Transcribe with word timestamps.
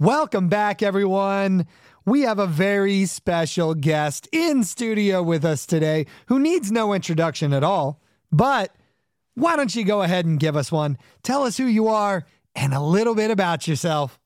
Welcome 0.00 0.46
back, 0.48 0.80
everyone. 0.80 1.66
We 2.06 2.20
have 2.20 2.38
a 2.38 2.46
very 2.46 3.04
special 3.06 3.74
guest 3.74 4.28
in 4.30 4.62
studio 4.62 5.24
with 5.24 5.44
us 5.44 5.66
today 5.66 6.06
who 6.26 6.38
needs 6.38 6.70
no 6.70 6.92
introduction 6.92 7.52
at 7.52 7.64
all. 7.64 8.00
But 8.30 8.72
why 9.34 9.56
don't 9.56 9.74
you 9.74 9.82
go 9.82 10.02
ahead 10.02 10.24
and 10.24 10.38
give 10.38 10.56
us 10.56 10.70
one? 10.70 10.98
Tell 11.24 11.42
us 11.42 11.56
who 11.56 11.66
you 11.66 11.88
are 11.88 12.24
and 12.54 12.72
a 12.72 12.80
little 12.80 13.16
bit 13.16 13.32
about 13.32 13.66
yourself. 13.66 14.20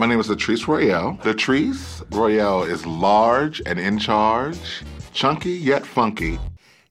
My 0.00 0.06
name 0.06 0.18
is 0.18 0.26
Latrice 0.26 0.66
Royale. 0.66 1.16
Latrice 1.22 2.02
Royale 2.12 2.64
is 2.64 2.84
large 2.84 3.62
and 3.66 3.78
in 3.78 4.00
charge, 4.00 4.82
chunky 5.12 5.52
yet 5.52 5.86
funky. 5.86 6.40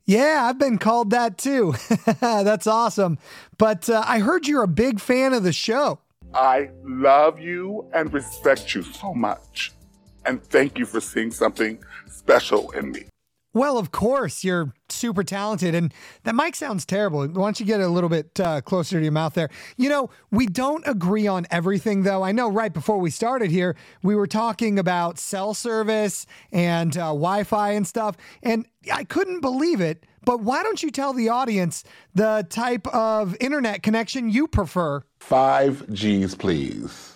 Yeah, 0.06 0.46
I've 0.46 0.60
been 0.60 0.78
called 0.78 1.10
that 1.10 1.38
too. 1.38 1.76
That's 2.22 2.68
awesome. 2.68 3.18
But 3.58 3.90
uh, 3.90 4.02
I 4.08 4.20
heard 4.20 4.48
you're 4.48 4.64
a 4.64 4.68
big 4.70 5.02
fan 5.02 5.34
of 5.34 5.44
the 5.44 5.52
show. 5.52 6.00
I 6.36 6.70
love 6.84 7.40
you 7.40 7.90
and 7.94 8.14
respect 8.14 8.76
you 8.76 8.84
so 8.84 9.14
much. 9.14 9.72
And 10.26 10.44
thank 10.44 10.78
you 10.78 10.86
for 10.86 11.00
seeing 11.00 11.32
something 11.32 11.82
special 12.08 12.72
in 12.72 12.92
me. 12.92 13.06
Well, 13.54 13.78
of 13.78 13.94
course, 13.94 14.44
you're 14.44 14.74
super 14.90 15.24
talented. 15.24 15.74
And 15.74 15.94
that 16.24 16.36
mic 16.36 16.58
sounds 16.58 16.86
terrible. 16.86 17.26
Why 17.26 17.34
don't 17.34 17.58
you 17.58 17.66
get 17.66 17.80
a 17.80 17.88
little 17.88 18.10
bit 18.10 18.38
uh, 18.38 18.60
closer 18.60 18.98
to 18.98 19.02
your 19.02 19.14
mouth 19.14 19.34
there? 19.34 19.50
You 19.78 19.88
know, 19.88 20.10
we 20.30 20.46
don't 20.46 20.86
agree 20.86 21.26
on 21.26 21.48
everything, 21.52 22.04
though. 22.04 22.22
I 22.22 22.34
know 22.34 22.50
right 22.50 22.74
before 22.74 22.98
we 22.98 23.12
started 23.12 23.52
here, 23.52 23.78
we 24.04 24.14
were 24.14 24.28
talking 24.28 24.78
about 24.78 25.18
cell 25.18 25.54
service 25.54 26.26
and 26.52 26.98
uh, 26.98 27.08
Wi 27.08 27.46
Fi 27.46 27.72
and 27.72 27.88
stuff. 27.88 28.18
And 28.44 28.68
I 28.92 29.06
couldn't 29.06 29.40
believe 29.40 29.80
it. 29.80 30.06
But 30.26 30.42
why 30.42 30.64
don't 30.64 30.82
you 30.82 30.92
tell 30.92 31.14
the 31.14 31.30
audience 31.30 31.84
the 32.14 32.46
type 32.50 32.88
of 32.88 33.38
internet 33.40 33.84
connection 33.84 34.30
you 34.30 34.48
prefer? 34.48 35.04
Five 35.20 35.92
G's, 35.94 36.36
please. 36.36 37.14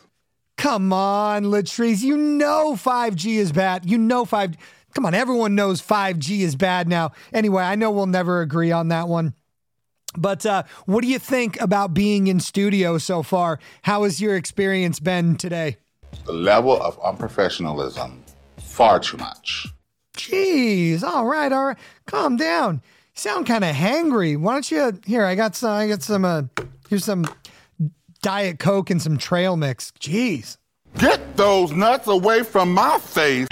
Come 0.58 0.91
on, 0.91 1.45
Latrice. 1.45 2.02
You 2.02 2.17
know 2.17 2.73
5G 2.73 3.36
is 3.38 3.52
bad. 3.52 3.89
You 3.89 3.98
know 3.98 4.25
5 4.25 4.58
Come 4.94 5.06
on, 5.06 5.14
everyone 5.14 5.56
knows 5.56 5.81
5G 5.81 6.39
is 6.39 6.56
bad 6.56 6.88
now. 6.88 7.11
Anyway, 7.31 7.64
I 7.64 7.75
know 7.75 7.92
we'll 7.92 8.08
never 8.08 8.42
agree 8.42 8.72
on 8.72 8.89
that 8.89 9.08
one. 9.08 9.36
But 10.17 10.45
uh, 10.45 10.64
what 10.86 11.02
do 11.02 11.08
you 11.08 11.20
think 11.20 11.61
about 11.61 11.94
being 11.94 12.28
in 12.28 12.39
studio 12.39 12.98
so 12.98 13.22
far? 13.22 13.59
How 13.83 14.03
has 14.03 14.20
your 14.20 14.36
experience 14.36 15.00
been 15.00 15.36
today? 15.36 15.78
The 16.26 16.33
level 16.33 16.81
of 16.81 17.00
unprofessionalism, 17.00 18.17
far 18.58 19.00
too 19.00 19.17
much. 19.17 19.67
Jeez, 20.17 21.03
all 21.03 21.26
right, 21.26 21.52
all 21.52 21.67
right, 21.67 21.78
calm 22.08 22.36
down. 22.36 22.81
Sound 23.20 23.48
kind 23.48 23.66
of 23.66 23.75
hangry. 23.75 24.38
Why 24.38 24.53
don't 24.53 24.72
you? 24.72 24.98
Here, 25.06 25.25
I 25.25 25.36
got 25.36 25.53
some. 25.53 25.72
I 25.72 25.89
got 25.89 26.02
some. 26.02 26.23
Uh, 26.23 26.44
here's 26.88 27.03
some 27.03 27.26
Diet 28.22 28.59
Coke 28.59 28.92
and 28.92 29.02
some 29.02 29.17
trail 29.17 29.58
mix. 29.58 29.92
Jeez. 30.00 30.56
Get 30.98 31.36
those 31.36 31.73
nuts 31.73 32.08
away 32.08 32.44
from 32.44 32.73
my 32.73 32.98
face. 33.00 33.50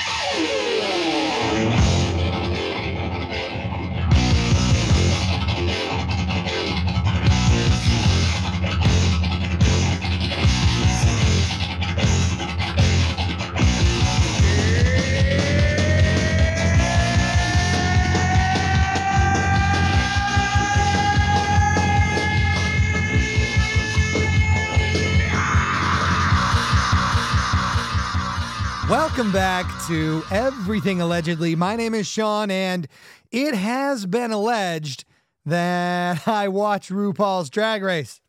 Welcome 28.90 29.34
back 29.34 29.66
to 29.88 30.24
Everything 30.32 31.02
Allegedly. 31.02 31.58
My 31.58 31.76
name 31.76 31.94
is 31.94 32.08
Sean, 32.08 32.50
and 32.50 32.88
it 33.32 33.54
has 33.54 34.06
been 34.06 34.32
alleged 34.32 35.04
that 35.46 36.26
I 36.28 36.48
watch 36.48 36.88
RuPaul's 36.88 37.50
Drag 37.50 37.84
Race. 37.84 38.22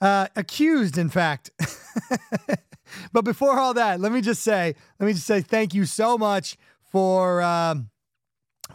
Uh, 0.00 0.28
accused, 0.36 0.96
in 0.96 1.08
fact. 1.08 1.50
but 3.12 3.24
before 3.24 3.58
all 3.58 3.74
that, 3.74 3.98
let 3.98 4.12
me 4.12 4.20
just 4.20 4.44
say, 4.44 4.76
let 5.00 5.06
me 5.06 5.12
just 5.12 5.26
say 5.26 5.40
thank 5.40 5.74
you 5.74 5.86
so 5.86 6.16
much 6.16 6.56
for 6.92 7.42
um, 7.42 7.90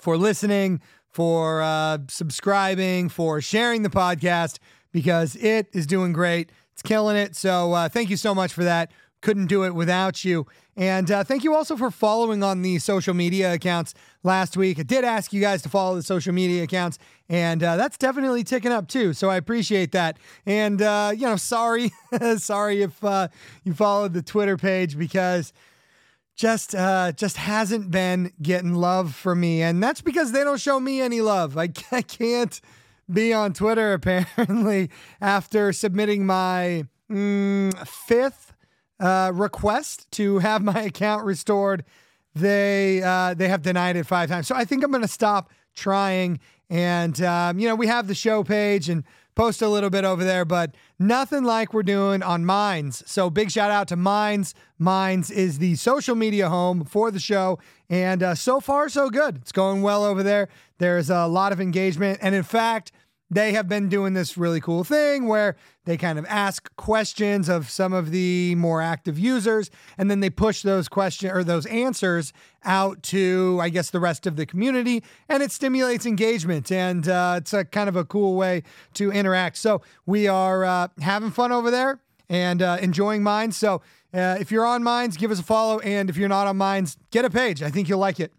for 0.01 0.17
listening, 0.17 0.81
for 1.07 1.61
uh, 1.61 1.99
subscribing, 2.09 3.07
for 3.07 3.39
sharing 3.39 3.83
the 3.83 3.89
podcast 3.89 4.59
because 4.91 5.37
it 5.37 5.69
is 5.71 5.87
doing 5.87 6.11
great. 6.11 6.51
It's 6.73 6.81
killing 6.81 7.15
it. 7.15 7.37
So 7.37 7.71
uh, 7.71 7.87
thank 7.87 8.09
you 8.09 8.17
so 8.17 8.35
much 8.35 8.51
for 8.51 8.65
that 8.65 8.91
couldn't 9.21 9.47
do 9.47 9.63
it 9.63 9.73
without 9.73 10.25
you. 10.25 10.45
And 10.75 11.11
uh, 11.11 11.23
thank 11.23 11.43
you 11.43 11.53
also 11.53 11.75
for 11.75 11.91
following 11.91 12.43
on 12.43 12.61
the 12.61 12.79
social 12.79 13.13
media 13.13 13.53
accounts 13.53 13.93
last 14.23 14.55
week. 14.57 14.79
I 14.79 14.83
did 14.83 15.03
ask 15.03 15.33
you 15.33 15.41
guys 15.41 15.61
to 15.63 15.69
follow 15.69 15.95
the 15.95 16.03
social 16.03 16.33
media 16.33 16.63
accounts, 16.63 16.97
and 17.29 17.61
uh, 17.61 17.75
that's 17.75 17.97
definitely 17.97 18.43
ticking 18.43 18.71
up 18.71 18.87
too. 18.87 19.13
So 19.13 19.29
I 19.29 19.35
appreciate 19.35 19.91
that. 19.91 20.17
And, 20.45 20.81
uh, 20.81 21.11
you 21.13 21.27
know, 21.27 21.35
sorry, 21.35 21.91
sorry 22.37 22.81
if 22.81 23.03
uh, 23.03 23.27
you 23.63 23.73
followed 23.73 24.13
the 24.13 24.21
Twitter 24.21 24.57
page 24.57 24.97
because 24.97 25.53
just 26.35 26.73
uh, 26.73 27.11
just 27.11 27.37
hasn't 27.37 27.91
been 27.91 28.31
getting 28.41 28.73
love 28.73 29.13
from 29.13 29.41
me. 29.41 29.61
And 29.61 29.83
that's 29.83 30.01
because 30.01 30.31
they 30.31 30.43
don't 30.43 30.59
show 30.59 30.79
me 30.79 31.01
any 31.01 31.21
love. 31.21 31.57
I, 31.57 31.69
I 31.91 32.01
can't 32.01 32.59
be 33.11 33.33
on 33.33 33.53
Twitter 33.53 33.93
apparently 34.01 34.89
after 35.19 35.73
submitting 35.73 36.25
my 36.25 36.85
mm, 37.09 37.87
fifth 37.87 38.50
uh, 39.01 39.31
request 39.33 40.09
to 40.11 40.39
have 40.39 40.61
my 40.61 40.81
account 40.83 41.25
restored, 41.25 41.83
they 42.35 43.01
uh, 43.03 43.33
they 43.33 43.49
have 43.49 43.61
denied 43.61 43.95
it 43.97 44.05
five 44.05 44.29
times. 44.29 44.47
So 44.47 44.55
I 44.55 44.63
think 44.63 44.83
I'm 44.83 44.91
going 44.91 45.01
to 45.01 45.07
stop 45.07 45.49
trying. 45.75 46.39
And 46.69 47.21
um, 47.21 47.59
you 47.59 47.67
know, 47.67 47.75
we 47.75 47.87
have 47.87 48.07
the 48.07 48.15
show 48.15 48.43
page 48.43 48.87
and 48.87 49.03
post 49.35 49.61
a 49.61 49.67
little 49.67 49.89
bit 49.89 50.03
over 50.03 50.23
there, 50.23 50.45
but 50.45 50.75
nothing 50.99 51.43
like 51.43 51.73
we're 51.73 51.83
doing 51.83 52.21
on 52.21 52.45
Minds. 52.45 53.03
So 53.09 53.29
big 53.29 53.49
shout 53.51 53.71
out 53.71 53.87
to 53.89 53.95
Minds. 53.95 54.53
Minds 54.77 55.31
is 55.31 55.57
the 55.59 55.75
social 55.75 56.15
media 56.15 56.49
home 56.49 56.85
for 56.85 57.11
the 57.11 57.19
show, 57.19 57.59
and 57.89 58.23
uh, 58.23 58.35
so 58.35 58.59
far 58.59 58.89
so 58.89 59.09
good. 59.09 59.37
It's 59.37 59.51
going 59.51 59.81
well 59.81 60.03
over 60.03 60.23
there. 60.23 60.49
There's 60.77 61.09
a 61.09 61.27
lot 61.27 61.51
of 61.51 61.59
engagement, 61.59 62.19
and 62.21 62.35
in 62.35 62.43
fact 62.43 62.91
they 63.31 63.53
have 63.53 63.67
been 63.67 63.89
doing 63.89 64.13
this 64.13 64.37
really 64.37 64.61
cool 64.61 64.83
thing 64.83 65.27
where 65.27 65.55
they 65.85 65.97
kind 65.97 66.19
of 66.19 66.25
ask 66.27 66.75
questions 66.75 67.49
of 67.49 67.69
some 67.69 67.93
of 67.93 68.11
the 68.11 68.53
more 68.55 68.81
active 68.81 69.17
users 69.17 69.71
and 69.97 70.11
then 70.11 70.19
they 70.19 70.29
push 70.29 70.61
those 70.61 70.87
questions 70.87 71.31
or 71.33 71.43
those 71.43 71.65
answers 71.65 72.33
out 72.63 73.01
to 73.01 73.57
i 73.59 73.69
guess 73.69 73.89
the 73.89 73.99
rest 73.99 74.27
of 74.27 74.35
the 74.35 74.45
community 74.45 75.03
and 75.27 75.41
it 75.41 75.51
stimulates 75.51 76.05
engagement 76.05 76.71
and 76.71 77.07
uh, 77.07 77.35
it's 77.37 77.53
a 77.53 77.65
kind 77.65 77.89
of 77.89 77.95
a 77.95 78.05
cool 78.05 78.35
way 78.35 78.63
to 78.93 79.11
interact. 79.11 79.57
So 79.57 79.81
we 80.05 80.27
are 80.27 80.65
uh, 80.65 80.87
having 80.99 81.31
fun 81.31 81.51
over 81.51 81.71
there 81.71 82.01
and 82.29 82.61
uh, 82.61 82.77
enjoying 82.81 83.23
minds. 83.23 83.57
So 83.57 83.81
uh, 84.13 84.37
if 84.39 84.51
you're 84.51 84.65
on 84.65 84.83
minds 84.83 85.17
give 85.17 85.31
us 85.31 85.39
a 85.39 85.43
follow 85.43 85.79
and 85.79 86.09
if 86.09 86.17
you're 86.17 86.29
not 86.29 86.47
on 86.47 86.57
minds 86.57 86.97
get 87.11 87.25
a 87.25 87.29
page. 87.29 87.63
I 87.63 87.69
think 87.69 87.89
you'll 87.89 87.99
like 87.99 88.19
it 88.19 88.33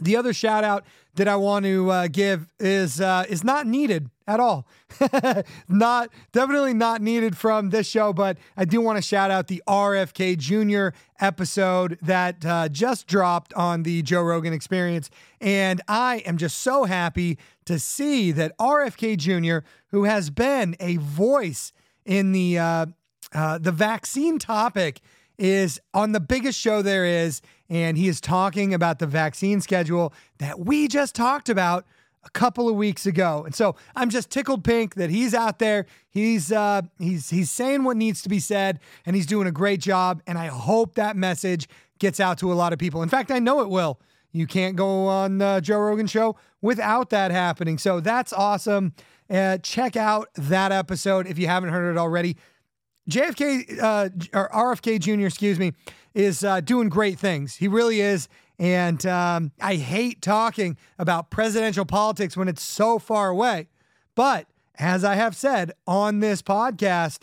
the 0.00 0.16
other 0.16 0.32
shout 0.32 0.64
out 0.64 0.84
that 1.14 1.28
I 1.28 1.36
want 1.36 1.64
to 1.64 1.90
uh, 1.90 2.08
give 2.08 2.46
is 2.58 3.00
uh, 3.00 3.24
is 3.28 3.42
not 3.44 3.66
needed 3.66 4.10
at 4.26 4.40
all. 4.40 4.66
not 5.68 6.10
definitely 6.32 6.72
not 6.72 7.02
needed 7.02 7.36
from 7.36 7.70
this 7.70 7.86
show, 7.86 8.12
but 8.12 8.38
I 8.56 8.64
do 8.64 8.80
want 8.80 8.96
to 8.96 9.02
shout 9.02 9.30
out 9.30 9.48
the 9.48 9.62
RFK 9.66 10.38
Jr. 10.38 10.96
episode 11.20 11.98
that 12.02 12.44
uh, 12.46 12.68
just 12.68 13.06
dropped 13.06 13.52
on 13.54 13.82
the 13.82 14.02
Joe 14.02 14.22
Rogan 14.22 14.52
Experience, 14.52 15.10
and 15.40 15.80
I 15.88 16.18
am 16.26 16.36
just 16.36 16.58
so 16.58 16.84
happy 16.84 17.38
to 17.64 17.78
see 17.78 18.32
that 18.32 18.56
RFK 18.58 19.16
Jr., 19.16 19.66
who 19.90 20.04
has 20.04 20.30
been 20.30 20.76
a 20.80 20.96
voice 20.96 21.72
in 22.04 22.32
the 22.32 22.58
uh, 22.58 22.86
uh, 23.32 23.58
the 23.58 23.72
vaccine 23.72 24.38
topic, 24.38 25.00
is 25.40 25.80
on 25.94 26.12
the 26.12 26.20
biggest 26.20 26.58
show 26.58 26.82
there 26.82 27.06
is 27.06 27.40
and 27.70 27.96
he 27.96 28.08
is 28.08 28.20
talking 28.20 28.74
about 28.74 28.98
the 28.98 29.06
vaccine 29.06 29.60
schedule 29.60 30.12
that 30.38 30.60
we 30.60 30.86
just 30.86 31.14
talked 31.14 31.48
about 31.48 31.86
a 32.24 32.30
couple 32.30 32.68
of 32.68 32.74
weeks 32.76 33.06
ago. 33.06 33.44
And 33.46 33.54
so 33.54 33.76
I'm 33.96 34.10
just 34.10 34.28
tickled 34.30 34.62
pink 34.62 34.96
that 34.96 35.08
he's 35.08 35.32
out 35.32 35.58
there. 35.58 35.86
He's 36.10 36.52
uh, 36.52 36.82
he's 36.98 37.30
he's 37.30 37.50
saying 37.50 37.84
what 37.84 37.96
needs 37.96 38.20
to 38.22 38.28
be 38.28 38.40
said, 38.40 38.80
and 39.06 39.16
he's 39.16 39.24
doing 39.26 39.46
a 39.46 39.52
great 39.52 39.80
job. 39.80 40.20
And 40.26 40.36
I 40.36 40.48
hope 40.48 40.96
that 40.96 41.16
message 41.16 41.68
gets 41.98 42.20
out 42.20 42.36
to 42.38 42.52
a 42.52 42.54
lot 42.54 42.74
of 42.74 42.78
people. 42.78 43.02
In 43.02 43.08
fact, 43.08 43.30
I 43.30 43.38
know 43.38 43.62
it 43.62 43.70
will. 43.70 43.98
You 44.32 44.46
can't 44.46 44.76
go 44.76 45.06
on 45.06 45.38
the 45.38 45.60
Joe 45.62 45.78
Rogan 45.78 46.06
show 46.06 46.36
without 46.60 47.10
that 47.10 47.30
happening. 47.30 47.78
So 47.78 48.00
that's 48.00 48.32
awesome. 48.32 48.92
Uh, 49.30 49.58
check 49.58 49.96
out 49.96 50.28
that 50.34 50.72
episode 50.72 51.26
if 51.26 51.38
you 51.38 51.46
haven't 51.46 51.70
heard 51.70 51.90
it 51.90 51.98
already. 51.98 52.36
JFK 53.08 53.80
uh, 53.80 54.08
or 54.32 54.48
RFK 54.50 55.00
Jr. 55.00 55.26
Excuse 55.26 55.58
me 55.58 55.72
is 56.14 56.44
uh, 56.44 56.60
doing 56.60 56.88
great 56.88 57.18
things. 57.18 57.56
He 57.56 57.68
really 57.68 58.00
is. 58.00 58.28
And 58.58 59.04
um, 59.06 59.52
I 59.60 59.76
hate 59.76 60.20
talking 60.20 60.76
about 60.98 61.30
presidential 61.30 61.84
politics 61.84 62.36
when 62.36 62.48
it's 62.48 62.62
so 62.62 62.98
far 62.98 63.28
away. 63.28 63.68
But 64.14 64.48
as 64.78 65.04
I 65.04 65.14
have 65.14 65.34
said 65.36 65.72
on 65.86 66.20
this 66.20 66.42
podcast, 66.42 67.20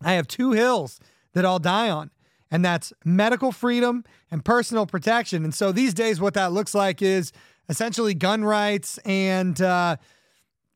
I 0.00 0.14
have 0.14 0.26
two 0.26 0.52
hills 0.52 0.98
that 1.34 1.44
I'll 1.44 1.58
die 1.58 1.90
on. 1.90 2.10
And 2.50 2.64
that's 2.64 2.92
medical 3.04 3.52
freedom 3.52 4.04
and 4.30 4.44
personal 4.44 4.84
protection. 4.84 5.44
And 5.44 5.54
so 5.54 5.72
these 5.72 5.94
days, 5.94 6.20
what 6.20 6.34
that 6.34 6.52
looks 6.52 6.74
like 6.74 7.00
is 7.00 7.32
essentially 7.68 8.12
gun 8.12 8.44
rights 8.44 8.98
and 8.98 9.60
uh, 9.60 9.96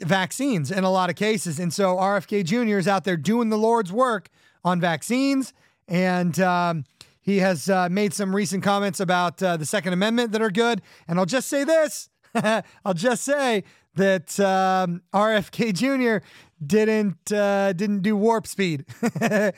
vaccines 0.01 0.71
in 0.71 0.85
a 0.85 0.91
lot 0.91 1.11
of 1.11 1.17
cases. 1.17 1.59
And 1.59 1.73
so 1.73 1.97
RFK 1.97 2.45
Jr. 2.45 2.79
is 2.79 2.89
out 2.89 3.05
there 3.05 3.17
doing 3.17 3.49
the 3.49 3.59
Lord's 3.59 3.93
work 3.93 4.29
on 4.65 4.81
vaccines. 4.81 5.53
And 5.89 6.39
um, 6.41 6.85
he 7.21 7.39
has 7.39 7.69
uh, 7.69 7.89
made 7.89 8.13
some 8.13 8.35
recent 8.35 8.63
comments 8.63 9.01
about 9.01 9.43
uh, 9.43 9.57
the 9.57 9.67
Second 9.67 9.93
Amendment 9.93 10.33
that 10.33 10.43
are 10.43 10.51
good. 10.51 10.83
And 11.09 11.19
I'll 11.19 11.27
just 11.27 11.49
say 11.49 11.65
this 11.65 12.09
I'll 12.85 12.95
just 12.95 13.25
say 13.25 13.65
that 13.95 14.39
um, 14.41 15.03
RFK 15.13 15.73
Jr. 15.73 16.25
didn't 16.65 17.33
uh, 17.33 17.73
didn't 17.73 18.01
do 18.01 18.17
warp 18.17 18.47
speed, 18.47 18.85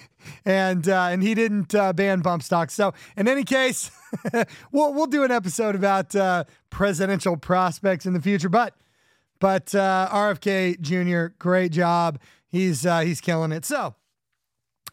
and 0.45 0.89
uh, 0.89 1.09
and 1.11 1.23
he 1.23 1.35
didn't 1.35 1.75
uh, 1.75 1.93
ban 1.93 2.21
bump 2.21 2.43
stocks. 2.43 2.75
So 2.75 2.95
in 3.17 3.29
any 3.29 3.45
case, 3.45 3.91
we'll 4.73 4.95
we'll 4.95 5.07
do 5.07 5.25
an 5.25 5.31
episode 5.31 5.75
about 5.75 6.15
uh, 6.15 6.45
presidential 6.71 7.37
prospects 7.37 8.07
in 8.07 8.13
the 8.13 8.23
future. 8.23 8.49
But 8.49 8.75
but 9.41 9.75
uh, 9.75 10.09
RFK 10.11 10.81
Jr. 10.81 11.35
great 11.39 11.73
job. 11.73 12.19
He's 12.47 12.87
uh, 12.87 13.01
he's 13.01 13.21
killing 13.21 13.53
it. 13.53 13.65
So 13.65 13.95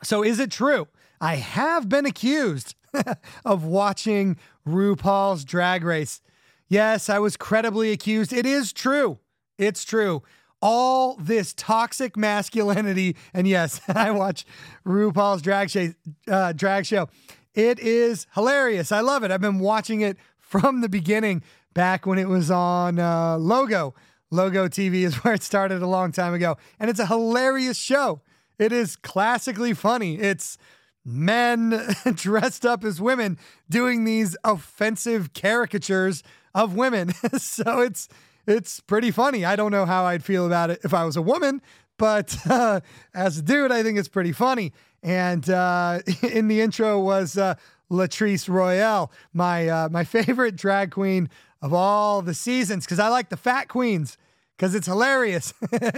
so 0.04 0.24
is 0.24 0.40
it 0.40 0.52
true? 0.52 0.88
I 1.22 1.36
have 1.36 1.90
been 1.90 2.06
accused 2.06 2.76
of 3.46 3.64
watching 3.64 4.38
RuPaul's 4.68 5.46
Drag 5.46 5.84
Race. 5.84 6.22
Yes, 6.68 7.10
I 7.10 7.20
was 7.20 7.38
credibly 7.38 7.92
accused. 7.92 8.34
It 8.34 8.46
is 8.46 8.74
true. 8.74 9.20
It's 9.58 9.84
true. 9.86 10.24
All 10.62 11.16
this 11.16 11.54
toxic 11.54 12.18
masculinity, 12.18 13.16
and 13.34 13.48
yes, 13.48 13.82
I 13.88 14.12
watch 14.12 14.46
RuPaul's 14.86 15.42
drag 15.42 15.70
show. 15.70 15.94
Uh, 16.28 16.54
drag 16.54 16.86
show. 16.86 17.08
It 17.54 17.80
is 17.80 18.28
hilarious. 18.34 18.92
I 18.92 19.00
love 19.02 19.24
it. 19.24 19.32
I've 19.32 19.42
been 19.42 19.60
watching 19.60 20.02
it 20.02 20.18
from 20.40 20.82
the 20.82 20.90
beginning, 20.90 21.44
back 21.74 22.06
when 22.06 22.18
it 22.18 22.28
was 22.28 22.50
on 22.50 23.00
uh, 23.00 23.38
Logo. 23.38 23.94
Logo 24.36 24.68
TV 24.68 25.04
is 25.04 25.16
where 25.24 25.34
it 25.34 25.44
started 25.44 25.82
a 25.82 25.88
long 25.88 26.12
time 26.12 26.34
ago, 26.34 26.58
and 26.80 26.90
it's 26.90 27.00
a 27.00 27.08
hilarious 27.08 27.78
show. 27.78 28.22
It 28.60 28.72
is 28.72 28.96
classically 28.96 29.74
funny. 29.74 30.20
It's 30.20 30.58
men 31.04 31.82
dressed 32.14 32.66
up 32.66 32.84
as 32.84 33.00
women 33.00 33.38
doing 33.70 34.06
these 34.06 34.36
offensive 34.44 35.34
caricatures 35.34 36.24
of 36.54 36.76
women. 36.76 37.14
so 37.38 37.82
it's 37.82 38.08
it's 38.48 38.80
pretty 38.80 39.12
funny. 39.12 39.44
I 39.44 39.56
don't 39.56 39.72
know 39.72 39.86
how 39.86 40.06
I'd 40.06 40.24
feel 40.24 40.46
about 40.46 40.70
it 40.70 40.80
if 40.84 40.94
I 40.94 41.04
was 41.04 41.16
a 41.16 41.22
woman, 41.22 41.62
but 41.98 42.38
uh, 42.48 42.82
as 43.14 43.40
a 43.40 43.42
dude, 43.42 43.72
I 43.72 43.82
think 43.82 43.98
it's 43.98 44.08
pretty 44.08 44.32
funny. 44.32 44.72
And 45.02 45.50
uh, 45.50 46.00
in 46.22 46.48
the 46.48 46.62
intro 46.62 47.00
was 47.00 47.38
uh, 47.38 47.56
Latrice 47.92 48.48
Royale, 48.50 49.12
my 49.34 49.68
uh, 49.68 49.90
my 49.90 50.04
favorite 50.04 50.56
drag 50.56 50.92
queen 50.92 51.30
of 51.62 51.74
all 51.74 52.22
the 52.22 52.34
seasons, 52.34 52.86
because 52.86 53.00
I 53.00 53.08
like 53.08 53.30
the 53.30 53.38
fat 53.38 53.68
queens 53.68 54.18
because 54.56 54.76
it's 54.76 54.88
hilarious 54.88 55.54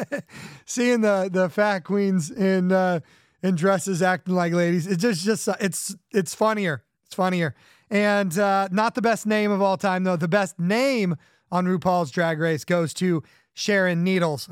seeing 0.66 1.02
the 1.02 1.30
the 1.32 1.50
fat 1.50 1.80
queens 1.80 2.32
in 2.32 2.72
uh, 2.72 3.00
in 3.44 3.56
dresses 3.56 4.02
acting 4.02 4.36
like 4.36 4.54
ladies. 4.54 4.88
It's 4.88 5.02
just 5.02 5.24
just 5.24 5.48
it's 5.60 5.96
it's 6.12 6.34
funnier. 6.34 6.84
It's 7.06 7.16
funnier. 7.16 7.56
And 7.90 8.38
uh, 8.38 8.68
not 8.72 8.96
the 8.96 9.02
best 9.02 9.26
name 9.26 9.50
of 9.52 9.62
all 9.62 9.78
time, 9.78 10.04
though. 10.04 10.18
The 10.18 10.28
best 10.28 10.60
name 10.60 11.16
on 11.52 11.66
RuPaul's 11.66 12.12
Drag 12.12 12.38
Race 12.40 12.66
goes 12.66 12.94
to 12.96 13.24
Sharon 13.54 14.04
Needles. 14.04 14.50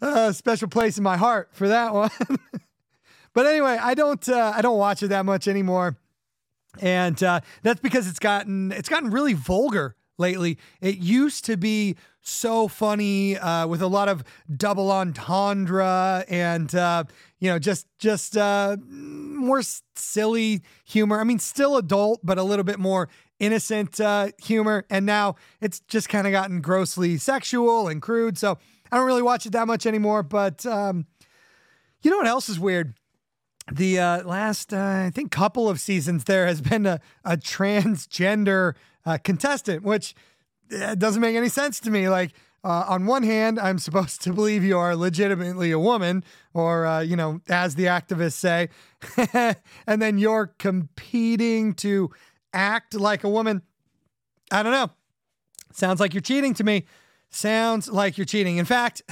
a 0.00 0.32
special 0.34 0.68
place 0.68 0.96
in 0.96 1.04
my 1.04 1.16
heart 1.16 1.50
for 1.52 1.68
that 1.68 1.92
one. 1.92 2.10
but 3.34 3.46
anyway, 3.46 3.78
I 3.80 3.94
don't 3.94 4.26
uh, 4.28 4.52
I 4.54 4.62
don't 4.62 4.78
watch 4.78 5.02
it 5.02 5.08
that 5.08 5.26
much 5.26 5.46
anymore, 5.46 5.96
and 6.80 7.22
uh, 7.22 7.40
that's 7.62 7.80
because 7.80 8.08
it's 8.08 8.18
gotten 8.18 8.72
it's 8.72 8.88
gotten 8.88 9.10
really 9.10 9.34
vulgar 9.34 9.96
lately. 10.18 10.58
It 10.80 10.98
used 10.98 11.44
to 11.46 11.56
be 11.56 11.96
so 12.20 12.68
funny 12.68 13.36
uh, 13.36 13.66
with 13.66 13.82
a 13.82 13.86
lot 13.86 14.08
of 14.08 14.24
double 14.54 14.90
entendre 14.90 16.24
and 16.28 16.74
uh, 16.74 17.04
you 17.38 17.50
know 17.50 17.58
just 17.58 17.86
just 17.98 18.36
uh, 18.36 18.76
more 18.88 19.62
silly 19.94 20.62
humor. 20.84 21.20
I 21.20 21.24
mean, 21.24 21.38
still 21.38 21.76
adult, 21.76 22.20
but 22.24 22.38
a 22.38 22.42
little 22.42 22.64
bit 22.64 22.78
more 22.78 23.08
innocent 23.38 24.00
uh, 24.00 24.28
humor. 24.42 24.84
And 24.90 25.06
now 25.06 25.36
it's 25.60 25.80
just 25.80 26.08
kind 26.08 26.26
of 26.26 26.32
gotten 26.32 26.60
grossly 26.60 27.16
sexual 27.18 27.88
and 27.88 28.00
crude. 28.00 28.38
So 28.38 28.58
I 28.90 28.96
don't 28.96 29.06
really 29.06 29.22
watch 29.22 29.46
it 29.46 29.52
that 29.52 29.66
much 29.66 29.86
anymore. 29.86 30.22
But 30.22 30.64
um, 30.66 31.06
you 32.02 32.10
know 32.10 32.18
what 32.18 32.26
else 32.26 32.48
is 32.48 32.58
weird? 32.58 32.94
The 33.72 33.98
uh, 33.98 34.22
last, 34.24 34.74
uh, 34.74 35.04
I 35.06 35.10
think, 35.14 35.30
couple 35.30 35.70
of 35.70 35.80
seasons, 35.80 36.24
there 36.24 36.46
has 36.46 36.60
been 36.60 36.84
a, 36.84 37.00
a 37.24 37.36
transgender 37.36 38.74
uh, 39.06 39.18
contestant, 39.22 39.82
which 39.82 40.14
uh, 40.80 40.94
doesn't 40.94 41.20
make 41.20 41.36
any 41.36 41.48
sense 41.48 41.80
to 41.80 41.90
me. 41.90 42.08
Like, 42.08 42.32
uh, 42.64 42.84
on 42.88 43.06
one 43.06 43.22
hand, 43.22 43.58
I'm 43.58 43.78
supposed 43.78 44.22
to 44.22 44.32
believe 44.32 44.64
you 44.64 44.78
are 44.78 44.96
legitimately 44.96 45.70
a 45.70 45.78
woman, 45.78 46.24
or, 46.54 46.86
uh, 46.86 47.00
you 47.00 47.16
know, 47.16 47.40
as 47.48 47.74
the 47.74 47.84
activists 47.84 48.32
say, 48.32 48.70
and 49.86 50.00
then 50.00 50.18
you're 50.18 50.46
competing 50.58 51.74
to 51.74 52.10
act 52.54 52.94
like 52.94 53.24
a 53.24 53.28
woman. 53.28 53.62
I 54.50 54.62
don't 54.62 54.72
know. 54.72 54.90
Sounds 55.72 56.00
like 56.00 56.14
you're 56.14 56.20
cheating 56.20 56.54
to 56.54 56.64
me. 56.64 56.84
Sounds 57.28 57.90
like 57.90 58.16
you're 58.16 58.24
cheating. 58.24 58.58
In 58.58 58.64
fact, 58.64 59.02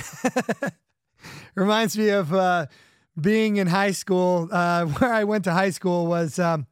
reminds 1.54 1.98
me 1.98 2.10
of 2.10 2.32
uh, 2.32 2.66
being 3.20 3.56
in 3.56 3.66
high 3.66 3.90
school. 3.90 4.48
Uh, 4.50 4.86
where 4.98 5.12
I 5.12 5.24
went 5.24 5.44
to 5.44 5.52
high 5.52 5.70
school 5.70 6.06
was 6.06 6.38
um, 6.38 6.66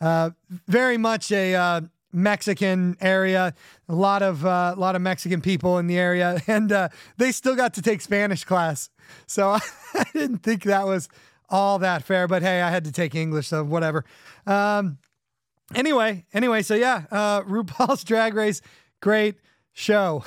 uh, 0.00 0.30
very 0.68 0.98
much 0.98 1.32
a 1.32 1.54
uh, 1.54 1.80
Mexican 2.12 2.96
area, 3.00 3.54
a 3.88 3.94
lot 3.94 4.22
of 4.22 4.44
uh, 4.44 4.74
a 4.76 4.80
lot 4.80 4.96
of 4.96 5.02
Mexican 5.02 5.40
people 5.40 5.78
in 5.78 5.86
the 5.86 5.98
area, 5.98 6.40
and 6.46 6.72
uh, 6.72 6.88
they 7.16 7.32
still 7.32 7.54
got 7.54 7.74
to 7.74 7.82
take 7.82 8.00
Spanish 8.00 8.44
class. 8.44 8.90
So 9.26 9.50
I 9.94 10.04
didn't 10.12 10.38
think 10.38 10.64
that 10.64 10.86
was 10.86 11.08
all 11.48 11.78
that 11.80 12.04
fair, 12.04 12.28
but 12.28 12.42
hey, 12.42 12.62
I 12.62 12.70
had 12.70 12.84
to 12.84 12.92
take 12.92 13.14
English, 13.14 13.48
so 13.48 13.64
whatever. 13.64 14.04
Um, 14.46 14.98
anyway, 15.74 16.24
anyway, 16.32 16.62
so 16.62 16.74
yeah, 16.74 17.04
uh, 17.10 17.42
RuPaul's 17.48 18.04
Drag 18.04 18.34
Race, 18.34 18.60
great 19.00 19.36
show, 19.72 20.24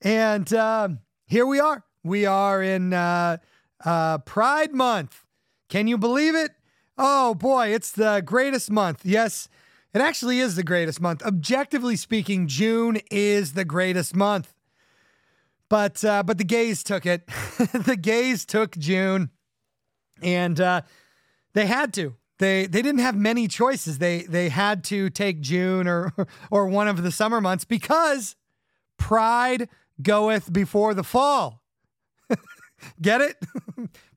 and 0.00 0.52
um, 0.54 1.00
here 1.26 1.46
we 1.46 1.60
are. 1.60 1.84
We 2.04 2.26
are 2.26 2.62
in 2.62 2.92
uh, 2.92 3.38
uh, 3.84 4.18
Pride 4.18 4.72
Month. 4.72 5.24
Can 5.68 5.86
you 5.86 5.96
believe 5.96 6.34
it? 6.34 6.52
Oh 6.98 7.34
boy, 7.34 7.68
it's 7.68 7.90
the 7.92 8.22
greatest 8.24 8.70
month. 8.70 9.00
Yes. 9.04 9.48
It 9.94 10.00
actually 10.00 10.40
is 10.40 10.56
the 10.56 10.62
greatest 10.62 11.00
month. 11.00 11.22
Objectively 11.22 11.96
speaking, 11.96 12.48
June 12.48 12.98
is 13.10 13.52
the 13.52 13.64
greatest 13.64 14.16
month. 14.16 14.54
But 15.68 16.04
uh, 16.04 16.22
but 16.22 16.38
the 16.38 16.44
gays 16.44 16.82
took 16.82 17.06
it. 17.06 17.26
the 17.72 17.96
gays 18.00 18.44
took 18.44 18.76
June, 18.76 19.30
and 20.22 20.60
uh, 20.60 20.82
they 21.54 21.66
had 21.66 21.94
to. 21.94 22.14
They 22.38 22.66
they 22.66 22.82
didn't 22.82 23.00
have 23.00 23.16
many 23.16 23.48
choices. 23.48 23.98
They 23.98 24.22
they 24.22 24.48
had 24.48 24.84
to 24.84 25.08
take 25.10 25.40
June 25.40 25.86
or 25.88 26.12
or 26.50 26.66
one 26.66 26.88
of 26.88 27.02
the 27.02 27.10
summer 27.10 27.40
months 27.40 27.64
because 27.64 28.36
Pride 28.98 29.68
goeth 30.02 30.52
before 30.52 30.92
the 30.94 31.04
fall. 31.04 31.62
Get 33.00 33.20
it? 33.20 33.36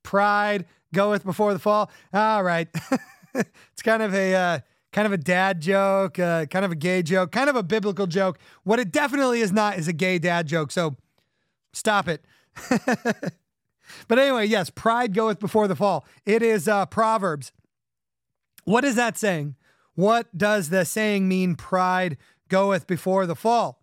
Pride 0.03 0.65
goeth 0.94 1.24
before 1.24 1.53
the 1.53 1.60
fall. 1.60 1.89
All 2.13 2.44
right. 2.44 2.67
it's 3.34 3.82
kind 3.82 4.01
of 4.01 4.13
a 4.13 4.36
uh, 4.36 4.60
kind 4.96 5.06
of 5.06 5.12
a 5.12 5.18
dad 5.18 5.60
joke, 5.60 6.18
uh, 6.20 6.46
kind 6.46 6.64
of 6.64 6.72
a 6.72 6.75
gay 6.75 7.04
joke, 7.04 7.34
kind 7.34 7.50
of 7.50 7.58
a 7.58 7.64
biblical 7.64 8.08
joke. 8.08 8.40
What 8.64 8.80
it 8.80 8.94
definitely 8.94 9.42
is 9.42 9.52
not 9.52 9.78
is 9.78 9.90
a 9.90 9.94
gay 9.94 10.20
dad 10.20 10.48
joke. 10.48 10.72
So 10.72 10.96
stop 11.74 12.08
it. 12.08 12.24
but 14.08 14.18
anyway, 14.18 14.46
yes, 14.46 14.70
pride 14.70 15.14
goeth 15.14 15.38
before 15.38 15.68
the 15.68 15.75
fall. 15.75 16.06
It 16.25 16.42
is 16.42 16.70
uh, 16.70 16.86
Proverbs. 16.86 17.52
What 18.64 18.86
is 18.86 18.96
that 18.96 19.18
saying? 19.18 19.58
What 19.96 20.36
does 20.36 20.70
the 20.70 20.86
saying 20.86 21.28
mean, 21.28 21.56
pride 21.56 22.16
goeth 22.48 22.88
before 22.88 23.25
the 23.25 23.36
fall? 23.36 23.82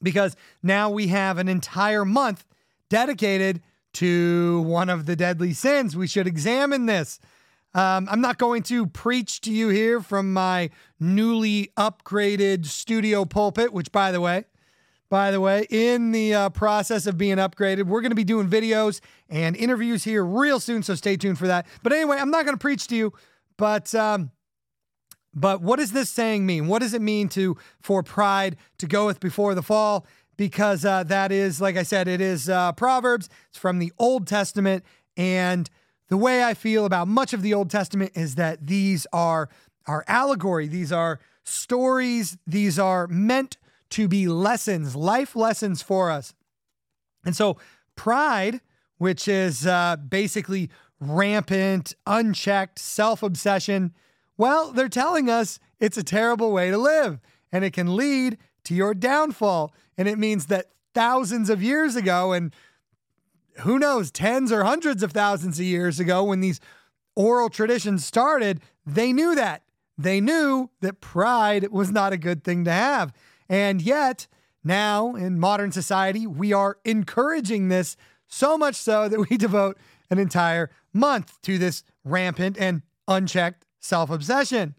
Because 0.00 0.36
now 0.62 0.88
we 0.88 1.08
have 1.08 1.36
an 1.36 1.48
entire 1.48 2.04
month 2.04 2.44
dedicated 2.90 3.60
to 3.94 4.62
one 4.62 4.88
of 4.88 5.06
the 5.06 5.16
deadly 5.16 5.52
sins. 5.52 5.96
We 5.96 6.06
should 6.06 6.28
examine 6.28 6.86
this. 6.86 7.18
Um, 7.72 8.08
I'm 8.10 8.20
not 8.20 8.38
going 8.38 8.62
to 8.64 8.86
preach 8.86 9.40
to 9.42 9.52
you 9.52 9.68
here 9.68 10.00
from 10.00 10.32
my 10.32 10.70
newly 10.98 11.70
upgraded 11.76 12.66
studio 12.66 13.24
pulpit, 13.24 13.72
which, 13.72 13.92
by 13.92 14.10
the 14.10 14.20
way, 14.20 14.44
by 15.08 15.30
the 15.30 15.40
way, 15.40 15.66
in 15.70 16.12
the 16.12 16.34
uh, 16.34 16.48
process 16.50 17.06
of 17.06 17.18
being 17.18 17.36
upgraded, 17.36 17.84
we're 17.84 18.00
going 18.00 18.10
to 18.10 18.16
be 18.16 18.24
doing 18.24 18.48
videos 18.48 19.00
and 19.28 19.56
interviews 19.56 20.04
here 20.04 20.24
real 20.24 20.60
soon. 20.60 20.82
So 20.82 20.94
stay 20.94 21.16
tuned 21.16 21.38
for 21.38 21.48
that. 21.48 21.66
But 21.82 21.92
anyway, 21.92 22.18
I'm 22.18 22.30
not 22.30 22.44
going 22.44 22.56
to 22.56 22.60
preach 22.60 22.86
to 22.88 22.96
you, 22.96 23.12
but 23.56 23.94
um, 23.94 24.30
but 25.34 25.62
what 25.62 25.78
does 25.78 25.92
this 25.92 26.10
saying 26.10 26.46
mean? 26.46 26.66
What 26.66 26.80
does 26.80 26.94
it 26.94 27.02
mean 27.02 27.28
to 27.30 27.56
for 27.80 28.02
pride 28.02 28.56
to 28.78 28.86
goeth 28.86 29.20
before 29.20 29.54
the 29.54 29.62
fall? 29.62 30.06
Because 30.36 30.84
uh, 30.84 31.02
that 31.04 31.30
is, 31.30 31.60
like 31.60 31.76
I 31.76 31.82
said, 31.82 32.08
it 32.08 32.20
is 32.20 32.48
uh, 32.48 32.72
Proverbs. 32.72 33.28
It's 33.48 33.58
from 33.58 33.78
the 33.78 33.92
Old 33.98 34.26
Testament, 34.26 34.84
and 35.16 35.68
the 36.10 36.16
way 36.16 36.44
I 36.44 36.54
feel 36.54 36.84
about 36.84 37.08
much 37.08 37.32
of 37.32 37.40
the 37.40 37.54
Old 37.54 37.70
Testament 37.70 38.12
is 38.14 38.34
that 38.34 38.66
these 38.66 39.06
are 39.12 39.48
are 39.86 40.04
allegory. 40.06 40.68
These 40.68 40.92
are 40.92 41.20
stories. 41.44 42.36
These 42.46 42.78
are 42.78 43.06
meant 43.06 43.56
to 43.90 44.06
be 44.06 44.28
lessons, 44.28 44.94
life 44.94 45.34
lessons 45.34 45.82
for 45.82 46.10
us. 46.10 46.34
And 47.24 47.34
so, 47.34 47.58
pride, 47.96 48.60
which 48.98 49.26
is 49.26 49.66
uh, 49.66 49.96
basically 49.96 50.70
rampant, 51.00 51.94
unchecked 52.06 52.78
self 52.78 53.22
obsession, 53.22 53.94
well, 54.36 54.72
they're 54.72 54.88
telling 54.88 55.30
us 55.30 55.58
it's 55.78 55.96
a 55.96 56.02
terrible 56.02 56.52
way 56.52 56.70
to 56.70 56.78
live 56.78 57.20
and 57.52 57.64
it 57.64 57.72
can 57.72 57.96
lead 57.96 58.38
to 58.64 58.74
your 58.74 58.94
downfall. 58.94 59.74
And 59.96 60.08
it 60.08 60.18
means 60.18 60.46
that 60.46 60.66
thousands 60.94 61.50
of 61.50 61.62
years 61.62 61.96
ago, 61.96 62.32
and 62.32 62.54
who 63.60 63.78
knows, 63.78 64.10
tens 64.10 64.52
or 64.52 64.64
hundreds 64.64 65.02
of 65.02 65.12
thousands 65.12 65.58
of 65.58 65.64
years 65.64 66.00
ago, 66.00 66.24
when 66.24 66.40
these 66.40 66.60
oral 67.16 67.48
traditions 67.48 68.04
started, 68.04 68.60
they 68.86 69.12
knew 69.12 69.34
that. 69.34 69.62
They 69.98 70.20
knew 70.20 70.70
that 70.80 71.00
pride 71.00 71.70
was 71.70 71.90
not 71.90 72.12
a 72.12 72.18
good 72.18 72.42
thing 72.42 72.64
to 72.64 72.72
have. 72.72 73.12
And 73.48 73.82
yet, 73.82 74.26
now 74.64 75.14
in 75.14 75.38
modern 75.38 75.72
society, 75.72 76.26
we 76.26 76.52
are 76.52 76.78
encouraging 76.84 77.68
this 77.68 77.96
so 78.26 78.56
much 78.56 78.76
so 78.76 79.08
that 79.08 79.28
we 79.28 79.36
devote 79.36 79.76
an 80.08 80.18
entire 80.18 80.70
month 80.92 81.40
to 81.42 81.58
this 81.58 81.82
rampant 82.04 82.56
and 82.58 82.82
unchecked 83.08 83.66
self 83.80 84.10
obsession. 84.10 84.74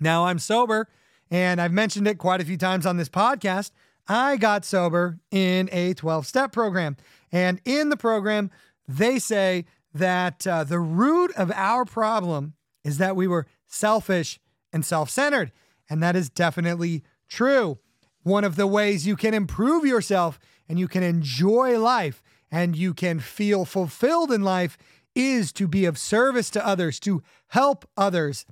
Now 0.00 0.26
I'm 0.26 0.38
sober, 0.38 0.88
and 1.30 1.60
I've 1.60 1.72
mentioned 1.72 2.06
it 2.06 2.18
quite 2.18 2.40
a 2.40 2.44
few 2.44 2.56
times 2.56 2.86
on 2.86 2.96
this 2.96 3.08
podcast. 3.08 3.70
I 4.08 4.36
got 4.36 4.64
sober 4.64 5.18
in 5.30 5.68
a 5.72 5.94
12 5.94 6.26
step 6.26 6.52
program. 6.52 6.96
And 7.32 7.60
in 7.64 7.88
the 7.88 7.96
program, 7.96 8.50
they 8.86 9.18
say 9.18 9.64
that 9.92 10.46
uh, 10.46 10.64
the 10.64 10.78
root 10.78 11.32
of 11.36 11.50
our 11.52 11.84
problem 11.84 12.54
is 12.84 12.98
that 12.98 13.16
we 13.16 13.26
were 13.26 13.46
selfish 13.66 14.38
and 14.72 14.84
self 14.84 15.10
centered. 15.10 15.52
And 15.88 16.02
that 16.02 16.16
is 16.16 16.30
definitely 16.30 17.02
true. 17.28 17.78
One 18.22 18.44
of 18.44 18.56
the 18.56 18.66
ways 18.66 19.06
you 19.06 19.16
can 19.16 19.34
improve 19.34 19.84
yourself 19.84 20.38
and 20.68 20.78
you 20.78 20.88
can 20.88 21.02
enjoy 21.02 21.78
life 21.78 22.22
and 22.50 22.76
you 22.76 22.94
can 22.94 23.20
feel 23.20 23.64
fulfilled 23.64 24.32
in 24.32 24.42
life 24.42 24.76
is 25.14 25.52
to 25.52 25.66
be 25.66 25.84
of 25.84 25.98
service 25.98 26.50
to 26.50 26.66
others, 26.66 27.00
to 27.00 27.22
help 27.48 27.88
others. 27.96 28.44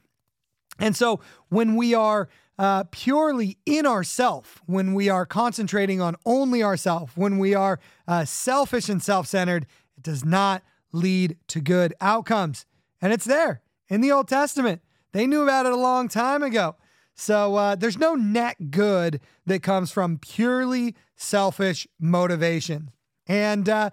And 0.78 0.96
so 0.96 1.20
when 1.48 1.76
we 1.76 1.94
are 1.94 2.28
uh, 2.58 2.84
purely 2.90 3.58
in 3.66 3.86
ourself, 3.86 4.62
when 4.66 4.94
we 4.94 5.08
are 5.08 5.26
concentrating 5.26 6.00
on 6.00 6.16
only 6.24 6.62
ourself, 6.62 7.16
when 7.16 7.38
we 7.38 7.54
are 7.54 7.80
uh, 8.06 8.24
selfish 8.24 8.88
and 8.88 9.02
self 9.02 9.26
centered, 9.26 9.66
it 9.96 10.02
does 10.02 10.24
not 10.24 10.62
lead 10.92 11.36
to 11.48 11.60
good 11.60 11.94
outcomes. 12.00 12.66
And 13.00 13.12
it's 13.12 13.24
there 13.24 13.62
in 13.88 14.00
the 14.00 14.12
Old 14.12 14.28
Testament. 14.28 14.82
They 15.12 15.26
knew 15.26 15.42
about 15.42 15.66
it 15.66 15.72
a 15.72 15.76
long 15.76 16.08
time 16.08 16.42
ago. 16.42 16.76
So 17.14 17.54
uh, 17.54 17.74
there's 17.76 17.98
no 17.98 18.14
net 18.14 18.70
good 18.70 19.20
that 19.46 19.62
comes 19.62 19.90
from 19.90 20.18
purely 20.18 20.94
selfish 21.16 21.86
motivation. 22.00 22.90
And 23.26 23.68
uh, 23.68 23.90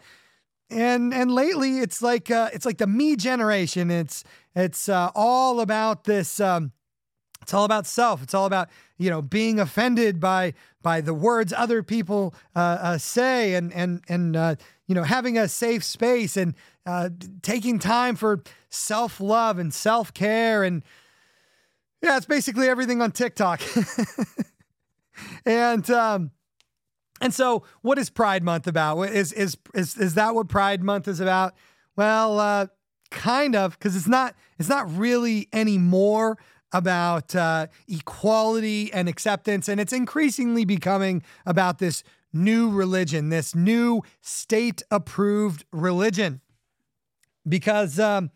and 0.69 1.13
and 1.13 1.31
lately 1.31 1.79
it's 1.79 2.01
like 2.01 2.31
uh, 2.31 2.49
it's 2.53 2.65
like 2.65 2.77
the 2.77 2.87
me 2.87 3.15
generation. 3.15 3.91
It's 3.91 4.23
it's 4.55 4.89
uh, 4.89 5.11
all 5.13 5.59
about 5.59 6.05
this. 6.05 6.39
Um, 6.39 6.71
it's 7.41 7.53
all 7.53 7.65
about 7.65 7.87
self. 7.87 8.21
It's 8.21 8.33
all 8.33 8.45
about 8.45 8.69
you 8.97 9.09
know 9.09 9.21
being 9.21 9.59
offended 9.59 10.19
by 10.19 10.53
by 10.81 11.01
the 11.01 11.13
words 11.13 11.53
other 11.55 11.83
people 11.83 12.33
uh, 12.55 12.77
uh, 12.81 12.97
say, 12.97 13.55
and 13.55 13.73
and 13.73 14.01
and 14.07 14.35
uh, 14.35 14.55
you 14.87 14.95
know 14.95 15.03
having 15.03 15.37
a 15.37 15.47
safe 15.47 15.83
space 15.83 16.37
and 16.37 16.55
uh, 16.85 17.09
taking 17.41 17.79
time 17.79 18.15
for 18.15 18.43
self 18.69 19.19
love 19.19 19.57
and 19.57 19.73
self 19.73 20.13
care, 20.13 20.63
and 20.63 20.83
yeah, 22.01 22.17
it's 22.17 22.25
basically 22.25 22.67
everything 22.67 23.01
on 23.01 23.11
TikTok. 23.11 23.61
and 25.45 25.89
um, 25.89 26.31
and 27.21 27.33
so, 27.33 27.63
what 27.81 27.97
is 27.97 28.09
Pride 28.09 28.43
Month 28.43 28.67
about? 28.67 28.99
Is 29.01 29.33
is 29.33 29.57
is 29.73 29.97
is 29.97 30.13
that 30.15 30.35
what 30.35 30.47
Pride 30.47 30.83
Month 30.83 31.07
is 31.07 31.19
about? 31.19 31.53
Well, 31.95 32.39
uh, 32.39 32.67
kind 33.09 33.55
of, 33.55 33.77
because 33.77 33.95
it's 33.95 34.07
not 34.07 34.35
it's 34.57 34.69
not 34.69 34.91
really 34.95 35.47
anymore 35.53 36.37
about 36.73 37.35
uh, 37.35 37.67
equality 37.87 38.91
and 38.93 39.09
acceptance, 39.09 39.67
and 39.67 39.79
it's 39.79 39.93
increasingly 39.93 40.65
becoming 40.65 41.23
about 41.45 41.79
this 41.79 42.03
new 42.33 42.69
religion, 42.69 43.29
this 43.29 43.53
new 43.53 44.01
state 44.21 44.81
approved 44.89 45.65
religion, 45.71 46.41
because 47.47 47.99
um, 47.99 48.31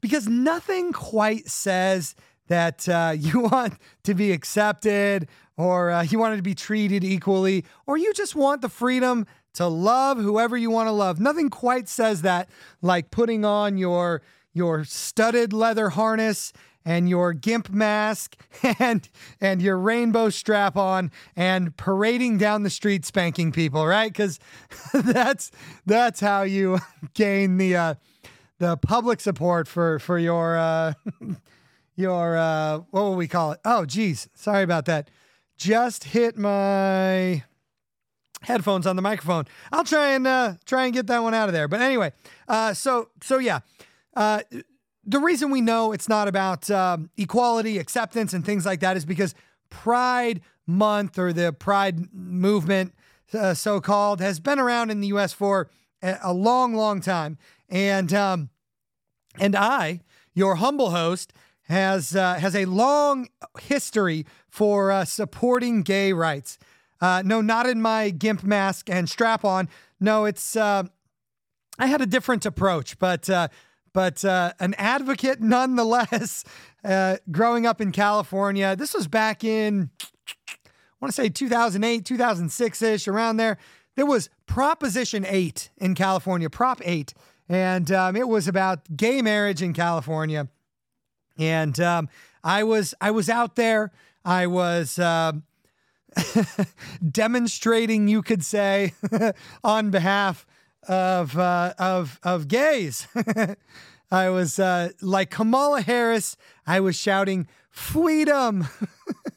because 0.00 0.26
nothing 0.26 0.92
quite 0.92 1.48
says 1.48 2.14
that 2.48 2.88
uh, 2.88 3.14
you 3.18 3.40
want 3.40 3.74
to 4.04 4.14
be 4.14 4.32
accepted 4.32 5.28
or 5.56 5.90
uh, 5.90 6.02
you 6.02 6.18
want 6.18 6.36
to 6.36 6.42
be 6.42 6.54
treated 6.54 7.04
equally 7.04 7.64
or 7.86 7.96
you 7.96 8.12
just 8.12 8.34
want 8.34 8.62
the 8.62 8.68
freedom 8.68 9.26
to 9.54 9.66
love 9.66 10.18
whoever 10.18 10.56
you 10.56 10.70
want 10.70 10.86
to 10.86 10.92
love. 10.92 11.18
Nothing 11.18 11.50
quite 11.50 11.88
says 11.88 12.22
that 12.22 12.48
like 12.82 13.10
putting 13.10 13.44
on 13.44 13.78
your 13.78 14.22
your 14.52 14.84
studded 14.84 15.52
leather 15.52 15.90
harness 15.90 16.52
and 16.84 17.08
your 17.08 17.32
gimp 17.32 17.70
mask 17.70 18.36
and 18.78 19.08
and 19.40 19.60
your 19.62 19.78
rainbow 19.78 20.30
strap 20.30 20.76
on 20.76 21.10
and 21.36 21.76
parading 21.76 22.38
down 22.38 22.62
the 22.62 22.70
street 22.70 23.04
spanking 23.04 23.52
people, 23.52 23.86
right? 23.86 24.12
Cuz 24.14 24.38
that's 24.94 25.50
that's 25.86 26.20
how 26.20 26.42
you 26.42 26.78
gain 27.14 27.56
the 27.56 27.76
uh 27.76 27.94
the 28.58 28.76
public 28.76 29.20
support 29.20 29.68
for 29.68 29.98
for 29.98 30.18
your 30.18 30.56
uh 30.56 30.92
your 31.96 32.36
uh 32.36 32.78
what 32.90 33.02
will 33.02 33.16
we 33.16 33.28
call 33.28 33.52
it? 33.52 33.60
Oh 33.64 33.84
geez, 33.84 34.28
sorry 34.34 34.62
about 34.62 34.86
that. 34.86 35.10
Just 35.56 36.04
hit 36.04 36.38
my 36.38 37.44
headphones 38.42 38.86
on 38.86 38.96
the 38.96 39.02
microphone. 39.02 39.44
I'll 39.72 39.84
try 39.84 40.12
and 40.12 40.26
uh, 40.26 40.54
try 40.64 40.84
and 40.84 40.94
get 40.94 41.06
that 41.08 41.22
one 41.22 41.34
out 41.34 41.48
of 41.48 41.52
there. 41.52 41.68
But 41.68 41.80
anyway, 41.80 42.12
uh, 42.48 42.74
so 42.74 43.10
so 43.22 43.38
yeah, 43.38 43.60
uh, 44.16 44.40
the 45.04 45.18
reason 45.18 45.50
we 45.50 45.60
know 45.60 45.92
it's 45.92 46.08
not 46.08 46.28
about 46.28 46.70
um, 46.70 47.10
equality, 47.16 47.78
acceptance, 47.78 48.32
and 48.32 48.44
things 48.44 48.66
like 48.66 48.80
that 48.80 48.96
is 48.96 49.04
because 49.04 49.34
Pride 49.70 50.40
Month 50.66 51.18
or 51.18 51.32
the 51.32 51.52
Pride 51.52 52.12
movement, 52.12 52.94
uh, 53.32 53.54
so 53.54 53.80
called, 53.80 54.20
has 54.20 54.40
been 54.40 54.58
around 54.58 54.90
in 54.90 55.00
the 55.00 55.08
U.S. 55.08 55.32
for 55.32 55.70
a, 56.02 56.32
long, 56.32 56.74
long 56.74 57.00
time, 57.00 57.38
and 57.68 58.12
um, 58.12 58.50
and 59.38 59.54
I, 59.54 60.00
your 60.34 60.56
humble 60.56 60.90
host, 60.90 61.32
has 61.62 62.14
uh, 62.14 62.34
has 62.34 62.54
a 62.54 62.64
long 62.66 63.28
history 63.60 64.26
for 64.48 64.90
uh, 64.90 65.04
supporting 65.04 65.82
gay 65.82 66.12
rights. 66.12 66.58
Uh, 67.00 67.22
no, 67.24 67.40
not 67.40 67.66
in 67.66 67.80
my 67.80 68.10
gimp 68.10 68.42
mask 68.42 68.90
and 68.90 69.08
strap 69.08 69.44
on. 69.44 69.68
No, 69.98 70.24
it's 70.24 70.56
uh, 70.56 70.84
I 71.78 71.86
had 71.86 72.00
a 72.00 72.06
different 72.06 72.44
approach, 72.44 72.98
but 72.98 73.30
uh, 73.30 73.48
but 73.92 74.24
uh, 74.24 74.52
an 74.60 74.74
advocate 74.74 75.40
nonetheless. 75.40 76.44
growing 77.30 77.66
up 77.66 77.80
in 77.80 77.92
California, 77.92 78.74
this 78.74 78.94
was 78.94 79.06
back 79.06 79.44
in 79.44 79.90
I 81.00 81.06
want 81.06 81.14
to 81.14 81.22
say 81.22 81.30
2008, 81.30 82.04
2006 82.04 82.82
ish, 82.82 83.08
around 83.08 83.38
there. 83.38 83.56
There 83.96 84.04
was 84.04 84.28
Proposition 84.44 85.24
8 85.26 85.70
in 85.78 85.94
California, 85.94 86.50
Prop 86.50 86.82
8, 86.84 87.14
and 87.48 87.90
um, 87.90 88.16
it 88.16 88.28
was 88.28 88.46
about 88.46 88.96
gay 88.96 89.22
marriage 89.22 89.62
in 89.62 89.72
California. 89.72 90.48
And 91.38 91.80
um, 91.80 92.10
I 92.44 92.64
was 92.64 92.94
I 93.00 93.12
was 93.12 93.30
out 93.30 93.56
there. 93.56 93.92
I 94.26 94.46
was 94.46 94.98
uh, 94.98 95.32
demonstrating, 97.10 98.06
you 98.06 98.20
could 98.20 98.44
say, 98.44 98.92
on 99.64 99.90
behalf 99.90 100.44
of 100.88 101.38
uh, 101.38 101.74
of 101.78 102.18
of 102.22 102.48
gays. 102.48 103.06
I 104.10 104.28
was 104.30 104.58
uh, 104.58 104.90
like 105.00 105.30
Kamala 105.30 105.82
Harris. 105.82 106.36
I 106.66 106.80
was 106.80 106.96
shouting 106.96 107.46
freedom. 107.70 108.66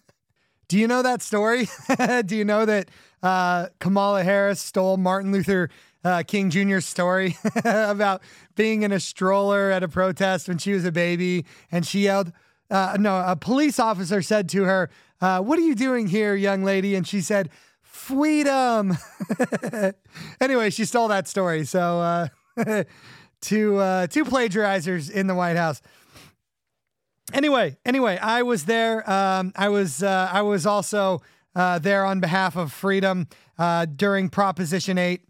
Do 0.67 0.79
you 0.79 0.87
know 0.87 1.03
that 1.03 1.21
story? 1.21 1.67
Do 2.25 2.35
you 2.35 2.45
know 2.45 2.65
that 2.65 2.89
uh, 3.21 3.67
Kamala 3.79 4.23
Harris 4.23 4.59
stole 4.59 4.97
Martin 4.97 5.31
Luther 5.31 5.69
uh, 6.03 6.23
King 6.25 6.49
Jr.'s 6.49 6.85
story 6.85 7.37
about 7.63 8.21
being 8.55 8.81
in 8.81 8.91
a 8.91 8.99
stroller 8.99 9.69
at 9.69 9.83
a 9.83 9.87
protest 9.87 10.47
when 10.47 10.57
she 10.57 10.73
was 10.73 10.85
a 10.85 10.91
baby, 10.91 11.45
and 11.71 11.85
she 11.85 12.01
yelled. 12.01 12.31
Uh, 12.71 12.97
no, 12.99 13.23
a 13.27 13.35
police 13.35 13.79
officer 13.79 14.21
said 14.23 14.49
to 14.49 14.63
her, 14.63 14.89
uh, 15.21 15.39
"What 15.41 15.59
are 15.59 15.63
you 15.63 15.75
doing 15.75 16.07
here, 16.07 16.33
young 16.33 16.63
lady?" 16.63 16.95
And 16.95 17.07
she 17.07 17.21
said, 17.21 17.49
"Freedom." 17.93 18.97
anyway, 20.41 20.69
she 20.69 20.83
stole 20.83 21.07
that 21.07 21.27
story. 21.27 21.63
So, 21.63 22.29
uh, 22.57 22.83
two 23.41 23.77
uh, 23.77 24.07
two 24.07 24.25
plagiarizers 24.25 25.09
in 25.09 25.27
the 25.27 25.35
White 25.35 25.55
House. 25.55 25.81
Anyway, 27.31 27.77
anyway, 27.85 28.17
I 28.17 28.41
was 28.41 28.65
there. 28.65 29.09
Um, 29.09 29.53
I 29.55 29.69
was 29.69 30.03
uh, 30.03 30.29
I 30.31 30.41
was 30.41 30.65
also 30.65 31.21
uh, 31.55 31.79
there 31.79 32.05
on 32.05 32.19
behalf 32.19 32.55
of 32.55 32.71
freedom 32.71 33.27
uh, 33.57 33.85
during 33.85 34.29
Proposition 34.29 34.97
Eight. 34.97 35.21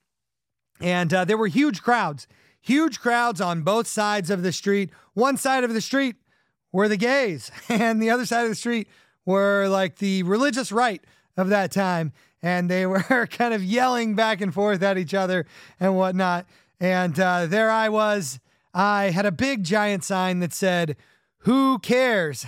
And 0.82 1.14
uh, 1.14 1.26
there 1.26 1.38
were 1.38 1.48
huge 1.48 1.82
crowds, 1.82 2.28
huge 2.62 3.00
crowds 3.00 3.40
on 3.40 3.62
both 3.62 3.88
sides 3.88 4.30
of 4.30 4.42
the 4.42 4.52
street. 4.52 4.90
One 5.14 5.38
side 5.38 5.64
of 5.64 5.74
the 5.74 5.82
street 5.82 6.16
were 6.72 6.88
the 6.88 6.98
gays, 6.98 7.52
and 7.70 8.02
the 8.02 8.10
other 8.10 8.26
side 8.26 8.44
of 8.44 8.50
the 8.50 8.56
street 8.56 8.88
were 9.26 9.68
like 9.68 9.98
the 9.98 10.24
religious 10.24 10.72
right 10.72 11.02
of 11.38 11.50
that 11.50 11.72
time. 11.72 12.12
And 12.44 12.70
they 12.70 12.86
were 12.86 13.28
kind 13.32 13.56
of 13.56 13.64
yelling 13.64 14.14
back 14.14 14.42
and 14.42 14.54
forth 14.54 14.84
at 14.84 15.00
each 15.00 15.16
other 15.16 15.48
and 15.80 15.96
whatnot. 15.96 16.46
And 16.80 17.20
uh, 17.20 17.48
there 17.48 17.72
I 17.72 17.90
was. 17.90 18.40
I 18.74 19.06
had 19.12 19.26
a 19.26 19.32
big 19.32 19.64
giant 19.64 20.04
sign 20.04 20.40
that 20.40 20.54
said, 20.54 20.96
Who 21.40 21.80
cares? 21.80 22.46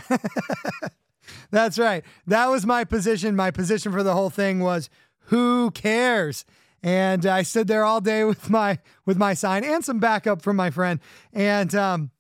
That's 1.52 1.80
right. 1.80 2.04
That 2.28 2.48
was 2.48 2.66
my 2.66 2.84
position. 2.84 3.36
My 3.36 3.50
position 3.50 3.92
for 3.92 4.04
the 4.04 4.14
whole 4.14 4.30
thing 4.30 4.60
was, 4.60 4.90
Who 5.28 5.72
cares? 5.72 6.46
And 6.84 7.26
I 7.26 7.42
stood 7.42 7.68
there 7.68 7.84
all 7.84 8.00
day 8.00 8.24
with 8.26 8.50
my 8.50 8.80
with 9.06 9.18
my 9.18 9.34
sign 9.34 9.64
and 9.64 9.84
some 9.84 10.00
backup 10.00 10.42
from 10.42 10.56
my 10.56 10.70
friend. 10.70 11.00
And 11.34 11.74
um, 11.74 12.12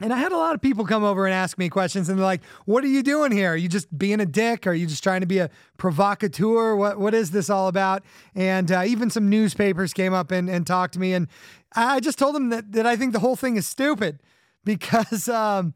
and 0.00 0.12
I 0.12 0.16
had 0.16 0.32
a 0.32 0.36
lot 0.36 0.54
of 0.54 0.60
people 0.60 0.84
come 0.84 1.02
over 1.02 1.26
and 1.26 1.34
ask 1.34 1.58
me 1.58 1.68
questions, 1.68 2.08
and 2.08 2.18
they're 2.18 2.24
like, 2.24 2.42
"What 2.66 2.84
are 2.84 2.88
you 2.88 3.02
doing 3.02 3.32
here? 3.32 3.52
Are 3.52 3.56
you 3.56 3.68
just 3.68 3.96
being 3.96 4.20
a 4.20 4.26
dick? 4.26 4.66
Are 4.66 4.72
you 4.72 4.86
just 4.86 5.02
trying 5.02 5.22
to 5.22 5.26
be 5.26 5.38
a 5.38 5.50
provocateur? 5.76 6.76
What 6.76 6.98
what 6.98 7.14
is 7.14 7.30
this 7.30 7.50
all 7.50 7.68
about?" 7.68 8.04
And 8.34 8.70
uh, 8.70 8.84
even 8.86 9.10
some 9.10 9.28
newspapers 9.28 9.92
came 9.92 10.14
up 10.14 10.30
and, 10.30 10.48
and 10.48 10.66
talked 10.66 10.94
to 10.94 11.00
me, 11.00 11.14
and 11.14 11.28
I 11.74 12.00
just 12.00 12.18
told 12.18 12.34
them 12.34 12.50
that 12.50 12.72
that 12.72 12.86
I 12.86 12.96
think 12.96 13.12
the 13.12 13.18
whole 13.18 13.36
thing 13.36 13.56
is 13.56 13.66
stupid 13.66 14.20
because 14.64 15.28
um, 15.28 15.74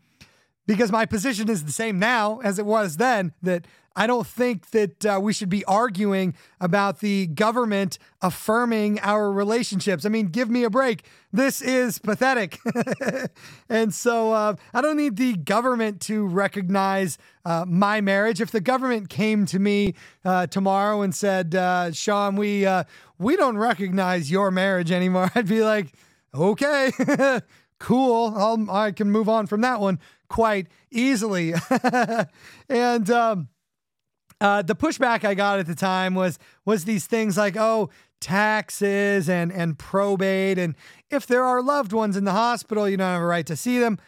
because 0.66 0.92
my 0.92 1.06
position 1.06 1.48
is 1.48 1.64
the 1.64 1.72
same 1.72 1.98
now 1.98 2.38
as 2.40 2.58
it 2.58 2.66
was 2.66 2.98
then. 2.98 3.32
That 3.42 3.66
I 3.94 4.06
don't 4.06 4.26
think 4.26 4.70
that 4.70 5.04
uh, 5.04 5.20
we 5.22 5.32
should 5.32 5.48
be 5.48 5.64
arguing 5.64 6.34
about 6.60 7.00
the 7.00 7.26
government 7.26 7.98
affirming 8.20 8.98
our 9.00 9.30
relationships. 9.30 10.04
I 10.04 10.08
mean, 10.08 10.26
give 10.26 10.48
me 10.50 10.64
a 10.64 10.70
break. 10.70 11.04
This 11.32 11.60
is 11.60 11.98
pathetic. 11.98 12.58
and 13.68 13.92
so 13.92 14.32
uh, 14.32 14.56
I 14.72 14.80
don't 14.80 14.96
need 14.96 15.16
the 15.16 15.34
government 15.34 16.00
to 16.02 16.26
recognize 16.26 17.18
uh, 17.44 17.64
my 17.66 18.00
marriage. 18.00 18.40
If 18.40 18.50
the 18.50 18.60
government 18.60 19.08
came 19.08 19.46
to 19.46 19.58
me 19.58 19.94
uh, 20.24 20.46
tomorrow 20.46 21.02
and 21.02 21.14
said, 21.14 21.54
uh, 21.54 21.92
Sean, 21.92 22.36
we, 22.36 22.66
uh, 22.66 22.84
we 23.18 23.36
don't 23.36 23.58
recognize 23.58 24.30
your 24.30 24.50
marriage 24.50 24.92
anymore, 24.92 25.30
I'd 25.34 25.48
be 25.48 25.62
like, 25.62 25.94
okay. 26.34 26.92
cool. 27.78 28.32
I'll, 28.36 28.70
I 28.70 28.92
can 28.92 29.10
move 29.10 29.28
on 29.28 29.46
from 29.46 29.60
that 29.62 29.80
one 29.80 29.98
quite 30.28 30.68
easily. 30.90 31.52
and 32.68 33.10
um, 33.10 33.48
uh, 34.42 34.60
the 34.60 34.74
pushback 34.74 35.24
I 35.24 35.34
got 35.34 35.60
at 35.60 35.66
the 35.66 35.74
time 35.74 36.16
was 36.16 36.38
was 36.64 36.84
these 36.84 37.06
things 37.06 37.36
like, 37.36 37.56
oh, 37.56 37.90
taxes 38.20 39.28
and 39.28 39.52
and 39.52 39.78
probate, 39.78 40.58
and 40.58 40.74
if 41.10 41.28
there 41.28 41.44
are 41.44 41.62
loved 41.62 41.92
ones 41.92 42.16
in 42.16 42.24
the 42.24 42.32
hospital, 42.32 42.88
you 42.88 42.96
don't 42.96 43.06
have 43.06 43.22
a 43.22 43.26
right 43.26 43.46
to 43.46 43.56
see 43.56 43.78
them. 43.78 43.98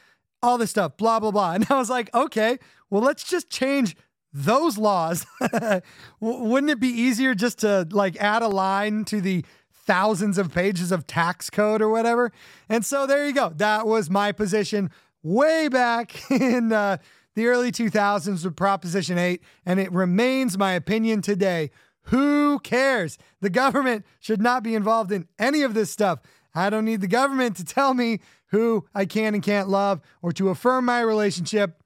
All 0.42 0.58
this 0.58 0.70
stuff, 0.70 0.96
blah 0.96 1.20
blah 1.20 1.30
blah. 1.30 1.52
And 1.54 1.66
I 1.70 1.78
was 1.78 1.88
like, 1.88 2.12
okay, 2.12 2.58
well, 2.90 3.00
let's 3.00 3.22
just 3.22 3.48
change 3.48 3.96
those 4.32 4.76
laws. 4.76 5.24
Wouldn't 6.20 6.70
it 6.70 6.80
be 6.80 6.88
easier 6.88 7.36
just 7.36 7.60
to 7.60 7.86
like 7.92 8.16
add 8.16 8.42
a 8.42 8.48
line 8.48 9.04
to 9.06 9.20
the 9.20 9.44
thousands 9.86 10.36
of 10.38 10.52
pages 10.52 10.90
of 10.90 11.06
tax 11.06 11.48
code 11.48 11.80
or 11.80 11.90
whatever? 11.90 12.32
And 12.68 12.84
so 12.84 13.06
there 13.06 13.24
you 13.24 13.32
go. 13.32 13.52
That 13.54 13.86
was 13.86 14.10
my 14.10 14.32
position 14.32 14.90
way 15.22 15.68
back 15.68 16.28
in 16.30 16.72
uh, 16.72 16.96
the 17.34 17.46
early 17.46 17.72
2000s 17.72 18.44
with 18.44 18.56
Proposition 18.56 19.18
8, 19.18 19.42
and 19.66 19.80
it 19.80 19.92
remains 19.92 20.56
my 20.56 20.72
opinion 20.72 21.22
today. 21.22 21.70
Who 22.08 22.58
cares? 22.60 23.18
The 23.40 23.50
government 23.50 24.04
should 24.20 24.40
not 24.40 24.62
be 24.62 24.74
involved 24.74 25.10
in 25.10 25.26
any 25.38 25.62
of 25.62 25.74
this 25.74 25.90
stuff. 25.90 26.20
I 26.54 26.70
don't 26.70 26.84
need 26.84 27.00
the 27.00 27.08
government 27.08 27.56
to 27.56 27.64
tell 27.64 27.94
me 27.94 28.20
who 28.48 28.86
I 28.94 29.06
can 29.06 29.34
and 29.34 29.42
can't 29.42 29.68
love 29.68 30.00
or 30.22 30.32
to 30.32 30.50
affirm 30.50 30.84
my 30.84 31.00
relationship. 31.00 31.82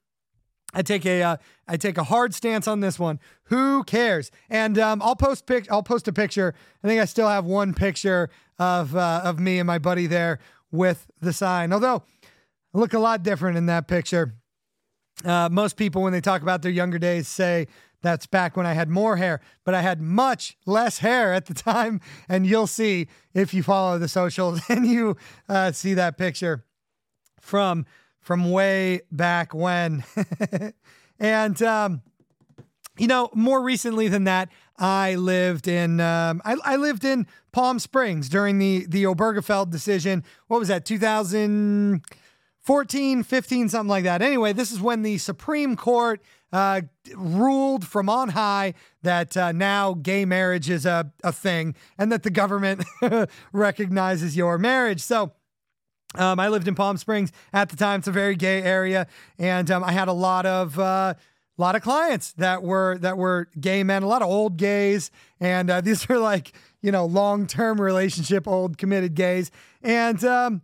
I 0.74 0.82
take 0.82 1.06
a 1.06 1.22
uh, 1.22 1.36
I 1.66 1.78
take 1.78 1.96
a 1.96 2.04
hard 2.04 2.34
stance 2.34 2.68
on 2.68 2.80
this 2.80 2.98
one. 2.98 3.20
Who 3.44 3.84
cares? 3.84 4.30
And 4.50 4.78
um, 4.78 5.00
I'll 5.00 5.16
post 5.16 5.46
pic- 5.46 5.70
I'll 5.72 5.82
post 5.82 6.08
a 6.08 6.12
picture. 6.12 6.54
I 6.84 6.88
think 6.88 7.00
I 7.00 7.06
still 7.06 7.28
have 7.28 7.46
one 7.46 7.72
picture 7.72 8.28
of 8.58 8.94
uh, 8.94 9.22
of 9.24 9.38
me 9.38 9.58
and 9.58 9.66
my 9.66 9.78
buddy 9.78 10.06
there 10.06 10.40
with 10.70 11.10
the 11.20 11.32
sign. 11.32 11.72
Although 11.72 12.02
I 12.74 12.78
look 12.78 12.92
a 12.92 12.98
lot 12.98 13.22
different 13.22 13.56
in 13.56 13.66
that 13.66 13.88
picture. 13.88 14.34
Uh, 15.24 15.48
most 15.50 15.76
people, 15.76 16.02
when 16.02 16.12
they 16.12 16.20
talk 16.20 16.42
about 16.42 16.62
their 16.62 16.70
younger 16.70 16.98
days, 16.98 17.26
say 17.28 17.66
that's 18.02 18.26
back 18.26 18.56
when 18.56 18.66
I 18.66 18.74
had 18.74 18.88
more 18.88 19.16
hair, 19.16 19.40
but 19.64 19.74
I 19.74 19.82
had 19.82 20.00
much 20.00 20.56
less 20.66 20.98
hair 20.98 21.34
at 21.34 21.46
the 21.46 21.54
time. 21.72 22.00
And 22.28 22.46
you'll 22.46 22.66
see 22.66 23.08
if 23.34 23.52
you 23.52 23.62
follow 23.62 23.98
the 23.98 24.08
socials 24.08 24.60
and 24.68 24.86
you 24.86 25.16
uh, 25.48 25.72
see 25.72 25.94
that 25.94 26.18
picture 26.18 26.64
from 27.40 27.86
from 28.20 28.50
way 28.50 29.00
back 29.10 29.54
when. 29.54 30.04
and 31.18 31.62
um, 31.62 32.02
you 32.98 33.06
know, 33.06 33.30
more 33.32 33.62
recently 33.62 34.08
than 34.08 34.24
that, 34.24 34.50
I 34.76 35.14
lived 35.14 35.66
in 35.66 35.98
um, 36.00 36.42
I, 36.44 36.56
I, 36.64 36.76
lived 36.76 37.04
in 37.04 37.26
Palm 37.52 37.78
Springs 37.78 38.28
during 38.28 38.58
the 38.58 38.86
the 38.86 39.04
Obergefell 39.04 39.68
decision. 39.70 40.24
What 40.46 40.58
was 40.58 40.68
that? 40.68 40.84
2000- 40.84 42.02
14, 42.68 43.22
15, 43.22 43.70
something 43.70 43.88
like 43.88 44.04
that. 44.04 44.20
Anyway, 44.20 44.52
this 44.52 44.70
is 44.70 44.78
when 44.78 45.00
the 45.00 45.16
Supreme 45.16 45.74
Court 45.74 46.20
uh, 46.52 46.82
ruled 47.16 47.86
from 47.86 48.10
on 48.10 48.28
high 48.28 48.74
that 49.02 49.34
uh, 49.38 49.52
now 49.52 49.94
gay 49.94 50.26
marriage 50.26 50.68
is 50.68 50.84
a, 50.84 51.10
a 51.24 51.32
thing 51.32 51.74
and 51.96 52.12
that 52.12 52.24
the 52.24 52.30
government 52.30 52.84
recognizes 53.54 54.36
your 54.36 54.58
marriage. 54.58 55.00
So, 55.00 55.32
um, 56.16 56.38
I 56.38 56.48
lived 56.48 56.68
in 56.68 56.74
Palm 56.74 56.98
Springs 56.98 57.32
at 57.54 57.70
the 57.70 57.76
time. 57.76 58.00
It's 58.00 58.08
a 58.08 58.12
very 58.12 58.36
gay 58.36 58.62
area, 58.62 59.06
and 59.38 59.70
um, 59.70 59.82
I 59.82 59.92
had 59.92 60.08
a 60.08 60.12
lot 60.12 60.44
of 60.44 60.78
uh, 60.78 61.14
lot 61.56 61.74
of 61.74 61.80
clients 61.80 62.34
that 62.34 62.62
were 62.62 62.98
that 62.98 63.16
were 63.16 63.48
gay 63.58 63.82
men, 63.82 64.02
a 64.02 64.06
lot 64.06 64.20
of 64.20 64.28
old 64.28 64.58
gays, 64.58 65.10
and 65.40 65.70
uh, 65.70 65.80
these 65.82 66.06
were 66.06 66.18
like 66.18 66.52
you 66.82 66.92
know 66.92 67.06
long 67.06 67.46
term 67.46 67.80
relationship, 67.80 68.46
old 68.46 68.76
committed 68.76 69.14
gays, 69.14 69.50
and 69.82 70.22
um, 70.22 70.60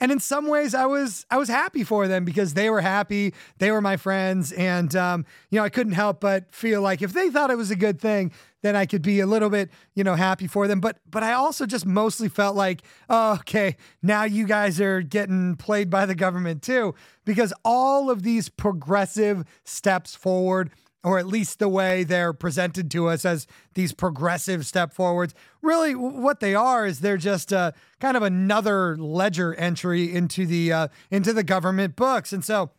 and 0.00 0.12
in 0.12 0.20
some 0.20 0.46
ways 0.46 0.74
i 0.74 0.86
was 0.86 1.26
i 1.30 1.36
was 1.36 1.48
happy 1.48 1.84
for 1.84 2.08
them 2.08 2.24
because 2.24 2.54
they 2.54 2.70
were 2.70 2.80
happy. 2.80 3.34
They 3.58 3.70
were 3.70 3.80
my 3.80 3.96
friends. 3.96 4.52
And 4.52 4.94
um, 4.96 5.24
you 5.50 5.58
know 5.58 5.64
i 5.64 5.68
couldn't 5.68 5.94
help 5.94 6.20
but 6.20 6.52
feel 6.52 6.80
like 6.80 7.02
if 7.02 7.12
they 7.12 7.30
thought 7.30 7.50
it 7.50 7.56
was 7.56 7.70
a 7.70 7.76
good 7.76 8.00
thing 8.00 8.32
then 8.62 8.74
i 8.74 8.86
could 8.86 9.02
be 9.02 9.20
a 9.20 9.26
little 9.26 9.50
bit 9.50 9.70
you 9.94 10.04
know 10.04 10.14
happy 10.14 10.46
for 10.46 10.68
them. 10.68 10.80
But 10.80 10.98
but 11.10 11.22
i 11.22 11.32
also 11.32 11.66
just 11.66 11.86
mostly 11.86 12.28
felt 12.28 12.56
like 12.56 12.82
oh, 13.08 13.34
okay 13.34 13.76
now 14.02 14.24
you 14.24 14.46
guys 14.46 14.80
are 14.80 15.02
getting 15.02 15.56
played 15.56 15.90
by 15.90 16.06
the 16.06 16.14
government 16.14 16.62
too 16.62 16.94
because 17.24 17.52
all 17.64 18.10
of 18.10 18.22
these 18.22 18.48
progressive 18.48 19.44
steps 19.64 20.14
forward 20.14 20.70
or 21.06 21.20
at 21.20 21.26
least 21.28 21.60
the 21.60 21.68
way 21.68 22.02
they're 22.02 22.32
presented 22.32 22.90
to 22.90 23.08
us 23.08 23.24
as 23.24 23.46
these 23.74 23.92
progressive 23.92 24.66
step 24.66 24.92
forwards. 24.92 25.36
Really, 25.62 25.94
what 25.94 26.40
they 26.40 26.52
are 26.52 26.84
is 26.84 26.98
they're 26.98 27.16
just 27.16 27.52
uh, 27.52 27.70
kind 28.00 28.16
of 28.16 28.24
another 28.24 28.96
ledger 28.96 29.54
entry 29.54 30.12
into 30.12 30.46
the 30.46 30.72
uh, 30.72 30.88
into 31.08 31.32
the 31.32 31.44
government 31.44 31.94
books, 31.94 32.32
and 32.32 32.44
so. 32.44 32.70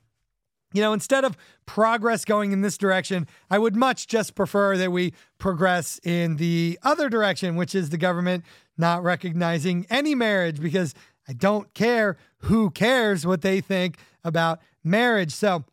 You 0.73 0.81
know, 0.81 0.91
instead 0.91 1.23
of 1.23 1.37
progress 1.65 2.25
going 2.25 2.51
in 2.51 2.59
this 2.59 2.77
direction, 2.77 3.25
I 3.49 3.57
would 3.57 3.73
much 3.73 4.05
just 4.05 4.35
prefer 4.35 4.75
that 4.75 4.91
we 4.91 5.13
progress 5.37 5.97
in 6.03 6.35
the 6.35 6.77
other 6.83 7.07
direction, 7.07 7.55
which 7.55 7.73
is 7.73 7.89
the 7.89 7.97
government 7.97 8.43
not 8.77 9.01
recognizing 9.01 9.87
any 9.89 10.13
marriage 10.13 10.59
because 10.59 10.93
I 11.25 11.31
don't 11.31 11.73
care 11.73 12.17
who 12.39 12.69
cares 12.69 13.25
what 13.25 13.43
they 13.43 13.61
think 13.61 13.97
about 14.25 14.59
marriage. 14.83 15.31
So, 15.31 15.63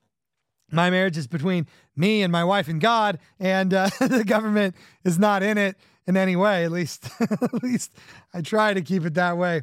my 0.70 0.90
marriage 0.90 1.16
is 1.16 1.26
between 1.26 1.66
me 1.96 2.22
and 2.22 2.32
my 2.32 2.44
wife 2.44 2.68
and 2.68 2.80
God, 2.80 3.18
and 3.38 3.72
uh, 3.72 3.88
the 4.00 4.24
government 4.24 4.74
is 5.04 5.18
not 5.18 5.42
in 5.42 5.58
it 5.58 5.76
in 6.06 6.16
any 6.16 6.36
way. 6.36 6.64
At 6.64 6.72
least, 6.72 7.08
at 7.20 7.62
least 7.62 7.92
I 8.32 8.40
try 8.40 8.74
to 8.74 8.82
keep 8.82 9.04
it 9.04 9.14
that 9.14 9.36
way. 9.36 9.62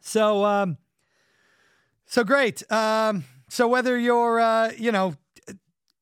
So, 0.00 0.44
um, 0.44 0.78
so 2.06 2.24
great. 2.24 2.70
Um, 2.72 3.24
so 3.48 3.68
whether 3.68 3.98
you're, 3.98 4.40
uh, 4.40 4.72
you 4.76 4.92
know, 4.92 5.14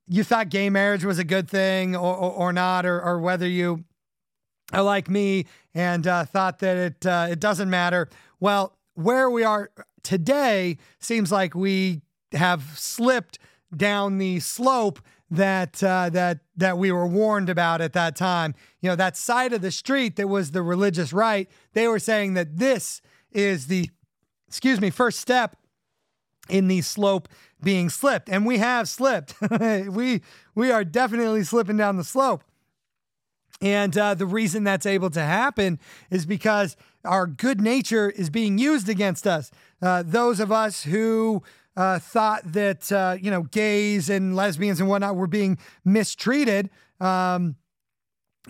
you 0.07 0.25
thought 0.25 0.49
gay 0.49 0.71
marriage 0.71 1.05
was 1.05 1.19
a 1.19 1.25
good 1.25 1.49
thing 1.49 1.95
or, 1.95 2.17
or, 2.17 2.33
or 2.33 2.53
not, 2.53 2.87
or, 2.87 3.01
or 3.01 3.21
whether 3.21 3.47
you 3.47 3.85
are 4.73 4.83
like 4.83 5.09
me 5.09 5.47
and 5.75 6.07
uh, 6.07 6.25
thought 6.25 6.59
that 6.61 6.77
it 6.77 7.07
uh, 7.07 7.29
it 7.31 7.41
doesn't 7.41 7.71
matter. 7.71 8.09
Well, 8.41 8.77
where 8.95 9.31
we 9.31 9.45
are 9.45 9.71
today 10.03 10.79
seems 10.99 11.31
like 11.31 11.55
we 11.55 12.03
have 12.33 12.63
slipped 12.77 13.39
down 13.77 14.19
the 14.19 14.41
slope 14.41 15.01
that 15.31 15.83
uh, 15.83 16.11
that 16.11 16.41
that 16.57 16.79
we 16.79 16.91
were 16.91 17.07
warned 17.07 17.49
about 17.49 17.81
at 17.81 17.93
that 17.93 18.17
time. 18.17 18.55
You 18.81 18.91
know, 18.91 18.97
that 18.97 19.17
side 19.17 19.53
of 19.53 19.61
the 19.61 19.71
street 19.71 20.17
that 20.17 20.29
was 20.29 20.53
the 20.53 20.63
religious 20.63 21.13
right. 21.13 21.49
They 21.73 21.89
were 21.89 21.99
saying 21.99 22.35
that 22.35 22.57
this 22.57 23.03
is 23.31 23.67
the, 23.67 23.91
excuse 24.47 24.81
me, 24.81 24.91
first 24.91 25.21
step 25.21 25.57
in 26.49 26.69
the 26.69 26.81
slope 26.81 27.29
being 27.63 27.91
slipped, 27.91 28.29
and 28.29 28.47
we 28.47 28.59
have 28.59 28.89
slipped. 28.89 29.35
we 29.61 30.23
we 30.55 30.71
are 30.71 30.85
definitely 30.85 31.45
slipping 31.45 31.77
down 31.77 31.97
the 31.97 32.05
slope. 32.05 32.43
And 33.61 33.97
uh, 33.99 34.15
the 34.15 34.27
reason 34.27 34.63
that's 34.63 34.87
able 34.87 35.11
to 35.11 35.21
happen 35.21 35.81
is 36.11 36.27
because 36.27 36.77
our 37.05 37.27
good 37.27 37.61
nature 37.61 38.09
is 38.09 38.31
being 38.31 38.57
used 38.57 38.89
against 38.89 39.27
us. 39.27 39.51
Uh, 39.83 40.05
those 40.07 40.39
of 40.39 40.53
us 40.53 40.85
who 40.85 41.43
uh, 41.79 42.01
thought 42.01 42.43
that, 42.53 42.91
uh, 42.91 43.17
you 43.21 43.31
know, 43.31 43.43
gays 43.43 44.11
and 44.11 44.35
lesbians 44.35 44.81
and 44.81 44.89
whatnot 44.89 45.15
were 45.15 45.29
being 45.29 45.57
mistreated. 45.85 46.71
Um, 47.01 47.55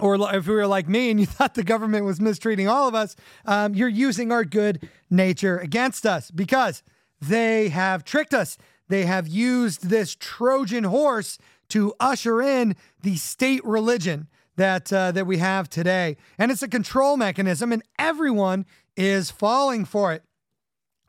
or 0.00 0.14
if 0.34 0.46
we 0.46 0.54
were 0.54 0.66
like 0.66 0.88
me 0.88 1.10
and 1.10 1.20
you 1.20 1.26
thought 1.36 1.54
the 1.54 1.62
government 1.62 2.06
was 2.06 2.22
mistreating 2.22 2.68
all 2.68 2.88
of 2.88 2.94
us, 2.94 3.16
um, 3.44 3.74
you're 3.74 3.86
using 3.86 4.32
our 4.32 4.44
good 4.44 4.88
nature 5.10 5.58
against 5.58 6.06
us 6.06 6.30
because 6.30 6.82
they 7.20 7.68
have 7.68 8.02
tricked 8.02 8.32
us. 8.32 8.56
They 8.88 9.04
have 9.04 9.28
used 9.28 9.90
this 9.90 10.16
Trojan 10.18 10.84
horse 10.84 11.36
to 11.68 11.92
usher 12.00 12.40
in 12.40 12.76
the 13.02 13.16
state 13.16 13.62
religion 13.62 14.28
that 14.56 14.90
uh, 14.90 15.12
that 15.12 15.26
we 15.26 15.36
have 15.36 15.68
today, 15.68 16.16
and 16.38 16.50
it's 16.50 16.62
a 16.62 16.68
control 16.68 17.16
mechanism, 17.16 17.72
and 17.72 17.82
everyone 17.98 18.64
is 18.96 19.30
falling 19.30 19.84
for 19.84 20.12
it. 20.14 20.24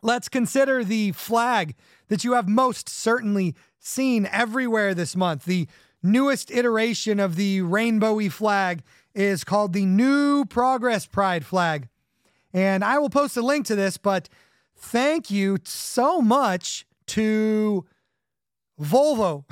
Let's 0.02 0.30
consider 0.30 0.84
the 0.84 1.14
flag 1.14 1.76
that 2.10 2.24
you 2.24 2.34
have 2.34 2.48
most 2.48 2.88
certainly 2.88 3.56
seen 3.80 4.28
everywhere 4.32 4.94
this 4.94 5.16
month. 5.16 5.46
The 5.46 5.68
newest 6.04 6.52
iteration 6.52 7.20
of 7.20 7.36
the 7.36 7.62
rainbowy 7.62 8.32
flag 8.32 8.84
is 9.16 9.44
called 9.44 9.74
the 9.74 9.86
New 9.86 10.46
Progress 10.46 11.08
Pride 11.08 11.46
flag. 11.46 11.88
And 12.54 12.84
I 12.84 12.98
will 13.00 13.10
post 13.10 13.38
a 13.38 13.42
link 13.42 13.66
to 13.68 13.76
this, 13.76 13.98
but 13.98 14.30
thank 14.76 15.32
you 15.32 15.58
so 15.64 16.22
much 16.22 16.86
to 17.08 17.86
Volvo. 18.80 19.46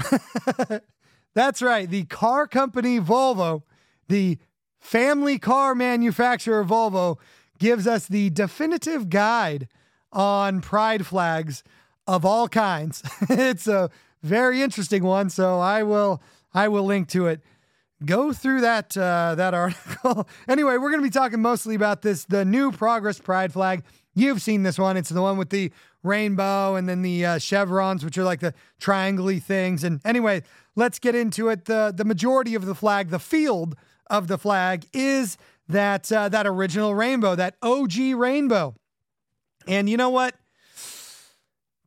That's 1.33 1.61
right, 1.61 1.89
the 1.89 2.05
car 2.05 2.47
company 2.47 2.99
Volvo 2.99 3.63
the 4.07 4.37
family 4.79 5.37
car 5.37 5.75
manufacturer 5.75 6.63
Volvo 6.63 7.17
gives 7.59 7.87
us 7.87 8.07
the 8.07 8.29
definitive 8.29 9.09
guide 9.09 9.67
on 10.11 10.61
pride 10.61 11.05
flags 11.05 11.63
of 12.07 12.25
all 12.25 12.47
kinds. 12.47 13.03
it's 13.29 13.67
a 13.67 13.89
very 14.23 14.61
interesting 14.61 15.03
one, 15.03 15.29
so 15.29 15.59
I 15.59 15.83
will 15.83 16.21
I 16.53 16.67
will 16.67 16.83
link 16.83 17.09
to 17.09 17.27
it. 17.27 17.41
Go 18.05 18.31
through 18.31 18.61
that 18.61 18.95
uh, 18.97 19.35
that 19.35 19.53
article. 19.53 20.27
anyway, 20.47 20.77
we're 20.77 20.89
going 20.89 21.01
to 21.01 21.07
be 21.07 21.11
talking 21.11 21.41
mostly 21.41 21.75
about 21.75 22.01
this 22.01 22.25
the 22.25 22.45
new 22.45 22.71
Progress 22.71 23.19
Pride 23.19 23.53
flag. 23.53 23.83
You've 24.15 24.41
seen 24.41 24.63
this 24.63 24.79
one. 24.79 24.97
It's 24.97 25.09
the 25.09 25.21
one 25.21 25.37
with 25.37 25.49
the 25.51 25.71
rainbow 26.03 26.75
and 26.75 26.87
then 26.89 27.01
the 27.01 27.25
uh, 27.25 27.37
chevrons, 27.39 28.03
which 28.03 28.17
are 28.17 28.23
like 28.23 28.39
the 28.39 28.53
triangly 28.81 29.41
things. 29.41 29.83
And 29.83 29.99
anyway, 30.05 30.41
let's 30.75 30.97
get 30.97 31.15
into 31.15 31.49
it. 31.49 31.65
The 31.65 31.93
the 31.95 32.05
majority 32.05 32.55
of 32.55 32.65
the 32.65 32.75
flag, 32.75 33.09
the 33.09 33.19
field 33.19 33.75
of 34.09 34.27
the 34.27 34.37
flag 34.37 34.85
is 34.93 35.37
that 35.67 36.11
uh, 36.11 36.29
that 36.29 36.47
original 36.47 36.95
rainbow, 36.95 37.35
that 37.35 37.55
OG 37.61 37.97
rainbow. 38.15 38.75
And 39.67 39.89
you 39.89 39.97
know 39.97 40.09
what? 40.09 40.33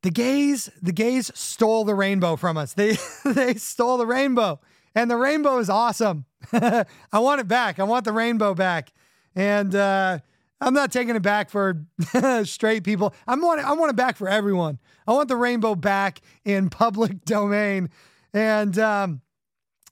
The 0.03 0.11
gays, 0.11 0.71
the 0.81 0.93
gays 0.93 1.31
stole 1.35 1.85
the 1.85 1.95
rainbow 1.95 2.37
from 2.37 2.57
us. 2.57 2.73
They 2.73 2.97
they 3.25 3.55
stole 3.55 3.99
the 3.99 4.07
rainbow. 4.07 4.61
And 4.95 5.11
the 5.11 5.17
rainbow 5.17 5.59
is 5.59 5.71
awesome. 5.71 6.25
I 6.53 6.85
want 7.15 7.41
it 7.41 7.47
back. 7.49 7.79
I 7.79 7.85
want 7.85 8.05
the 8.05 8.13
rainbow 8.13 8.55
back. 8.55 8.93
And 9.37 9.75
uh, 9.75 10.19
I'm 10.61 10.75
not 10.75 10.91
taking 10.91 11.15
it 11.15 11.23
back 11.23 11.49
for 11.49 11.85
straight 12.45 12.83
people. 12.83 13.15
I 13.27 13.37
want 13.37 13.61
it, 13.61 13.67
I 13.67 13.73
want 13.73 13.91
it 13.91 13.97
back 13.97 14.17
for 14.17 14.29
everyone. 14.29 14.79
I 15.07 15.13
want 15.13 15.29
the 15.29 15.37
rainbow 15.37 15.75
back 15.75 16.21
in 16.45 16.71
public 16.71 17.25
domain. 17.25 17.91
And 18.33 18.79
um, 18.79 19.21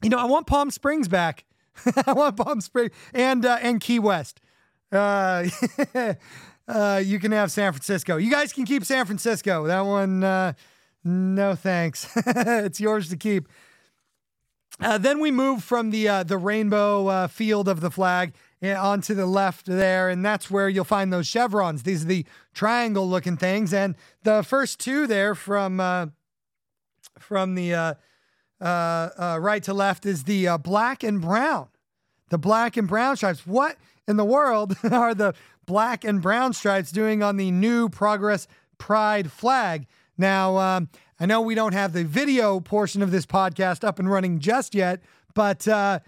you 0.03 0.11
know, 0.11 0.18
I 0.18 0.25
want 0.25 0.47
Palm 0.47 0.71
Springs 0.71 1.09
back. 1.09 1.44
I 2.07 2.12
want 2.12 2.37
Palm 2.37 2.61
Springs 2.61 2.92
and 3.14 3.47
uh, 3.47 3.59
and 3.61 3.81
Key 3.81 3.99
West. 3.99 4.40
Uh, 4.90 5.49
uh, 6.69 7.03
you 7.03 7.19
can 7.19 7.33
have 7.33 7.51
San 7.51 7.73
Francisco. 7.73 8.19
You 8.19 8.31
guys 8.31 8.53
can 8.53 8.65
keep 8.65 8.85
San 8.85 9.07
Francisco. 9.07 9.67
That 9.67 9.81
one, 9.81 10.23
uh, 10.23 10.53
no 11.03 11.55
thanks. 11.55 12.09
it's 12.17 12.79
yours 12.79 13.09
to 13.09 13.17
keep. 13.17 13.49
Uh, 14.81 14.99
then 14.99 15.19
we 15.19 15.31
move 15.31 15.65
from 15.65 15.91
the 15.91 16.09
uh, 16.09 16.23
the 16.23 16.37
rainbow 16.37 17.07
uh, 17.09 17.27
field 17.27 17.69
of 17.69 17.81
the 17.81 17.91
flag 17.91 18.35
eh, 18.63 18.75
onto 18.77 19.15
the 19.15 19.27
left 19.27 19.67
there, 19.67 20.09
and 20.09 20.25
that's 20.25 20.51
where 20.51 20.69
you'll 20.69 20.85
find 20.85 21.13
those 21.13 21.27
chevrons. 21.27 21.83
These 21.83 22.05
are 22.05 22.09
the 22.09 22.27
triangle 22.55 23.09
looking 23.09 23.37
things, 23.37 23.73
and 23.73 23.97
the 24.23 24.43
first 24.43 24.79
two 24.79 25.07
there 25.07 25.35
from 25.35 25.81
uh, 25.81 26.07
from 27.19 27.55
the 27.55 27.97
right 28.61 29.63
to 29.65 29.75
left 29.75 30.07
is 30.07 30.25
the 30.25 30.59
black 30.63 31.03
and 31.03 31.21
brown. 31.21 31.69
The 32.29 32.39
black 32.39 32.77
and 32.77 32.87
brown 32.87 33.17
stripes. 33.17 33.47
What 33.47 33.79
in 34.07 34.17
the 34.17 34.25
world 34.25 34.77
are 34.93 35.15
the 35.15 35.35
black 35.69 36.03
and 36.03 36.21
brown 36.21 36.55
stripes 36.55 36.91
doing 36.91 37.23
on 37.23 37.37
the 37.37 37.53
new 37.53 37.89
Progress 37.89 38.49
Pride 38.79 39.31
flag? 39.31 39.87
Now, 40.17 40.57
um, 40.57 40.89
I 41.21 41.27
know 41.27 41.43
we 41.43 41.55
don't 41.55 41.75
have 41.75 41.93
the 41.93 42.05
video 42.05 42.59
portion 42.59 43.03
of 43.03 43.11
this 43.11 43.27
podcast 43.27 43.85
up 43.85 43.99
and 43.99 44.11
running 44.11 44.41
just 44.41 44.75
yet, 44.75 45.03
but 45.35 45.69
uh, 45.69 46.01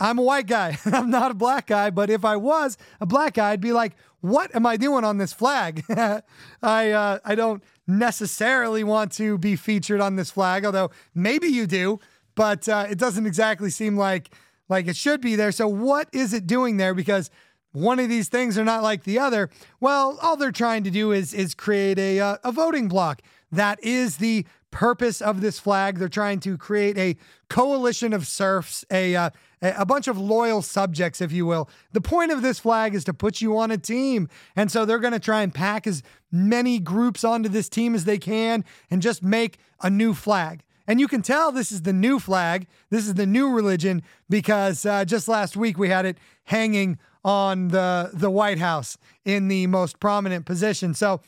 I'm 0.00 0.18
a 0.18 0.22
white 0.22 0.46
guy. 0.46 0.78
I'm 0.86 1.10
not 1.10 1.30
a 1.30 1.34
black 1.34 1.66
guy, 1.66 1.90
but 1.90 2.08
if 2.08 2.24
I 2.24 2.36
was 2.36 2.78
a 3.00 3.06
black 3.06 3.34
guy, 3.34 3.50
I'd 3.50 3.60
be 3.60 3.72
like, 3.72 3.92
what 4.22 4.54
am 4.56 4.64
I 4.64 4.78
doing 4.78 5.04
on 5.04 5.18
this 5.18 5.32
flag? 5.32 5.84
I 5.90 6.22
uh, 6.62 7.18
I 7.22 7.34
don't 7.34 7.62
necessarily 7.86 8.82
want 8.82 9.12
to 9.12 9.36
be 9.36 9.56
featured 9.56 10.00
on 10.00 10.16
this 10.16 10.30
flag, 10.30 10.64
although 10.64 10.90
maybe 11.14 11.48
you 11.48 11.66
do, 11.66 12.00
but 12.34 12.66
uh, 12.66 12.86
it 12.88 12.98
doesn't 12.98 13.26
exactly 13.26 13.68
seem 13.68 13.96
like 13.96 14.34
like 14.70 14.88
it 14.88 14.96
should 14.96 15.20
be 15.20 15.36
there. 15.36 15.52
So 15.52 15.68
what 15.68 16.08
is 16.12 16.32
it 16.32 16.46
doing 16.46 16.78
there? 16.78 16.94
Because 16.94 17.30
one 17.72 17.98
of 17.98 18.08
these 18.08 18.28
things 18.28 18.56
are 18.58 18.64
not 18.64 18.82
like 18.82 19.04
the 19.04 19.18
other. 19.18 19.50
Well, 19.80 20.18
all 20.22 20.36
they're 20.36 20.52
trying 20.52 20.84
to 20.84 20.90
do 20.90 21.12
is 21.12 21.34
is 21.34 21.54
create 21.54 21.98
a 21.98 22.20
uh, 22.20 22.36
a 22.44 22.52
voting 22.52 22.88
block. 22.88 23.22
That 23.50 23.82
is 23.82 24.18
the 24.18 24.46
purpose 24.70 25.20
of 25.20 25.40
this 25.40 25.58
flag. 25.58 25.98
They're 25.98 26.08
trying 26.08 26.40
to 26.40 26.56
create 26.56 26.96
a 26.98 27.16
coalition 27.48 28.12
of 28.12 28.26
serfs, 28.26 28.84
a 28.90 29.14
uh, 29.14 29.30
a 29.62 29.86
bunch 29.86 30.08
of 30.08 30.18
loyal 30.18 30.60
subjects, 30.60 31.20
if 31.20 31.30
you 31.30 31.46
will. 31.46 31.70
The 31.92 32.00
point 32.00 32.32
of 32.32 32.42
this 32.42 32.58
flag 32.58 32.94
is 32.94 33.04
to 33.04 33.14
put 33.14 33.40
you 33.40 33.56
on 33.56 33.70
a 33.70 33.78
team. 33.78 34.28
And 34.56 34.72
so 34.72 34.84
they're 34.84 34.98
going 34.98 35.12
to 35.12 35.20
try 35.20 35.42
and 35.42 35.54
pack 35.54 35.86
as 35.86 36.02
many 36.32 36.80
groups 36.80 37.22
onto 37.22 37.48
this 37.48 37.68
team 37.68 37.94
as 37.94 38.04
they 38.04 38.18
can 38.18 38.64
and 38.90 39.00
just 39.00 39.22
make 39.22 39.58
a 39.80 39.88
new 39.88 40.14
flag. 40.14 40.64
And 40.88 40.98
you 40.98 41.06
can 41.06 41.22
tell 41.22 41.52
this 41.52 41.70
is 41.70 41.82
the 41.82 41.92
new 41.92 42.18
flag. 42.18 42.66
This 42.90 43.06
is 43.06 43.14
the 43.14 43.26
new 43.26 43.50
religion 43.50 44.02
because 44.28 44.84
uh, 44.84 45.04
just 45.04 45.28
last 45.28 45.56
week 45.56 45.78
we 45.78 45.88
had 45.88 46.06
it 46.06 46.18
hanging 46.44 46.98
on 47.24 47.68
the 47.68 48.10
the 48.12 48.30
White 48.30 48.58
House 48.58 48.98
in 49.24 49.48
the 49.48 49.66
most 49.66 50.00
prominent 50.00 50.46
position. 50.46 50.94
So 50.94 51.20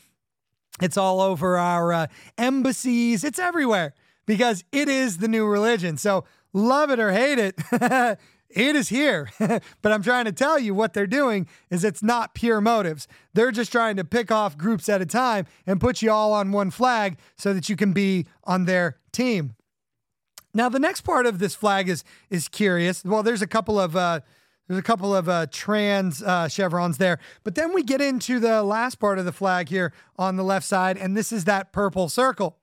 it's 0.81 0.97
all 0.97 1.21
over 1.21 1.57
our 1.57 1.93
uh, 1.93 2.07
embassies. 2.37 3.23
It's 3.23 3.39
everywhere 3.39 3.93
because 4.25 4.63
it 4.71 4.89
is 4.89 5.19
the 5.19 5.27
new 5.27 5.45
religion. 5.45 5.97
So 5.97 6.25
love 6.53 6.89
it 6.89 6.99
or 6.99 7.11
hate 7.11 7.39
it, 7.39 7.55
it 8.49 8.75
is 8.75 8.89
here. 8.89 9.29
but 9.39 9.91
I'm 9.91 10.03
trying 10.03 10.25
to 10.25 10.31
tell 10.31 10.59
you 10.59 10.73
what 10.73 10.93
they're 10.93 11.07
doing 11.07 11.47
is 11.69 11.83
it's 11.83 12.03
not 12.03 12.33
pure 12.33 12.61
motives. 12.61 13.07
They're 13.33 13.51
just 13.51 13.71
trying 13.71 13.97
to 13.97 14.03
pick 14.03 14.31
off 14.31 14.57
groups 14.57 14.89
at 14.89 15.01
a 15.01 15.05
time 15.05 15.45
and 15.65 15.79
put 15.79 16.01
you 16.01 16.11
all 16.11 16.33
on 16.33 16.51
one 16.51 16.71
flag 16.71 17.17
so 17.37 17.53
that 17.53 17.69
you 17.69 17.75
can 17.75 17.93
be 17.93 18.25
on 18.43 18.65
their 18.65 18.97
team. 19.11 19.55
Now 20.53 20.69
the 20.69 20.79
next 20.79 21.01
part 21.01 21.25
of 21.25 21.39
this 21.39 21.53
flag 21.53 21.89
is 21.89 22.03
is 22.29 22.47
curious. 22.47 23.03
Well, 23.03 23.23
there's 23.23 23.41
a 23.41 23.47
couple 23.47 23.77
of 23.79 23.95
uh, 23.95 24.21
there's 24.67 24.79
a 24.79 24.83
couple 24.83 25.15
of 25.15 25.29
uh, 25.29 25.45
trans 25.51 26.23
uh, 26.23 26.47
chevrons 26.47 26.97
there. 26.97 27.19
But 27.43 27.55
then 27.55 27.73
we 27.73 27.83
get 27.83 28.01
into 28.01 28.39
the 28.39 28.63
last 28.63 28.95
part 28.95 29.19
of 29.19 29.25
the 29.25 29.31
flag 29.31 29.69
here 29.69 29.93
on 30.17 30.37
the 30.37 30.43
left 30.43 30.65
side, 30.65 30.97
and 30.97 31.15
this 31.15 31.31
is 31.31 31.45
that 31.45 31.71
purple 31.71 32.09
circle. 32.09 32.57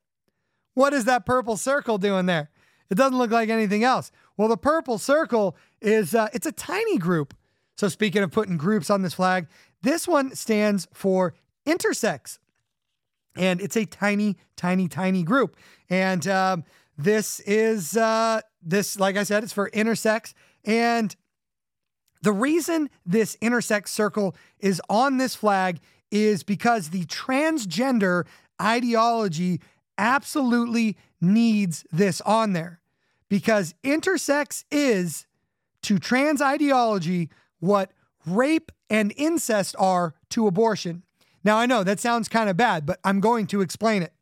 What 0.74 0.92
is 0.92 1.04
that 1.04 1.26
purple 1.26 1.56
circle 1.56 1.98
doing 1.98 2.26
there? 2.26 2.50
It 2.90 2.96
doesn't 2.96 3.16
look 3.16 3.30
like 3.30 3.48
anything 3.48 3.84
else. 3.84 4.10
Well, 4.36 4.48
the 4.48 4.56
purple 4.56 4.98
circle 4.98 5.56
is 5.80 6.14
uh, 6.14 6.28
it's 6.32 6.46
a 6.46 6.52
tiny 6.52 6.98
group. 6.98 7.34
So 7.76 7.88
speaking 7.88 8.22
of 8.22 8.30
putting 8.30 8.56
groups 8.56 8.90
on 8.90 9.02
this 9.02 9.14
flag, 9.14 9.46
this 9.82 10.06
one 10.06 10.34
stands 10.34 10.88
for 10.92 11.34
intersex, 11.66 12.38
and 13.36 13.60
it's 13.60 13.76
a 13.76 13.84
tiny, 13.84 14.36
tiny, 14.56 14.88
tiny 14.88 15.22
group. 15.22 15.56
And 15.88 16.26
um, 16.26 16.64
this 16.98 17.40
is 17.40 17.96
uh, 17.96 18.40
this, 18.62 18.98
like 18.98 19.16
I 19.16 19.22
said, 19.22 19.42
it's 19.42 19.52
for 19.52 19.70
intersex, 19.70 20.34
and 20.64 21.14
the 22.22 22.32
reason 22.32 22.88
this 23.04 23.36
intersex 23.42 23.88
circle 23.88 24.34
is 24.60 24.80
on 24.88 25.18
this 25.18 25.34
flag 25.34 25.80
is 26.10 26.42
because 26.42 26.90
the 26.90 27.04
transgender 27.06 28.24
ideology 28.60 29.60
absolutely 29.98 30.96
needs 31.20 31.84
this 31.90 32.20
on 32.22 32.52
there. 32.52 32.80
Because 33.28 33.74
intersex 33.82 34.64
is 34.70 35.26
to 35.82 35.98
trans 35.98 36.40
ideology 36.40 37.30
what 37.60 37.92
rape 38.26 38.70
and 38.88 39.12
incest 39.16 39.74
are 39.78 40.14
to 40.30 40.46
abortion. 40.46 41.02
Now, 41.42 41.56
I 41.56 41.66
know 41.66 41.82
that 41.82 41.98
sounds 41.98 42.28
kind 42.28 42.48
of 42.48 42.56
bad, 42.56 42.86
but 42.86 43.00
I'm 43.04 43.20
going 43.20 43.46
to 43.48 43.62
explain 43.62 44.02
it. 44.02 44.12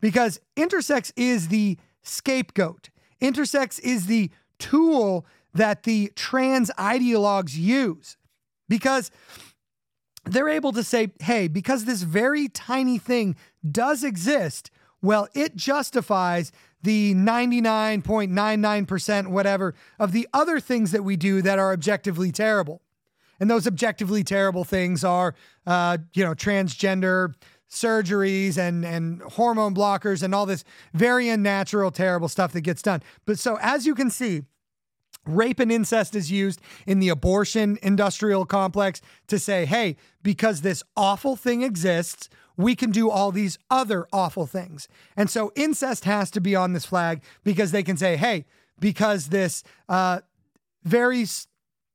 Because 0.00 0.40
intersex 0.56 1.10
is 1.16 1.48
the 1.48 1.78
scapegoat, 2.02 2.90
intersex 3.20 3.80
is 3.80 4.06
the 4.06 4.30
tool 4.58 5.26
that 5.54 5.84
the 5.84 6.12
trans 6.14 6.70
ideologues 6.78 7.56
use 7.56 8.18
because 8.68 9.10
they're 10.24 10.48
able 10.48 10.72
to 10.72 10.82
say, 10.82 11.12
hey, 11.20 11.46
because 11.48 11.84
this 11.84 12.02
very 12.02 12.48
tiny 12.48 12.96
thing 12.98 13.36
does 13.70 14.02
exist, 14.04 14.70
well, 15.02 15.28
it 15.34 15.54
justifies 15.54 16.50
the 16.82 17.14
99.99% 17.14 19.26
whatever 19.28 19.74
of 19.98 20.12
the 20.12 20.26
other 20.32 20.60
things 20.60 20.92
that 20.92 21.04
we 21.04 21.16
do 21.16 21.42
that 21.42 21.58
are 21.58 21.72
objectively 21.72 22.32
terrible. 22.32 22.80
And 23.40 23.50
those 23.50 23.66
objectively 23.66 24.22
terrible 24.22 24.62
things 24.64 25.02
are, 25.02 25.34
uh, 25.66 25.98
you 26.14 26.22
know, 26.24 26.34
transgender 26.34 27.34
surgeries 27.70 28.56
and 28.56 28.84
and 28.84 29.20
hormone 29.22 29.74
blockers 29.74 30.22
and 30.22 30.34
all 30.34 30.46
this 30.46 30.64
very 30.92 31.28
unnatural, 31.28 31.90
terrible 31.90 32.28
stuff 32.28 32.52
that 32.52 32.60
gets 32.60 32.82
done. 32.82 33.02
But 33.26 33.38
so 33.38 33.58
as 33.60 33.86
you 33.86 33.94
can 33.94 34.10
see, 34.10 34.42
rape 35.26 35.60
and 35.60 35.72
incest 35.72 36.14
is 36.14 36.30
used 36.30 36.60
in 36.86 36.98
the 36.98 37.08
abortion 37.08 37.78
industrial 37.82 38.44
complex 38.44 39.00
to 39.28 39.38
say, 39.38 39.64
hey, 39.64 39.96
because 40.22 40.60
this 40.60 40.82
awful 40.96 41.36
thing 41.36 41.62
exists, 41.62 42.28
we 42.56 42.74
can 42.74 42.90
do 42.90 43.10
all 43.10 43.32
these 43.32 43.58
other 43.70 44.06
awful 44.12 44.46
things. 44.46 44.88
And 45.16 45.28
so 45.28 45.52
incest 45.56 46.04
has 46.04 46.30
to 46.32 46.40
be 46.40 46.54
on 46.54 46.72
this 46.72 46.84
flag 46.84 47.22
because 47.42 47.72
they 47.72 47.82
can 47.82 47.96
say, 47.96 48.16
hey, 48.16 48.44
because 48.78 49.28
this 49.28 49.62
uh, 49.88 50.20
very 50.84 51.22
s- 51.22 51.46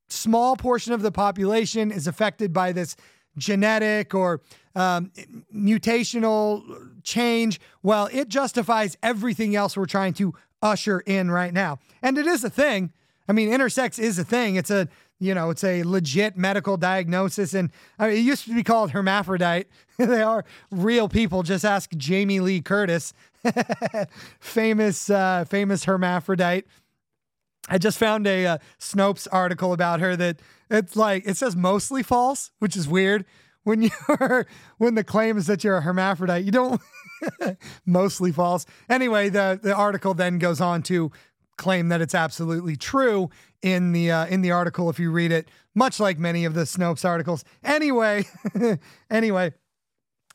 small 0.07 0.55
portion 0.55 0.93
of 0.93 1.01
the 1.01 1.11
population 1.11 1.91
is 1.91 2.07
affected 2.07 2.51
by 2.51 2.71
this 2.71 2.95
genetic 3.37 4.13
or 4.13 4.41
um, 4.75 5.11
mutational 5.55 6.63
change, 7.03 7.59
well, 7.83 8.09
it 8.11 8.27
justifies 8.27 8.97
everything 9.01 9.55
else 9.55 9.77
we're 9.77 9.85
trying 9.85 10.13
to 10.13 10.33
usher 10.61 10.99
in 11.01 11.31
right 11.31 11.53
now. 11.53 11.79
And 12.01 12.17
it 12.17 12.27
is 12.27 12.43
a 12.43 12.49
thing. 12.49 12.91
I 13.29 13.31
mean, 13.31 13.49
intersex 13.49 13.99
is 13.99 14.17
a 14.17 14.23
thing. 14.23 14.55
It's 14.55 14.71
a 14.71 14.89
you 15.19 15.33
know, 15.33 15.49
it's 15.49 15.65
a 15.65 15.83
legit 15.83 16.37
medical 16.37 16.77
diagnosis, 16.77 17.53
and 17.53 17.71
I 17.99 18.07
mean, 18.07 18.17
it 18.17 18.21
used 18.21 18.45
to 18.45 18.55
be 18.55 18.63
called 18.63 18.91
hermaphrodite. 18.91 19.67
they 19.97 20.21
are 20.21 20.45
real 20.71 21.09
people. 21.09 21.43
Just 21.43 21.65
ask 21.65 21.91
Jamie 21.97 22.39
Lee 22.39 22.61
Curtis, 22.61 23.13
famous 24.39 25.09
uh, 25.09 25.45
famous 25.45 25.83
hermaphrodite. 25.83 26.65
I 27.67 27.77
just 27.77 27.97
found 27.97 28.25
a 28.25 28.45
uh, 28.45 28.57
Snopes 28.79 29.27
article 29.31 29.73
about 29.73 29.99
her 29.99 30.15
that 30.15 30.39
it's 30.71 30.95
like 30.95 31.23
it 31.27 31.37
says 31.37 31.55
mostly 31.55 32.01
false, 32.01 32.51
which 32.59 32.75
is 32.75 32.87
weird. 32.87 33.25
When 33.63 33.81
you're 34.07 34.47
when 34.77 34.95
the 34.95 35.03
claim 35.03 35.37
is 35.37 35.47
that 35.47 35.65
you're 35.65 35.77
a 35.77 35.81
hermaphrodite, 35.81 36.45
you 36.45 36.51
don't 36.51 36.81
mostly 37.85 38.31
false. 38.31 38.65
Anyway, 38.89 39.27
the 39.27 39.59
the 39.61 39.75
article 39.75 40.13
then 40.13 40.39
goes 40.39 40.61
on 40.61 40.81
to 40.83 41.11
claim 41.59 41.89
that 41.89 42.01
it's 42.01 42.15
absolutely 42.15 42.75
true 42.75 43.29
in 43.61 43.91
the 43.91 44.09
uh, 44.09 44.25
in 44.25 44.41
the 44.41 44.49
article 44.49 44.89
if 44.89 44.97
you 44.97 45.11
read 45.11 45.31
it, 45.31 45.47
much 45.75 45.99
like 45.99 46.17
many 46.17 46.45
of 46.45 46.55
the 46.55 46.61
Snopes 46.61 47.05
articles. 47.05 47.43
Anyway, 47.63 48.25
anyway, 49.11 49.53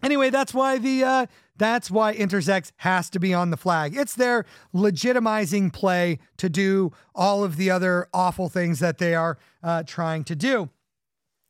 anyway, 0.02 0.30
that's 0.30 0.54
why 0.54 0.78
the 0.78 1.02
uh, 1.02 1.26
that's 1.56 1.90
why 1.90 2.14
intersex 2.14 2.70
has 2.76 3.10
to 3.10 3.18
be 3.18 3.34
on 3.34 3.50
the 3.50 3.56
flag. 3.56 3.96
It's 3.96 4.14
their 4.14 4.44
legitimizing 4.72 5.72
play 5.72 6.18
to 6.36 6.48
do 6.48 6.92
all 7.14 7.42
of 7.42 7.56
the 7.56 7.70
other 7.70 8.08
awful 8.12 8.48
things 8.48 8.78
that 8.78 8.98
they 8.98 9.14
are 9.14 9.38
uh, 9.62 9.82
trying 9.84 10.22
to 10.24 10.36
do, 10.36 10.68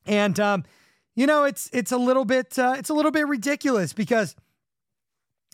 and 0.06 0.38
um, 0.40 0.64
you 1.14 1.26
know 1.26 1.44
it's 1.44 1.68
it's 1.72 1.92
a 1.92 1.98
little 1.98 2.24
bit 2.24 2.58
uh, 2.58 2.76
it's 2.78 2.88
a 2.88 2.94
little 2.94 3.10
bit 3.10 3.26
ridiculous 3.26 3.92
because 3.92 4.36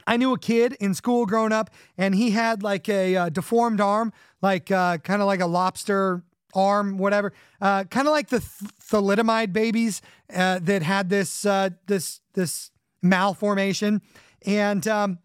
I 0.07 0.17
knew 0.17 0.33
a 0.33 0.39
kid 0.39 0.75
in 0.81 0.95
school 0.95 1.27
growing 1.27 1.53
up, 1.53 1.71
and 1.97 2.15
he 2.15 2.31
had 2.31 2.63
like 2.63 2.89
a 2.89 3.17
uh, 3.17 3.29
deformed 3.29 3.81
arm, 3.81 4.13
like 4.43 4.71
uh, 4.71 4.99
kind 4.99 5.21
of 5.23 5.27
like 5.27 5.41
a 5.41 5.47
lobster 5.47 6.23
arm, 6.55 6.99
whatever, 6.99 7.33
uh, 7.61 7.85
kind 7.85 8.07
of 8.07 8.13
like 8.13 8.29
the 8.29 8.41
th- 8.41 8.73
thalidomide 8.83 9.53
babies 9.53 10.03
uh, 10.35 10.59
that 10.63 10.83
had 10.83 11.09
this 11.09 11.45
uh, 11.45 11.71
this 11.87 12.21
this 12.35 12.71
malformation, 13.03 14.03
and 14.47 14.87
um, 14.89 15.19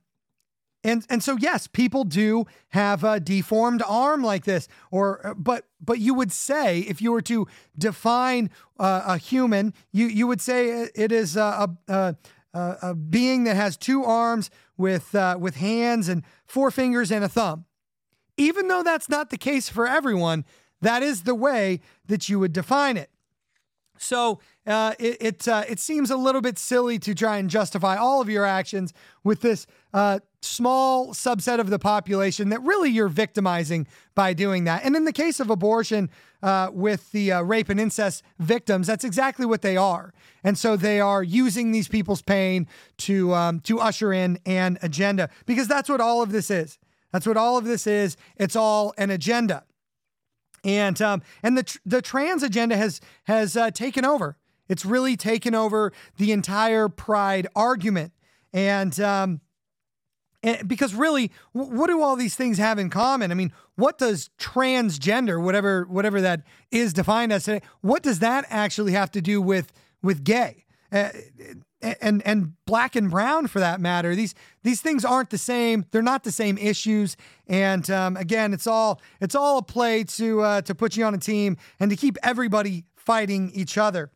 and 0.83 1.05
and 1.09 1.23
so 1.23 1.37
yes, 1.39 1.67
people 1.67 2.03
do 2.03 2.45
have 2.69 3.03
a 3.03 3.19
deformed 3.19 3.81
arm 3.87 4.23
like 4.23 4.45
this, 4.45 4.67
or 4.91 5.25
uh, 5.25 5.33
but 5.33 5.65
but 5.81 5.99
you 5.99 6.13
would 6.13 6.31
say 6.31 6.79
if 6.79 7.01
you 7.01 7.11
were 7.11 7.21
to 7.21 7.47
define 7.77 8.49
a 8.77 9.17
human, 9.17 9.73
you 9.91 10.07
you 10.07 10.27
would 10.27 10.41
say 10.41 10.89
it 10.95 11.11
is 11.11 11.37
a, 11.37 11.69
a, 11.87 12.15
a, 12.53 12.77
a 12.81 12.95
being 12.95 13.45
that 13.45 13.55
has 13.55 13.77
two 13.77 14.03
arms 14.03 14.49
with 14.77 15.15
uh, 15.15 15.37
with 15.39 15.55
hands 15.55 16.09
and 16.09 16.23
four 16.45 16.71
fingers 16.71 17.11
and 17.11 17.23
a 17.23 17.29
thumb. 17.29 17.65
Even 18.37 18.67
though 18.67 18.83
that's 18.83 19.07
not 19.07 19.29
the 19.29 19.37
case 19.37 19.69
for 19.69 19.87
everyone, 19.87 20.43
that 20.81 21.01
is 21.01 21.23
the 21.23 21.35
way 21.35 21.79
that 22.05 22.27
you 22.27 22.39
would 22.39 22.53
define 22.53 22.97
it. 22.97 23.09
So 23.97 24.39
uh, 24.67 24.93
it 24.99 25.17
it, 25.21 25.47
uh, 25.47 25.63
it 25.69 25.79
seems 25.79 26.11
a 26.11 26.17
little 26.17 26.41
bit 26.41 26.57
silly 26.59 26.99
to 26.99 27.15
try 27.15 27.37
and 27.37 27.49
justify 27.49 27.95
all 27.95 28.21
of 28.21 28.29
your 28.29 28.45
actions 28.45 28.93
with 29.23 29.41
this 29.41 29.65
uh, 29.95 30.19
small 30.41 31.13
subset 31.13 31.59
of 31.59 31.69
the 31.69 31.79
population 31.79 32.49
that 32.49 32.61
really 32.61 32.89
you're 32.89 33.07
victimizing 33.07 33.87
by 34.13 34.33
doing 34.33 34.65
that. 34.65 34.83
And 34.83 34.93
in 34.95 35.05
the 35.05 35.13
case 35.13 35.39
of 35.39 35.49
abortion, 35.49 36.09
uh, 36.43 36.69
with 36.71 37.11
the 37.13 37.31
uh, 37.31 37.41
rape 37.41 37.69
and 37.69 37.79
incest 37.79 38.21
victims, 38.37 38.87
that's 38.87 39.05
exactly 39.05 39.45
what 39.45 39.61
they 39.61 39.77
are. 39.77 40.13
And 40.43 40.57
so 40.57 40.75
they 40.75 40.99
are 40.99 41.23
using 41.23 41.71
these 41.71 41.87
people's 41.87 42.21
pain 42.21 42.67
to 42.97 43.33
um, 43.33 43.61
to 43.61 43.79
usher 43.79 44.11
in 44.11 44.37
an 44.45 44.77
agenda 44.81 45.29
because 45.45 45.67
that's 45.69 45.89
what 45.89 46.01
all 46.01 46.21
of 46.21 46.31
this 46.31 46.51
is. 46.51 46.77
That's 47.13 47.25
what 47.25 47.37
all 47.37 47.57
of 47.57 47.63
this 47.63 47.87
is. 47.87 48.17
It's 48.35 48.55
all 48.55 48.93
an 48.97 49.09
agenda. 49.09 49.63
And 50.65 51.01
um, 51.01 51.21
and 51.41 51.57
the 51.57 51.63
tr- 51.63 51.77
the 51.85 52.01
trans 52.01 52.43
agenda 52.43 52.75
has 52.75 52.99
has 53.23 53.55
uh, 53.55 53.71
taken 53.71 54.03
over. 54.03 54.37
It's 54.67 54.85
really 54.85 55.15
taken 55.15 55.55
over 55.55 55.93
the 56.17 56.33
entire 56.33 56.89
pride 56.89 57.47
argument. 57.55 58.11
And 58.51 58.99
um, 58.99 59.41
and 60.45 60.67
because 60.67 60.93
really, 60.93 61.31
what 61.53 61.87
do 61.87 62.01
all 62.01 62.15
these 62.15 62.35
things 62.35 62.59
have 62.59 62.77
in 62.77 62.91
common? 62.91 63.31
I 63.31 63.33
mean, 63.33 63.51
what 63.75 63.97
does 63.97 64.29
transgender, 64.39 65.41
whatever 65.41 65.85
whatever 65.85 66.21
that 66.21 66.43
is 66.69 66.93
defined 66.93 67.33
as 67.33 67.45
today, 67.45 67.65
what 67.81 68.03
does 68.03 68.19
that 68.19 68.45
actually 68.49 68.91
have 68.91 69.09
to 69.11 69.21
do 69.21 69.41
with 69.41 69.73
with 70.03 70.23
gay? 70.23 70.65
Uh, 70.91 71.09
and 71.81 72.21
and 72.25 72.53
black 72.65 72.95
and 72.95 73.09
brown 73.09 73.47
for 73.47 73.59
that 73.59 73.81
matter. 73.81 74.15
These 74.15 74.35
these 74.61 74.81
things 74.81 75.03
aren't 75.03 75.31
the 75.31 75.39
same. 75.39 75.85
They're 75.89 76.03
not 76.03 76.23
the 76.23 76.31
same 76.31 76.59
issues. 76.59 77.17
And 77.47 77.89
um, 77.89 78.15
again, 78.15 78.53
it's 78.53 78.67
all 78.67 79.01
it's 79.19 79.33
all 79.33 79.57
a 79.57 79.63
play 79.63 80.03
to 80.03 80.41
uh, 80.41 80.61
to 80.61 80.75
put 80.75 80.95
you 80.95 81.05
on 81.05 81.15
a 81.15 81.19
team 81.19 81.57
and 81.79 81.89
to 81.89 81.97
keep 81.97 82.17
everybody 82.21 82.85
fighting 82.95 83.51
each 83.55 83.79
other. 83.79 84.11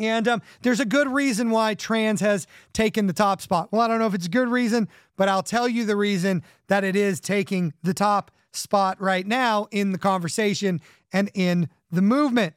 And 0.00 0.26
um, 0.26 0.42
there's 0.62 0.80
a 0.80 0.84
good 0.84 1.08
reason 1.08 1.50
why 1.50 1.74
trans 1.74 2.20
has 2.20 2.46
taken 2.72 3.06
the 3.06 3.12
top 3.12 3.40
spot. 3.40 3.68
Well, 3.70 3.82
I 3.82 3.88
don't 3.88 3.98
know 3.98 4.06
if 4.06 4.14
it's 4.14 4.26
a 4.26 4.30
good 4.30 4.48
reason, 4.48 4.88
but 5.16 5.28
I'll 5.28 5.42
tell 5.42 5.68
you 5.68 5.84
the 5.84 5.96
reason 5.96 6.42
that 6.68 6.84
it 6.84 6.96
is 6.96 7.20
taking 7.20 7.74
the 7.82 7.94
top 7.94 8.30
spot 8.52 9.00
right 9.00 9.26
now 9.26 9.68
in 9.70 9.92
the 9.92 9.98
conversation 9.98 10.80
and 11.12 11.30
in 11.34 11.68
the 11.90 12.02
movement. 12.02 12.54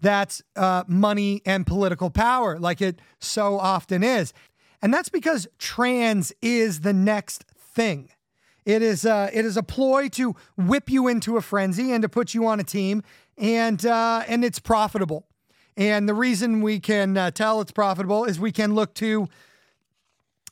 That's 0.00 0.42
uh, 0.56 0.84
money 0.88 1.42
and 1.46 1.66
political 1.66 2.10
power, 2.10 2.58
like 2.58 2.80
it 2.80 3.00
so 3.20 3.58
often 3.58 4.02
is. 4.02 4.32
And 4.82 4.92
that's 4.92 5.08
because 5.08 5.46
trans 5.58 6.32
is 6.42 6.80
the 6.80 6.92
next 6.92 7.44
thing. 7.56 8.10
It 8.64 8.82
is, 8.82 9.06
uh, 9.06 9.30
it 9.32 9.44
is 9.44 9.56
a 9.56 9.62
ploy 9.62 10.08
to 10.10 10.36
whip 10.56 10.90
you 10.90 11.08
into 11.08 11.36
a 11.36 11.40
frenzy 11.40 11.92
and 11.92 12.02
to 12.02 12.08
put 12.08 12.34
you 12.34 12.46
on 12.46 12.60
a 12.60 12.64
team, 12.64 13.02
and, 13.38 13.84
uh, 13.84 14.24
and 14.28 14.44
it's 14.44 14.58
profitable. 14.58 15.26
And 15.76 16.08
the 16.08 16.14
reason 16.14 16.60
we 16.60 16.80
can 16.80 17.16
uh, 17.16 17.30
tell 17.30 17.60
it's 17.60 17.72
profitable 17.72 18.24
is 18.24 18.38
we 18.38 18.52
can 18.52 18.74
look 18.74 18.94
to 18.94 19.28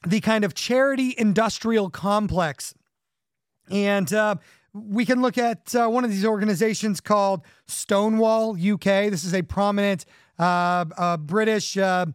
the 0.07 0.21
kind 0.21 0.45
of 0.45 0.55
charity 0.55 1.15
industrial 1.19 1.91
complex. 1.91 2.75
And 3.71 4.13
uh, 4.13 4.37
we 4.73 5.05
can 5.05 5.21
look 5.21 5.37
at 5.37 5.75
uh, 5.75 5.89
one 5.89 6.05
of 6.05 6.11
these 6.11 6.25
organizations 6.25 7.01
called 7.01 7.43
Stonewall 7.67 8.53
UK. 8.53 9.11
This 9.11 9.25
is 9.25 9.35
a 9.35 9.43
prominent 9.43 10.07
uh, 10.39 10.87
uh, 10.97 11.17
British 11.19 11.77
uh, 11.77 12.07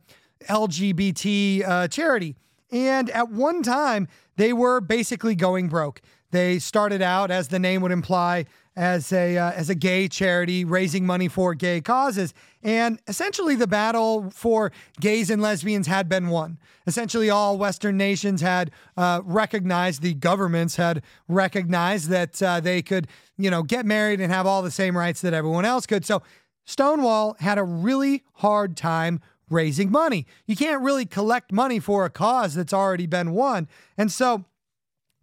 LGBT 0.49 1.91
charity. 1.91 2.35
And 2.71 3.09
at 3.11 3.29
one 3.29 3.61
time, 3.61 4.07
they 4.37 4.51
were 4.51 4.81
basically 4.81 5.35
going 5.35 5.69
broke. 5.69 6.01
They 6.31 6.59
started 6.59 7.01
out, 7.01 7.31
as 7.31 7.49
the 7.49 7.59
name 7.59 7.81
would 7.81 7.91
imply, 7.91 8.45
as 8.75 9.11
a 9.13 9.38
uh, 9.38 9.51
as 9.51 9.69
a 9.69 9.75
gay 9.75 10.07
charity 10.07 10.65
raising 10.65 11.05
money 11.05 11.27
for 11.27 11.53
gay 11.53 11.81
causes. 11.81 12.33
And 12.63 12.99
essentially 13.07 13.55
the 13.55 13.67
battle 13.67 14.29
for 14.31 14.71
gays 14.99 15.29
and 15.29 15.41
lesbians 15.41 15.88
had 15.88 16.09
been 16.09 16.29
won. 16.29 16.57
Essentially 16.88 17.29
all 17.29 17.57
western 17.57 17.97
nations 17.97 18.41
had 18.41 18.71
uh, 18.97 19.21
recognized 19.23 20.01
the 20.01 20.13
governments 20.13 20.75
had 20.75 21.03
recognized 21.27 22.09
that 22.09 22.41
uh, 22.41 22.59
they 22.59 22.81
could 22.81 23.07
you 23.38 23.49
know 23.49 23.63
get 23.63 23.85
married 23.85 24.19
and 24.19 24.31
have 24.31 24.45
all 24.45 24.61
the 24.61 24.71
same 24.71 24.97
rights 24.97 25.21
that 25.21 25.33
everyone 25.33 25.65
else 25.65 25.85
could. 25.85 26.05
So 26.05 26.21
stonewall 26.65 27.35
had 27.39 27.57
a 27.57 27.63
really 27.63 28.23
hard 28.33 28.75
time 28.75 29.21
raising 29.49 29.91
money. 29.91 30.25
You 30.47 30.55
can't 30.55 30.81
really 30.81 31.05
collect 31.05 31.51
money 31.51 31.79
for 31.79 32.05
a 32.05 32.09
cause 32.09 32.55
that's 32.55 32.73
already 32.73 33.05
been 33.05 33.31
won. 33.31 33.67
And 33.97 34.11
so 34.11 34.45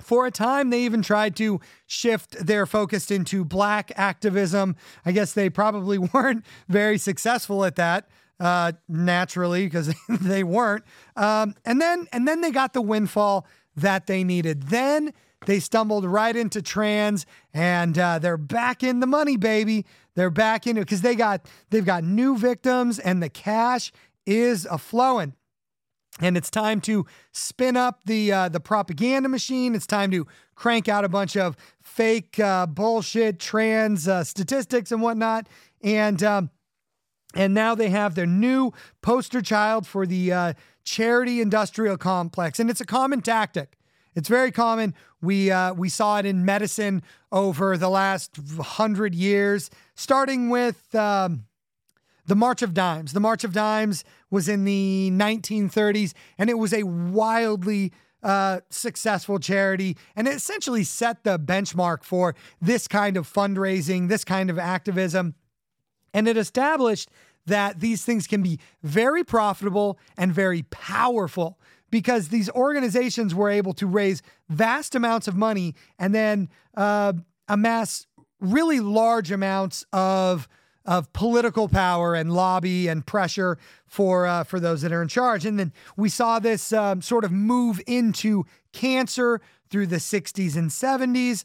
For 0.02 0.26
a 0.26 0.30
time, 0.30 0.70
they 0.70 0.82
even 0.84 1.02
tried 1.02 1.36
to 1.36 1.60
shift 1.86 2.44
their 2.44 2.66
focus 2.66 3.10
into 3.10 3.44
black 3.44 3.92
activism. 3.96 4.76
I 5.04 5.12
guess 5.12 5.32
they 5.32 5.48
probably 5.48 5.98
weren't 6.14 6.44
very 6.68 6.98
successful 6.98 7.64
at 7.64 7.76
that. 7.76 8.08
Uh, 8.40 8.72
naturally, 8.88 9.66
because 9.66 9.94
they 10.08 10.42
weren't. 10.42 10.82
Um, 11.14 11.54
and 11.64 11.80
then, 11.80 12.08
and 12.12 12.26
then 12.26 12.40
they 12.40 12.50
got 12.50 12.72
the 12.72 12.82
windfall 12.82 13.46
that 13.76 14.08
they 14.08 14.24
needed. 14.24 14.64
Then 14.64 15.12
they 15.46 15.60
stumbled 15.60 16.04
right 16.04 16.34
into 16.34 16.60
trans, 16.60 17.24
and 17.54 17.96
uh, 17.96 18.18
they're 18.18 18.36
back 18.36 18.82
in 18.82 18.98
the 18.98 19.06
money, 19.06 19.36
baby. 19.36 19.86
They're 20.16 20.30
back 20.30 20.66
into 20.66 20.80
because 20.80 21.02
they 21.02 21.14
got 21.14 21.46
they've 21.70 21.84
got 21.84 22.02
new 22.02 22.36
victims, 22.36 22.98
and 22.98 23.22
the 23.22 23.28
cash 23.28 23.92
is 24.26 24.66
a 24.66 24.78
flowing 24.78 25.34
and 26.20 26.36
it's 26.36 26.50
time 26.50 26.80
to 26.82 27.06
spin 27.32 27.76
up 27.76 28.04
the 28.04 28.32
uh, 28.32 28.48
the 28.48 28.60
propaganda 28.60 29.28
machine. 29.28 29.74
It's 29.74 29.86
time 29.86 30.10
to 30.10 30.26
crank 30.54 30.88
out 30.88 31.04
a 31.04 31.08
bunch 31.08 31.36
of 31.36 31.56
fake 31.82 32.38
uh, 32.38 32.66
bullshit 32.66 33.38
trans 33.40 34.06
uh, 34.06 34.24
statistics 34.24 34.92
and 34.92 35.00
whatnot. 35.00 35.48
And 35.82 36.22
um, 36.22 36.50
and 37.34 37.54
now 37.54 37.74
they 37.74 37.88
have 37.88 38.14
their 38.14 38.26
new 38.26 38.72
poster 39.00 39.40
child 39.40 39.86
for 39.86 40.06
the 40.06 40.32
uh, 40.32 40.52
charity 40.84 41.40
industrial 41.40 41.96
complex, 41.96 42.60
and 42.60 42.68
it's 42.68 42.80
a 42.80 42.86
common 42.86 43.22
tactic. 43.22 43.78
It's 44.14 44.28
very 44.28 44.52
common. 44.52 44.94
We 45.22 45.50
uh, 45.50 45.72
we 45.72 45.88
saw 45.88 46.18
it 46.18 46.26
in 46.26 46.44
medicine 46.44 47.02
over 47.30 47.78
the 47.78 47.88
last 47.88 48.36
hundred 48.60 49.14
years, 49.14 49.70
starting 49.94 50.50
with. 50.50 50.94
Um, 50.94 51.46
the 52.24 52.36
March 52.36 52.62
of 52.62 52.72
Dimes. 52.72 53.12
The 53.12 53.20
March 53.20 53.42
of 53.44 53.52
Dimes 53.52 54.04
was 54.32 54.48
in 54.48 54.64
the 54.64 55.10
1930s, 55.12 56.14
and 56.38 56.50
it 56.50 56.58
was 56.58 56.72
a 56.72 56.82
wildly 56.82 57.92
uh, 58.22 58.60
successful 58.70 59.38
charity. 59.38 59.96
And 60.16 60.26
it 60.26 60.34
essentially 60.34 60.84
set 60.84 61.22
the 61.22 61.38
benchmark 61.38 62.02
for 62.02 62.34
this 62.60 62.88
kind 62.88 63.16
of 63.16 63.30
fundraising, 63.30 64.08
this 64.08 64.24
kind 64.24 64.48
of 64.48 64.58
activism. 64.58 65.34
And 66.14 66.26
it 66.26 66.36
established 66.36 67.10
that 67.46 67.80
these 67.80 68.04
things 68.04 68.26
can 68.26 68.42
be 68.42 68.58
very 68.82 69.22
profitable 69.22 69.98
and 70.16 70.32
very 70.32 70.62
powerful 70.64 71.58
because 71.90 72.28
these 72.28 72.48
organizations 72.50 73.34
were 73.34 73.50
able 73.50 73.74
to 73.74 73.86
raise 73.86 74.22
vast 74.48 74.94
amounts 74.94 75.28
of 75.28 75.36
money 75.36 75.74
and 75.98 76.14
then 76.14 76.48
uh, 76.76 77.12
amass 77.48 78.06
really 78.40 78.80
large 78.80 79.30
amounts 79.30 79.84
of 79.92 80.48
of 80.84 81.12
political 81.12 81.68
power 81.68 82.14
and 82.14 82.32
lobby 82.32 82.88
and 82.88 83.06
pressure 83.06 83.58
for 83.86 84.26
uh, 84.26 84.44
for 84.44 84.58
those 84.58 84.82
that 84.82 84.92
are 84.92 85.02
in 85.02 85.08
charge. 85.08 85.46
And 85.46 85.58
then 85.58 85.72
we 85.96 86.08
saw 86.08 86.38
this 86.38 86.72
um, 86.72 87.02
sort 87.02 87.24
of 87.24 87.32
move 87.32 87.80
into 87.86 88.44
cancer 88.72 89.40
through 89.70 89.86
the 89.86 89.96
60s 89.96 90.56
and 90.56 90.70
70s. 90.70 91.44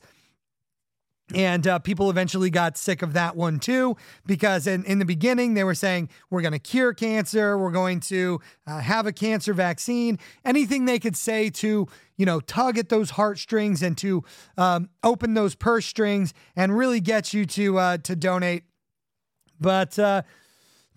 And 1.33 1.67
uh, 1.67 1.79
people 1.79 2.09
eventually 2.09 2.49
got 2.49 2.77
sick 2.77 3.01
of 3.01 3.11
that 3.13 3.35
one 3.35 3.59
too, 3.59 3.97
because 4.25 4.65
in, 4.65 4.85
in 4.85 4.99
the 4.99 5.05
beginning 5.05 5.55
they 5.55 5.65
were 5.65 5.75
saying, 5.75 6.09
we're 6.29 6.41
going 6.41 6.53
to 6.53 6.59
cure 6.59 6.93
cancer, 6.93 7.57
we're 7.57 7.71
going 7.71 7.99
to 8.01 8.39
uh, 8.65 8.79
have 8.79 9.05
a 9.05 9.11
cancer 9.11 9.53
vaccine. 9.53 10.19
Anything 10.45 10.85
they 10.85 10.99
could 10.99 11.17
say 11.17 11.49
to, 11.49 11.87
you 12.15 12.25
know, 12.25 12.39
tug 12.39 12.77
at 12.77 12.87
those 12.87 13.11
heartstrings 13.11 13.83
and 13.83 13.97
to 13.97 14.23
um, 14.57 14.89
open 15.03 15.33
those 15.33 15.53
purse 15.53 15.85
strings 15.85 16.33
and 16.55 16.77
really 16.77 17.01
get 17.01 17.33
you 17.33 17.45
to 17.45 17.77
uh, 17.77 17.97
to 17.97 18.15
donate 18.15 18.63
but 19.59 19.97
uh, 19.97 20.21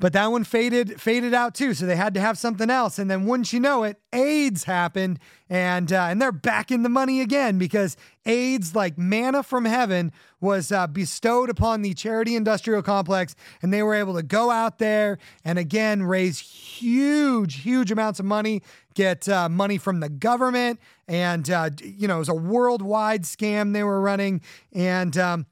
but 0.01 0.15
that 0.15 0.33
one 0.33 0.45
faded 0.45 0.99
faded 1.01 1.35
out 1.35 1.55
too. 1.55 1.75
So 1.75 1.85
they 1.85 1.95
had 1.95 2.15
to 2.15 2.21
have 2.21 2.39
something 2.39 2.71
else. 2.71 2.99
And 2.99 3.11
then 3.11 3.27
wouldn't 3.27 3.53
you 3.53 3.61
know 3.61 3.85
it, 3.85 4.01
AIDS 4.15 4.65
happened, 4.65 5.19
and 5.49 5.93
uh, 5.93 6.07
and 6.11 6.21
they're 6.21 6.33
back 6.33 6.71
in 6.71 6.83
the 6.83 6.89
money 6.89 7.21
again 7.21 7.59
because 7.59 7.99
AIDS, 8.25 8.75
like 8.75 8.97
manna 8.97 9.43
from 9.43 9.67
heaven, 9.67 10.11
was 10.41 10.73
uh, 10.73 10.87
bestowed 10.87 11.51
upon 11.51 11.83
the 11.83 11.93
charity 11.93 12.35
industrial 12.35 12.83
complex, 12.83 13.37
and 13.61 13.73
they 13.73 13.83
were 13.83 13.95
able 13.95 14.15
to 14.15 14.23
go 14.23 14.51
out 14.51 14.79
there 14.79 15.19
and 15.45 15.59
again 15.59 16.03
raise 16.03 16.39
huge, 16.41 17.61
huge 17.61 17.93
amounts 17.93 18.19
of 18.19 18.25
money, 18.25 18.63
get 18.95 19.29
uh, 19.29 19.51
money 19.51 19.77
from 19.77 20.01
the 20.01 20.09
government, 20.09 20.81
and 21.09 21.51
uh, 21.51 21.69
you 21.83 22.09
know 22.09 22.17
it 22.17 22.21
was 22.21 22.31
a 22.31 22.35
worldwide 22.35 23.25
scam 23.25 23.75
they 23.75 23.85
were 23.85 24.01
running, 24.01 24.41
and. 24.73 25.17
Um, 25.19 25.47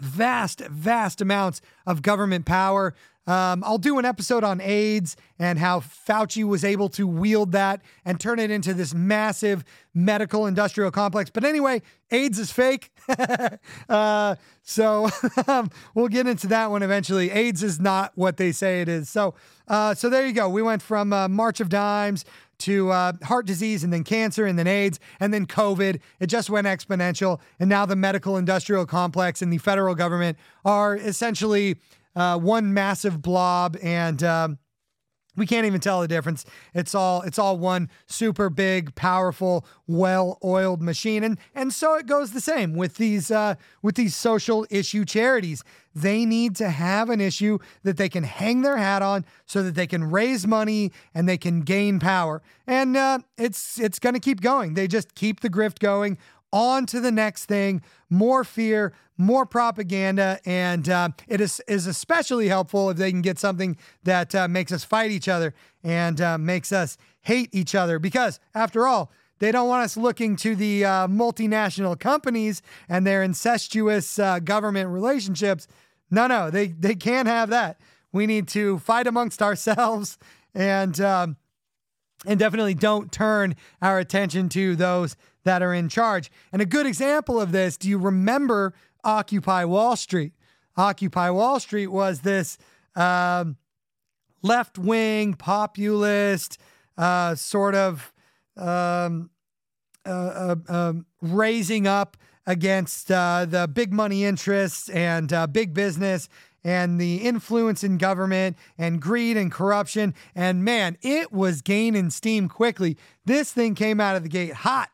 vast, 0.00 0.60
vast 0.60 1.20
amounts 1.20 1.60
of 1.86 2.02
government 2.02 2.46
power. 2.46 2.94
Um, 3.26 3.62
I'll 3.64 3.78
do 3.78 3.98
an 3.98 4.04
episode 4.04 4.42
on 4.42 4.60
AIDS 4.60 5.16
and 5.38 5.58
how 5.58 5.80
Fauci 5.80 6.42
was 6.42 6.64
able 6.64 6.88
to 6.90 7.06
wield 7.06 7.52
that 7.52 7.80
and 8.04 8.18
turn 8.18 8.38
it 8.38 8.50
into 8.50 8.74
this 8.74 8.92
massive 8.92 9.62
medical 9.94 10.46
industrial 10.46 10.90
complex. 10.90 11.30
But 11.30 11.44
anyway, 11.44 11.82
AIDS 12.10 12.38
is 12.38 12.50
fake. 12.50 12.90
uh, 13.88 14.36
so 14.62 15.10
um, 15.46 15.70
we'll 15.94 16.08
get 16.08 16.26
into 16.26 16.48
that 16.48 16.70
one 16.70 16.82
eventually. 16.82 17.30
AIDS 17.30 17.62
is 17.62 17.78
not 17.78 18.12
what 18.16 18.36
they 18.36 18.52
say 18.52 18.80
it 18.80 18.88
is. 18.88 19.08
So, 19.08 19.34
uh, 19.68 19.94
so 19.94 20.08
there 20.10 20.26
you 20.26 20.32
go. 20.32 20.48
We 20.48 20.62
went 20.62 20.82
from 20.82 21.12
uh, 21.12 21.28
March 21.28 21.60
of 21.60 21.68
Dimes 21.68 22.24
to 22.60 22.90
uh, 22.90 23.12
heart 23.22 23.46
disease 23.46 23.84
and 23.84 23.92
then 23.92 24.04
cancer 24.04 24.46
and 24.46 24.58
then 24.58 24.66
AIDS 24.66 25.00
and 25.18 25.32
then 25.32 25.46
COVID. 25.46 26.00
It 26.20 26.26
just 26.26 26.50
went 26.50 26.66
exponential. 26.66 27.40
And 27.58 27.68
now 27.68 27.86
the 27.86 27.96
medical 27.96 28.36
industrial 28.36 28.86
complex 28.86 29.42
and 29.42 29.52
the 29.52 29.58
federal 29.58 29.94
government 29.94 30.38
are 30.64 30.96
essentially 30.96 31.78
uh, 32.14 32.38
one 32.38 32.72
massive 32.72 33.20
blob. 33.20 33.76
And, 33.82 34.22
um, 34.22 34.58
we 35.36 35.46
can't 35.46 35.66
even 35.66 35.80
tell 35.80 36.00
the 36.00 36.08
difference. 36.08 36.44
It's 36.74 36.94
all 36.94 37.22
it's 37.22 37.38
all 37.38 37.56
one 37.58 37.88
super 38.06 38.50
big, 38.50 38.94
powerful, 38.94 39.64
well-oiled 39.86 40.82
machine, 40.82 41.24
and 41.24 41.38
and 41.54 41.72
so 41.72 41.94
it 41.94 42.06
goes 42.06 42.32
the 42.32 42.40
same 42.40 42.74
with 42.74 42.96
these 42.96 43.30
uh, 43.30 43.54
with 43.82 43.94
these 43.94 44.16
social 44.16 44.66
issue 44.70 45.04
charities. 45.04 45.62
They 45.94 46.24
need 46.24 46.54
to 46.56 46.70
have 46.70 47.10
an 47.10 47.20
issue 47.20 47.58
that 47.82 47.96
they 47.96 48.08
can 48.08 48.22
hang 48.24 48.62
their 48.62 48.76
hat 48.76 49.02
on, 49.02 49.24
so 49.46 49.62
that 49.62 49.74
they 49.74 49.86
can 49.86 50.10
raise 50.10 50.46
money 50.46 50.92
and 51.14 51.28
they 51.28 51.38
can 51.38 51.60
gain 51.62 51.98
power. 51.98 52.42
And 52.66 52.96
uh, 52.96 53.20
it's 53.38 53.78
it's 53.78 53.98
going 53.98 54.14
to 54.14 54.20
keep 54.20 54.40
going. 54.40 54.74
They 54.74 54.86
just 54.86 55.14
keep 55.14 55.40
the 55.40 55.50
grift 55.50 55.78
going 55.78 56.18
on 56.52 56.86
to 56.86 57.00
the 57.00 57.12
next 57.12 57.46
thing, 57.46 57.82
more 58.08 58.44
fear, 58.44 58.92
more 59.16 59.44
propaganda, 59.46 60.40
and 60.44 60.88
uh, 60.88 61.10
it 61.28 61.40
is, 61.40 61.60
is 61.68 61.86
especially 61.86 62.48
helpful 62.48 62.90
if 62.90 62.96
they 62.96 63.10
can 63.10 63.20
get 63.20 63.38
something 63.38 63.76
that 64.02 64.34
uh, 64.34 64.48
makes 64.48 64.72
us 64.72 64.82
fight 64.82 65.10
each 65.10 65.28
other 65.28 65.54
and 65.84 66.20
uh, 66.20 66.38
makes 66.38 66.72
us 66.72 66.96
hate 67.22 67.50
each 67.52 67.74
other. 67.74 67.98
Because 67.98 68.40
after 68.54 68.86
all, 68.86 69.12
they 69.38 69.52
don't 69.52 69.68
want 69.68 69.84
us 69.84 69.96
looking 69.96 70.36
to 70.36 70.54
the 70.54 70.84
uh, 70.84 71.08
multinational 71.08 71.98
companies 71.98 72.62
and 72.88 73.06
their 73.06 73.22
incestuous 73.22 74.18
uh, 74.18 74.38
government 74.38 74.90
relationships. 74.90 75.66
No, 76.10 76.26
no, 76.26 76.50
they 76.50 76.68
they 76.68 76.94
can't 76.94 77.28
have 77.28 77.50
that. 77.50 77.80
We 78.12 78.26
need 78.26 78.48
to 78.48 78.78
fight 78.80 79.06
amongst 79.06 79.42
ourselves 79.42 80.18
and 80.54 81.00
um, 81.00 81.36
and 82.26 82.38
definitely 82.38 82.74
don't 82.74 83.10
turn 83.10 83.56
our 83.80 83.98
attention 83.98 84.48
to 84.50 84.76
those 84.76 85.16
that 85.44 85.62
are 85.62 85.74
in 85.74 85.88
charge. 85.88 86.30
And 86.52 86.60
a 86.60 86.66
good 86.66 86.86
example 86.86 87.40
of 87.40 87.52
this, 87.52 87.76
do 87.76 87.88
you 87.88 87.98
remember 87.98 88.74
Occupy 89.04 89.64
Wall 89.64 89.96
Street? 89.96 90.32
Occupy 90.76 91.30
Wall 91.30 91.60
Street 91.60 91.88
was 91.88 92.20
this 92.20 92.58
um, 92.94 93.56
left 94.42 94.78
wing, 94.78 95.34
populist, 95.34 96.58
uh, 96.96 97.34
sort 97.34 97.74
of 97.74 98.12
um, 98.56 99.30
uh, 100.06 100.10
uh, 100.10 100.56
um, 100.68 101.06
raising 101.20 101.86
up 101.86 102.16
against 102.46 103.12
uh, 103.12 103.46
the 103.48 103.68
big 103.68 103.92
money 103.92 104.24
interests 104.24 104.88
and 104.88 105.32
uh, 105.32 105.46
big 105.46 105.74
business 105.74 106.28
and 106.64 107.00
the 107.00 107.18
influence 107.18 107.84
in 107.84 107.96
government 107.98 108.56
and 108.76 109.00
greed 109.00 109.36
and 109.36 109.52
corruption. 109.52 110.14
And 110.34 110.64
man, 110.64 110.98
it 111.02 111.32
was 111.32 111.62
gaining 111.62 112.10
steam 112.10 112.48
quickly. 112.48 112.96
This 113.24 113.52
thing 113.52 113.74
came 113.74 114.00
out 114.00 114.16
of 114.16 114.22
the 114.22 114.28
gate 114.28 114.52
hot, 114.52 114.90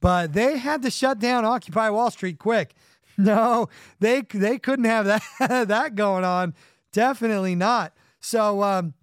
but 0.00 0.32
they 0.32 0.58
had 0.58 0.82
to 0.82 0.90
shut 0.90 1.18
down 1.18 1.44
Occupy 1.44 1.90
Wall 1.90 2.10
Street 2.10 2.38
quick. 2.38 2.74
No, 3.18 3.68
they 3.98 4.22
they 4.22 4.58
couldn't 4.58 4.86
have 4.86 5.04
that 5.04 5.22
that 5.68 5.94
going 5.94 6.24
on. 6.24 6.54
Definitely 6.90 7.54
not. 7.54 7.92
So 8.18 8.62
um, 8.62 8.94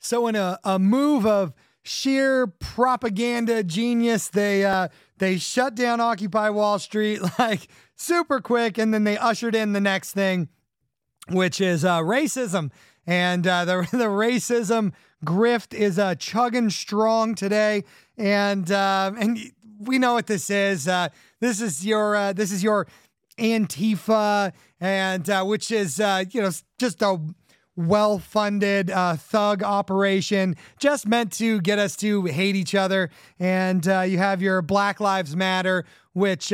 so 0.00 0.26
in 0.26 0.34
a, 0.34 0.58
a 0.64 0.80
move 0.80 1.24
of 1.24 1.52
sheer 1.84 2.48
propaganda 2.48 3.62
genius, 3.62 4.28
they 4.28 4.64
uh, 4.64 4.88
they 5.18 5.38
shut 5.38 5.76
down 5.76 6.00
Occupy 6.00 6.50
Wall 6.50 6.80
Street 6.80 7.20
like 7.38 7.68
super 7.94 8.40
quick, 8.40 8.78
and 8.78 8.92
then 8.92 9.04
they 9.04 9.16
ushered 9.16 9.54
in 9.54 9.72
the 9.72 9.80
next 9.80 10.12
thing, 10.12 10.48
which 11.28 11.60
is 11.60 11.84
uh, 11.84 12.00
racism. 12.00 12.72
And 13.06 13.46
uh, 13.46 13.64
the 13.64 13.88
the 13.92 14.06
racism 14.06 14.92
grift 15.24 15.74
is 15.74 15.98
uh, 15.98 16.14
chugging 16.16 16.70
strong 16.70 17.34
today, 17.34 17.84
and 18.16 18.70
uh, 18.70 19.12
and 19.18 19.38
we 19.84 19.98
know 19.98 20.14
what 20.14 20.26
this 20.26 20.50
is. 20.50 20.88
Uh, 20.88 21.08
this 21.40 21.60
is 21.60 21.84
your 21.84 22.16
uh, 22.16 22.32
this 22.32 22.52
is 22.52 22.62
your 22.62 22.86
Antifa, 23.38 24.52
and 24.80 25.28
uh, 25.28 25.44
which 25.44 25.70
is 25.70 26.00
uh, 26.00 26.24
you 26.30 26.42
know 26.42 26.50
just 26.78 27.02
a 27.02 27.18
well 27.74 28.18
funded 28.18 28.90
uh, 28.90 29.16
thug 29.16 29.62
operation 29.62 30.56
just 30.78 31.06
meant 31.06 31.32
to 31.32 31.60
get 31.62 31.78
us 31.78 31.96
to 31.96 32.24
hate 32.26 32.56
each 32.56 32.74
other. 32.74 33.10
And 33.38 33.86
uh, 33.88 34.00
you 34.00 34.18
have 34.18 34.42
your 34.42 34.60
Black 34.62 35.00
Lives 35.00 35.34
Matter, 35.34 35.84
which 36.12 36.52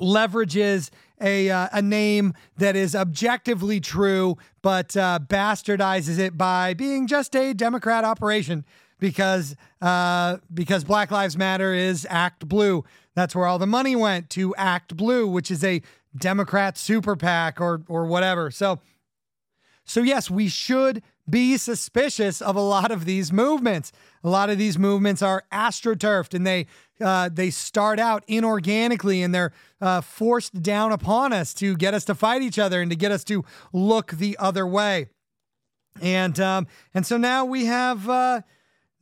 leverages 0.00 0.90
a, 1.20 1.50
uh, 1.50 1.68
a 1.72 1.82
name 1.82 2.34
that 2.56 2.76
is 2.76 2.94
objectively 2.94 3.80
true, 3.80 4.36
but 4.62 4.96
uh, 4.96 5.18
bastardizes 5.26 6.18
it 6.18 6.36
by 6.36 6.74
being 6.74 7.06
just 7.06 7.34
a 7.36 7.54
Democrat 7.54 8.04
operation 8.04 8.64
because 8.98 9.56
uh, 9.80 10.38
because 10.52 10.84
Black 10.84 11.10
Lives 11.10 11.36
Matter 11.36 11.74
is 11.74 12.06
Act 12.08 12.48
Blue. 12.48 12.84
That's 13.14 13.34
where 13.34 13.46
all 13.46 13.58
the 13.58 13.66
money 13.66 13.94
went 13.94 14.30
to 14.30 14.54
Act 14.56 14.96
Blue, 14.96 15.26
which 15.26 15.50
is 15.50 15.62
a 15.62 15.82
Democrat 16.16 16.78
super 16.78 17.16
PAC 17.16 17.60
or 17.60 17.82
or 17.88 18.06
whatever. 18.06 18.50
So 18.50 18.80
so 19.84 20.02
yes, 20.02 20.30
we 20.30 20.48
should 20.48 21.02
be 21.28 21.56
suspicious 21.56 22.42
of 22.42 22.56
a 22.56 22.60
lot 22.60 22.90
of 22.90 23.04
these 23.04 23.32
movements. 23.32 23.92
A 24.22 24.28
lot 24.28 24.50
of 24.50 24.58
these 24.58 24.78
movements 24.78 25.22
are 25.22 25.44
astroturfed 25.52 26.34
and 26.34 26.46
they 26.46 26.66
uh, 27.00 27.28
they 27.32 27.50
start 27.50 27.98
out 27.98 28.26
inorganically 28.26 29.24
and 29.24 29.34
they're 29.34 29.52
uh, 29.80 30.00
forced 30.00 30.62
down 30.62 30.92
upon 30.92 31.32
us 31.32 31.52
to 31.54 31.76
get 31.76 31.92
us 31.94 32.04
to 32.04 32.14
fight 32.14 32.42
each 32.42 32.58
other 32.58 32.80
and 32.80 32.90
to 32.90 32.96
get 32.96 33.10
us 33.10 33.24
to 33.24 33.44
look 33.72 34.12
the 34.12 34.36
other 34.38 34.66
way. 34.66 35.08
And 36.00 36.38
um, 36.40 36.66
and 36.92 37.06
so 37.06 37.16
now 37.16 37.44
we 37.44 37.66
have 37.66 38.08
uh, 38.08 38.42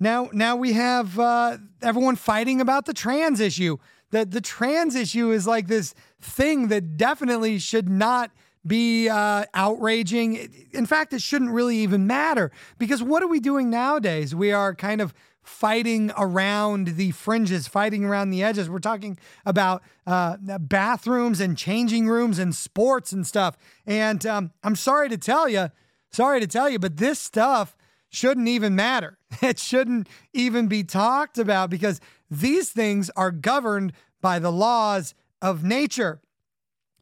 now 0.02 0.28
now 0.32 0.56
we 0.56 0.72
have 0.72 1.18
uh, 1.18 1.58
everyone 1.80 2.16
fighting 2.16 2.60
about 2.60 2.86
the 2.86 2.94
trans 2.94 3.40
issue. 3.40 3.78
That 4.10 4.30
the 4.30 4.42
trans 4.42 4.94
issue 4.94 5.30
is 5.30 5.46
like 5.46 5.68
this 5.68 5.94
thing 6.20 6.68
that 6.68 6.98
definitely 6.98 7.58
should 7.58 7.88
not 7.88 8.30
be 8.66 9.08
uh, 9.08 9.44
outraging. 9.54 10.68
In 10.72 10.86
fact, 10.86 11.12
it 11.12 11.22
shouldn't 11.22 11.50
really 11.50 11.78
even 11.78 12.06
matter 12.06 12.50
because 12.78 13.02
what 13.02 13.22
are 13.22 13.26
we 13.26 13.40
doing 13.40 13.70
nowadays? 13.70 14.34
We 14.34 14.52
are 14.52 14.74
kind 14.74 15.00
of 15.00 15.14
fighting 15.42 16.12
around 16.16 16.88
the 16.96 17.10
fringes, 17.10 17.66
fighting 17.66 18.04
around 18.04 18.30
the 18.30 18.42
edges. 18.42 18.70
We're 18.70 18.78
talking 18.78 19.18
about 19.44 19.82
uh, 20.06 20.36
bathrooms 20.58 21.40
and 21.40 21.58
changing 21.58 22.08
rooms 22.08 22.38
and 22.38 22.54
sports 22.54 23.12
and 23.12 23.26
stuff. 23.26 23.56
And 23.86 24.24
um, 24.24 24.52
I'm 24.62 24.76
sorry 24.76 25.08
to 25.08 25.18
tell 25.18 25.48
you, 25.48 25.70
sorry 26.10 26.40
to 26.40 26.46
tell 26.46 26.70
you, 26.70 26.78
but 26.78 26.98
this 26.98 27.18
stuff 27.18 27.76
shouldn't 28.12 28.48
even 28.48 28.76
matter. 28.76 29.18
It 29.42 29.58
shouldn't 29.58 30.08
even 30.32 30.68
be 30.68 30.84
talked 30.84 31.36
about 31.36 31.68
because 31.68 32.00
these 32.30 32.70
things 32.70 33.10
are 33.16 33.32
governed 33.32 33.92
by 34.20 34.38
the 34.38 34.52
laws 34.52 35.14
of 35.40 35.64
nature. 35.64 36.20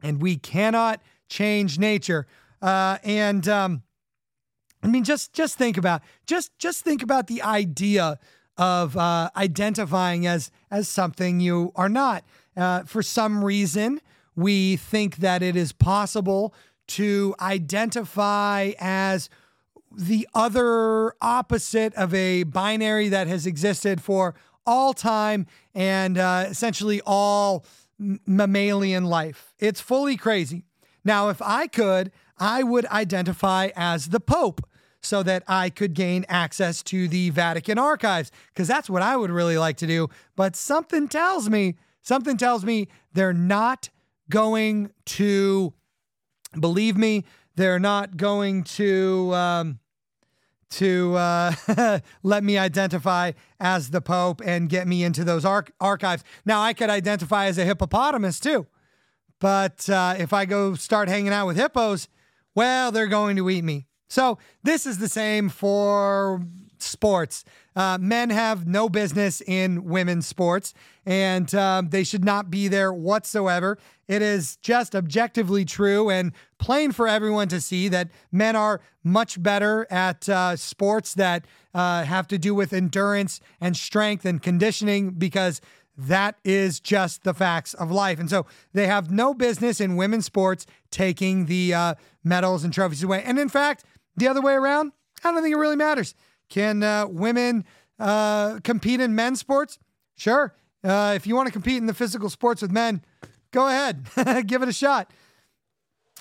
And 0.01 0.19
we 0.19 0.37
cannot 0.37 1.01
change 1.29 1.77
nature. 1.77 2.25
Uh, 2.61 2.97
and 3.03 3.47
um, 3.47 3.83
I 4.81 4.87
mean, 4.87 5.03
just 5.03 5.33
just 5.33 5.57
think 5.57 5.77
about 5.77 6.01
just 6.25 6.57
just 6.57 6.83
think 6.83 7.03
about 7.03 7.27
the 7.27 7.41
idea 7.43 8.17
of 8.57 8.97
uh, 8.97 9.29
identifying 9.35 10.25
as 10.25 10.51
as 10.71 10.87
something 10.87 11.39
you 11.39 11.71
are 11.75 11.89
not. 11.89 12.23
Uh, 12.57 12.83
for 12.83 13.03
some 13.03 13.43
reason, 13.43 14.01
we 14.35 14.77
think 14.77 15.17
that 15.17 15.43
it 15.43 15.55
is 15.55 15.71
possible 15.71 16.53
to 16.87 17.35
identify 17.39 18.71
as 18.79 19.29
the 19.95 20.27
other 20.33 21.13
opposite 21.21 21.93
of 21.95 22.13
a 22.13 22.43
binary 22.43 23.09
that 23.09 23.27
has 23.27 23.45
existed 23.45 24.01
for 24.01 24.35
all 24.65 24.93
time 24.93 25.45
and 25.73 26.17
uh, 26.17 26.45
essentially 26.49 27.01
all 27.05 27.65
mammalian 27.99 29.05
life. 29.05 29.53
It's 29.59 29.81
fully 29.81 30.17
crazy. 30.17 30.63
Now, 31.03 31.29
if 31.29 31.41
I 31.41 31.67
could, 31.67 32.11
I 32.37 32.63
would 32.63 32.85
identify 32.87 33.69
as 33.75 34.09
the 34.09 34.19
Pope 34.19 34.61
so 35.01 35.23
that 35.23 35.43
I 35.47 35.69
could 35.69 35.93
gain 35.93 36.25
access 36.29 36.83
to 36.83 37.07
the 37.07 37.31
Vatican 37.31 37.79
archives, 37.79 38.31
because 38.49 38.67
that's 38.67 38.89
what 38.89 39.01
I 39.01 39.17
would 39.17 39.31
really 39.31 39.57
like 39.57 39.77
to 39.77 39.87
do. 39.87 40.09
But 40.35 40.55
something 40.55 41.07
tells 41.07 41.49
me, 41.49 41.75
something 42.01 42.37
tells 42.37 42.63
me 42.63 42.87
they're 43.13 43.33
not 43.33 43.89
going 44.29 44.91
to 45.05 45.73
believe 46.59 46.97
me. 46.97 47.25
They're 47.55 47.79
not 47.79 48.15
going 48.15 48.63
to 48.63 49.33
um, 49.33 49.79
to 50.71 51.15
uh, 51.15 51.99
let 52.23 52.43
me 52.43 52.57
identify 52.57 53.31
as 53.59 53.89
the 53.91 54.01
Pope 54.01 54.41
and 54.43 54.69
get 54.69 54.87
me 54.87 55.03
into 55.03 55.23
those 55.23 55.45
archives. 55.45 56.23
Now 56.45 56.61
I 56.61 56.73
could 56.73 56.89
identify 56.89 57.45
as 57.45 57.57
a 57.57 57.65
hippopotamus 57.65 58.39
too. 58.39 58.67
But 59.39 59.89
uh, 59.89 60.15
if 60.17 60.33
I 60.33 60.45
go 60.45 60.75
start 60.75 61.09
hanging 61.09 61.33
out 61.33 61.47
with 61.47 61.57
hippos, 61.57 62.07
well, 62.53 62.91
they're 62.91 63.07
going 63.07 63.35
to 63.37 63.49
eat 63.49 63.63
me. 63.63 63.87
So 64.07 64.37
this 64.63 64.85
is 64.85 64.97
the 64.99 65.09
same 65.09 65.49
for 65.49 66.41
sports. 66.77 67.43
Uh, 67.75 67.97
men 68.01 68.29
have 68.29 68.67
no 68.67 68.89
business 68.89 69.41
in 69.41 69.85
women's 69.85 70.27
sports, 70.27 70.73
and 71.05 71.53
um, 71.55 71.89
they 71.89 72.03
should 72.03 72.25
not 72.25 72.51
be 72.51 72.67
there 72.67 72.91
whatsoever. 72.91 73.77
It 74.07 74.21
is 74.21 74.57
just 74.57 74.93
objectively 74.93 75.63
true 75.63 76.09
and 76.09 76.33
plain 76.57 76.91
for 76.91 77.07
everyone 77.07 77.47
to 77.47 77.61
see 77.61 77.87
that 77.87 78.09
men 78.31 78.57
are 78.57 78.81
much 79.03 79.41
better 79.41 79.87
at 79.89 80.27
uh, 80.27 80.57
sports 80.57 81.13
that 81.13 81.45
uh, 81.73 82.03
have 82.03 82.27
to 82.27 82.37
do 82.37 82.53
with 82.53 82.73
endurance 82.73 83.39
and 83.61 83.77
strength 83.77 84.25
and 84.25 84.41
conditioning 84.41 85.11
because 85.11 85.61
that 85.97 86.35
is 86.43 86.79
just 86.79 87.23
the 87.23 87.33
facts 87.33 87.73
of 87.73 87.91
life. 87.91 88.19
And 88.19 88.29
so 88.29 88.45
they 88.73 88.87
have 88.87 89.11
no 89.11 89.33
business 89.33 89.79
in 89.79 89.95
women's 89.95 90.25
sports 90.25 90.65
taking 90.89 91.45
the 91.45 91.73
uh, 91.73 91.95
medals 92.23 92.63
and 92.63 92.73
trophies 92.73 93.03
away. 93.03 93.23
And 93.25 93.39
in 93.39 93.49
fact, 93.49 93.83
the 94.17 94.27
other 94.27 94.41
way 94.41 94.53
around, 94.53 94.91
I 95.23 95.31
don't 95.31 95.41
think 95.41 95.53
it 95.53 95.59
really 95.59 95.75
matters. 95.75 96.15
Can 96.51 96.83
uh, 96.83 97.07
women 97.07 97.63
uh, 97.97 98.59
compete 98.63 98.99
in 98.99 99.15
men's 99.15 99.39
sports? 99.39 99.79
Sure. 100.15 100.53
Uh, 100.83 101.13
if 101.15 101.25
you 101.25 101.33
want 101.33 101.47
to 101.47 101.51
compete 101.51 101.77
in 101.77 101.85
the 101.85 101.93
physical 101.93 102.29
sports 102.29 102.61
with 102.61 102.71
men, 102.71 103.01
go 103.51 103.67
ahead, 103.67 104.05
give 104.47 104.61
it 104.61 104.67
a 104.67 104.73
shot. 104.73 105.09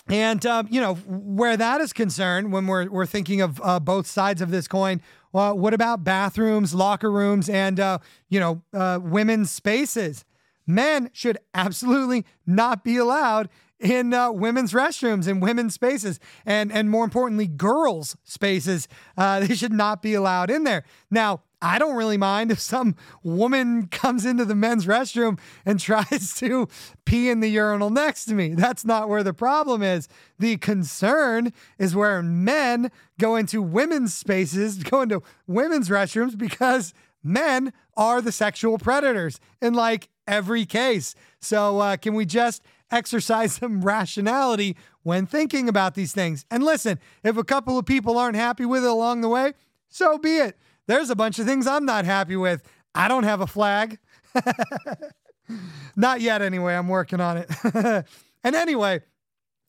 And 0.09 0.45
um, 0.47 0.68
you 0.70 0.81
know 0.81 0.95
where 0.95 1.57
that 1.57 1.81
is 1.81 1.93
concerned, 1.93 2.53
when 2.53 2.66
we're 2.66 2.89
we're 2.89 3.07
thinking 3.07 3.41
of 3.41 3.61
uh, 3.62 3.81
both 3.81 4.07
sides 4.07 4.41
of 4.41 4.51
this 4.51 4.66
coin, 4.68 5.03
well, 5.33 5.59
what 5.59 5.74
about 5.74 6.05
bathrooms, 6.05 6.74
locker 6.74 7.11
rooms, 7.11 7.49
and 7.49 7.78
uh, 7.78 7.99
you 8.28 8.41
know 8.41 8.62
uh, 8.72 9.01
women's 9.03 9.51
spaces? 9.51 10.24
Men 10.66 11.11
should 11.12 11.39
absolutely 11.55 12.24
not 12.47 12.85
be 12.85 12.97
allowed 12.97 13.49
in 13.81 14.12
uh, 14.12 14.31
women's 14.31 14.72
restrooms 14.72 15.26
and 15.26 15.43
women's 15.43 15.74
spaces, 15.74 16.20
and 16.45 16.70
and 16.70 16.91
more 16.91 17.05
importantly, 17.05 17.47
girls' 17.47 18.16
spaces. 18.24 18.87
Uh, 19.16 19.41
they 19.47 19.55
should 19.55 19.72
not 19.72 20.03
be 20.03 20.14
allowed 20.14 20.51
in 20.51 20.64
there. 20.64 20.85
Now, 21.11 21.43
I 21.62 21.78
don't 21.78 21.97
really 21.97 22.16
mind 22.16 22.51
if 22.51 22.61
some 22.61 22.97
woman 23.22 23.87
comes 23.91 24.24
into 24.24 24.45
the 24.45 24.55
men's 24.55 24.87
restroom 24.87 25.39
and 25.66 25.78
tries 25.81 26.35
to 26.37 26.68
pee 27.05 27.28
in 27.28 27.41
the 27.41 27.49
urinal 27.49 27.91
next 27.91 28.26
to 28.26 28.35
me. 28.35 28.55
That's 28.55 28.85
not 28.85 29.09
where 29.09 29.22
the 29.22 29.35
problem 29.35 29.83
is. 29.83 30.09
The 30.39 30.57
concern 30.59 31.53
is 31.78 31.95
where 31.95 32.22
men 32.22 32.91
go 33.18 33.37
into 33.37 33.62
women's 33.62 34.14
spaces, 34.14 34.83
go 34.83 35.03
into 35.03 35.22
women's 35.47 35.89
restrooms 35.89 36.37
because 36.37 36.95
men 37.22 37.72
are 37.97 38.22
the 38.22 38.33
sexual 38.33 38.78
predators 38.78 39.41
in 39.61 39.74
like 39.74 40.09
every 40.26 40.64
case. 40.64 41.14
So, 41.41 41.81
uh, 41.81 41.97
can 41.99 42.14
we 42.14 42.24
just 42.24 42.62
exercise 42.91 43.55
some 43.55 43.80
rationality 43.84 44.76
when 45.03 45.26
thinking 45.26 45.68
about 45.68 45.95
these 45.95 46.12
things? 46.12 46.45
And 46.51 46.62
listen, 46.62 46.99
if 47.22 47.36
a 47.36 47.45
couple 47.45 47.78
of 47.78 47.86
people 47.86 48.18
aren't 48.18 48.36
happy 48.36 48.64
with 48.64 48.84
it 48.84 48.91
along 48.91 49.20
the 49.20 49.28
way, 49.28 49.55
so 49.88 50.18
be 50.18 50.36
it 50.36 50.57
there's 50.91 51.09
a 51.09 51.14
bunch 51.14 51.38
of 51.38 51.47
things 51.47 51.68
I'm 51.68 51.84
not 51.84 52.05
happy 52.05 52.34
with. 52.36 52.68
I 52.97 53.07
don't 53.07 53.22
have 53.22 53.41
a 53.41 53.47
flag. 53.47 54.01
not 55.97 56.20
yet, 56.20 56.43
anyway. 56.43 56.74
I'm 56.74 56.88
working 56.88 57.20
on 57.20 57.36
it. 57.36 57.49
and 58.43 58.57
anyway, 58.57 59.01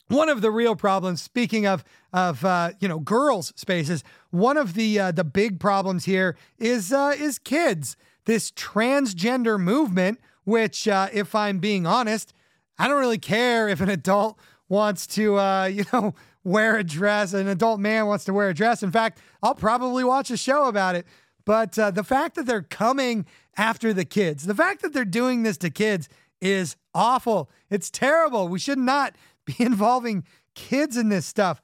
one 0.07 0.29
of 0.29 0.41
the 0.41 0.49
real 0.49 0.75
problems, 0.75 1.21
speaking 1.21 1.67
of 1.67 1.83
of 2.11 2.43
uh, 2.43 2.71
you 2.79 2.87
know 2.87 2.99
girls' 2.99 3.53
spaces, 3.55 4.03
one 4.31 4.57
of 4.57 4.73
the 4.73 4.99
uh, 4.99 5.11
the 5.11 5.23
big 5.23 5.59
problems 5.59 6.05
here 6.05 6.35
is 6.57 6.91
uh, 6.91 7.13
is 7.15 7.37
kids. 7.37 7.95
This 8.25 8.51
transgender 8.51 9.59
movement, 9.59 10.19
which, 10.43 10.87
uh, 10.87 11.09
if 11.13 11.35
I'm 11.35 11.59
being 11.59 11.85
honest, 11.85 12.33
I 12.77 12.87
don't 12.87 12.99
really 12.99 13.17
care 13.17 13.67
if 13.67 13.81
an 13.81 13.89
adult 13.89 14.39
wants 14.69 15.05
to, 15.07 15.37
uh, 15.37 15.65
you 15.73 15.85
know, 15.93 16.15
wear 16.43 16.77
a 16.77 16.83
dress. 16.83 17.33
An 17.33 17.47
adult 17.47 17.79
man 17.79 18.07
wants 18.07 18.25
to 18.25 18.33
wear 18.33 18.49
a 18.49 18.53
dress. 18.53 18.83
In 18.83 18.91
fact, 18.91 19.19
I'll 19.43 19.55
probably 19.55 20.03
watch 20.03 20.31
a 20.31 20.37
show 20.37 20.65
about 20.65 20.95
it. 20.95 21.05
But 21.45 21.77
uh, 21.77 21.91
the 21.91 22.03
fact 22.03 22.35
that 22.35 22.45
they're 22.45 22.61
coming 22.61 23.25
after 23.57 23.93
the 23.93 24.05
kids, 24.05 24.45
the 24.45 24.55
fact 24.55 24.81
that 24.81 24.93
they're 24.93 25.05
doing 25.05 25.43
this 25.43 25.57
to 25.57 25.69
kids 25.69 26.07
is 26.39 26.75
awful. 26.93 27.49
It's 27.69 27.89
terrible. 27.89 28.47
We 28.47 28.59
should 28.59 28.77
not 28.77 29.15
be 29.45 29.55
involving 29.59 30.23
kids 30.55 30.97
in 30.97 31.09
this 31.09 31.25
stuff. 31.25 31.61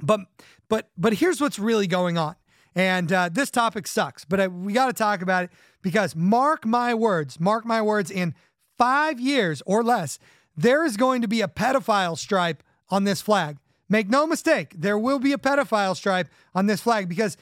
But 0.00 0.20
but 0.68 0.90
but 0.96 1.14
here's 1.14 1.40
what's 1.40 1.58
really 1.58 1.86
going 1.86 2.18
on. 2.18 2.36
And 2.74 3.12
uh, 3.12 3.28
this 3.32 3.50
topic 3.50 3.88
sucks, 3.88 4.24
but 4.24 4.38
uh, 4.38 4.48
we 4.52 4.72
got 4.72 4.86
to 4.86 4.92
talk 4.92 5.20
about 5.22 5.44
it 5.44 5.50
because 5.82 6.14
mark 6.14 6.64
my 6.64 6.94
words, 6.94 7.40
mark 7.40 7.64
my 7.64 7.82
words, 7.82 8.10
in 8.10 8.34
five 8.78 9.20
years 9.20 9.62
or 9.66 9.82
less, 9.82 10.18
there 10.56 10.84
is 10.84 10.96
going 10.96 11.22
to 11.22 11.28
be 11.28 11.40
a 11.40 11.48
pedophile 11.48 12.16
stripe 12.16 12.62
on 12.88 13.04
this 13.04 13.20
flag. 13.20 13.58
Make 13.88 14.08
no 14.08 14.26
mistake, 14.26 14.74
there 14.76 14.98
will 14.98 15.18
be 15.18 15.32
a 15.32 15.38
pedophile 15.38 15.96
stripe 15.96 16.28
on 16.54 16.66
this 16.66 16.80
flag 16.80 17.08
because, 17.08 17.36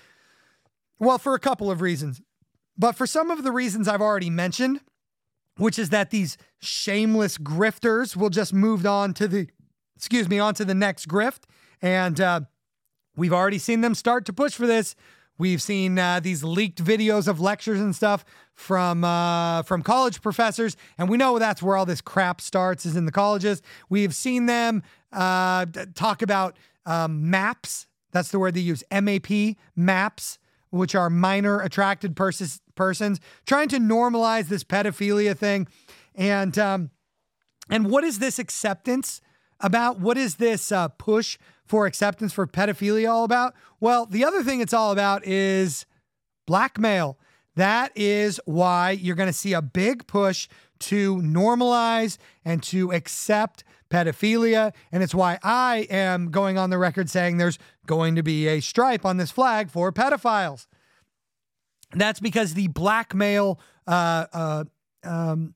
well, 0.98 1.18
for 1.18 1.34
a 1.34 1.40
couple 1.40 1.70
of 1.70 1.80
reasons. 1.80 2.20
But 2.78 2.92
for 2.92 3.06
some 3.06 3.30
of 3.30 3.42
the 3.42 3.52
reasons 3.52 3.88
I've 3.88 4.02
already 4.02 4.30
mentioned, 4.30 4.80
which 5.56 5.78
is 5.78 5.90
that 5.90 6.10
these 6.10 6.36
shameless 6.60 7.38
grifters 7.38 8.16
will 8.16 8.30
just 8.30 8.52
move 8.52 8.84
on 8.86 9.14
to 9.14 9.26
the, 9.26 9.48
excuse 9.96 10.28
me, 10.28 10.38
on 10.38 10.54
to 10.54 10.64
the 10.64 10.74
next 10.74 11.08
grift. 11.08 11.44
And 11.80 12.20
uh, 12.20 12.40
we've 13.16 13.32
already 13.32 13.58
seen 13.58 13.80
them 13.80 13.94
start 13.94 14.26
to 14.26 14.32
push 14.32 14.54
for 14.54 14.66
this. 14.66 14.94
We've 15.38 15.60
seen 15.60 15.98
uh, 15.98 16.20
these 16.20 16.42
leaked 16.42 16.82
videos 16.82 17.28
of 17.28 17.40
lectures 17.40 17.80
and 17.80 17.94
stuff 17.94 18.24
from 18.54 19.04
uh, 19.04 19.62
from 19.62 19.82
college 19.82 20.22
professors, 20.22 20.76
and 20.96 21.08
we 21.08 21.16
know 21.16 21.38
that's 21.38 21.62
where 21.62 21.76
all 21.76 21.84
this 21.84 22.00
crap 22.00 22.40
starts 22.40 22.86
is 22.86 22.96
in 22.96 23.04
the 23.04 23.12
colleges. 23.12 23.60
We've 23.88 24.14
seen 24.14 24.46
them 24.46 24.82
uh, 25.12 25.66
talk 25.94 26.22
about 26.22 26.56
um, 26.86 27.30
MAPS. 27.30 27.86
That's 28.12 28.30
the 28.30 28.38
word 28.38 28.54
they 28.54 28.60
use. 28.60 28.82
MAP 28.90 29.56
MAPS, 29.74 30.38
which 30.70 30.94
are 30.94 31.10
minor 31.10 31.60
attracted 31.60 32.16
pers- 32.16 32.60
persons, 32.74 33.20
trying 33.46 33.68
to 33.68 33.78
normalize 33.78 34.48
this 34.48 34.64
pedophilia 34.64 35.36
thing, 35.36 35.68
and 36.14 36.58
um, 36.58 36.90
and 37.68 37.90
what 37.90 38.04
is 38.04 38.20
this 38.20 38.38
acceptance 38.38 39.20
about? 39.60 40.00
What 40.00 40.18
is 40.18 40.36
this 40.36 40.70
uh, 40.72 40.88
push 40.88 41.38
for 41.64 41.86
acceptance 41.86 42.32
for 42.32 42.46
pedophilia 42.46 43.10
all 43.10 43.24
about? 43.24 43.54
Well, 43.80 44.06
the 44.06 44.24
other 44.24 44.42
thing 44.42 44.60
it's 44.60 44.74
all 44.74 44.92
about 44.92 45.26
is 45.26 45.86
blackmail. 46.46 47.18
That 47.56 47.90
is 47.96 48.40
why 48.44 48.90
you're 48.90 49.16
going 49.16 49.28
to 49.28 49.32
see 49.32 49.54
a 49.54 49.62
big 49.62 50.06
push 50.06 50.48
to 50.78 51.16
normalize 51.16 52.18
and 52.44 52.62
to 52.64 52.92
accept 52.92 53.64
pedophilia. 53.90 54.72
And 54.92 55.02
it's 55.02 55.14
why 55.14 55.38
I 55.42 55.86
am 55.90 56.30
going 56.30 56.58
on 56.58 56.70
the 56.70 56.78
record 56.78 57.08
saying 57.08 57.38
there's 57.38 57.58
going 57.86 58.14
to 58.16 58.22
be 58.22 58.46
a 58.46 58.60
stripe 58.60 59.04
on 59.04 59.16
this 59.16 59.30
flag 59.30 59.70
for 59.70 59.90
pedophiles. 59.92 60.66
That's 61.92 62.20
because 62.20 62.54
the 62.54 62.68
blackmail 62.68 63.60
uh, 63.86 64.26
uh, 64.32 64.64
um, 65.04 65.54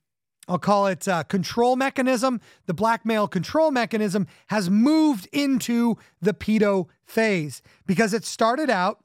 I'll 0.50 0.58
call 0.58 0.88
it 0.88 1.06
uh, 1.06 1.22
control 1.22 1.76
mechanism. 1.76 2.40
The 2.66 2.74
blackmail 2.74 3.28
control 3.28 3.70
mechanism 3.70 4.26
has 4.48 4.68
moved 4.68 5.28
into 5.32 5.96
the 6.20 6.34
pedo 6.34 6.88
phase 7.04 7.62
because 7.86 8.12
it 8.12 8.24
started 8.24 8.68
out, 8.68 8.98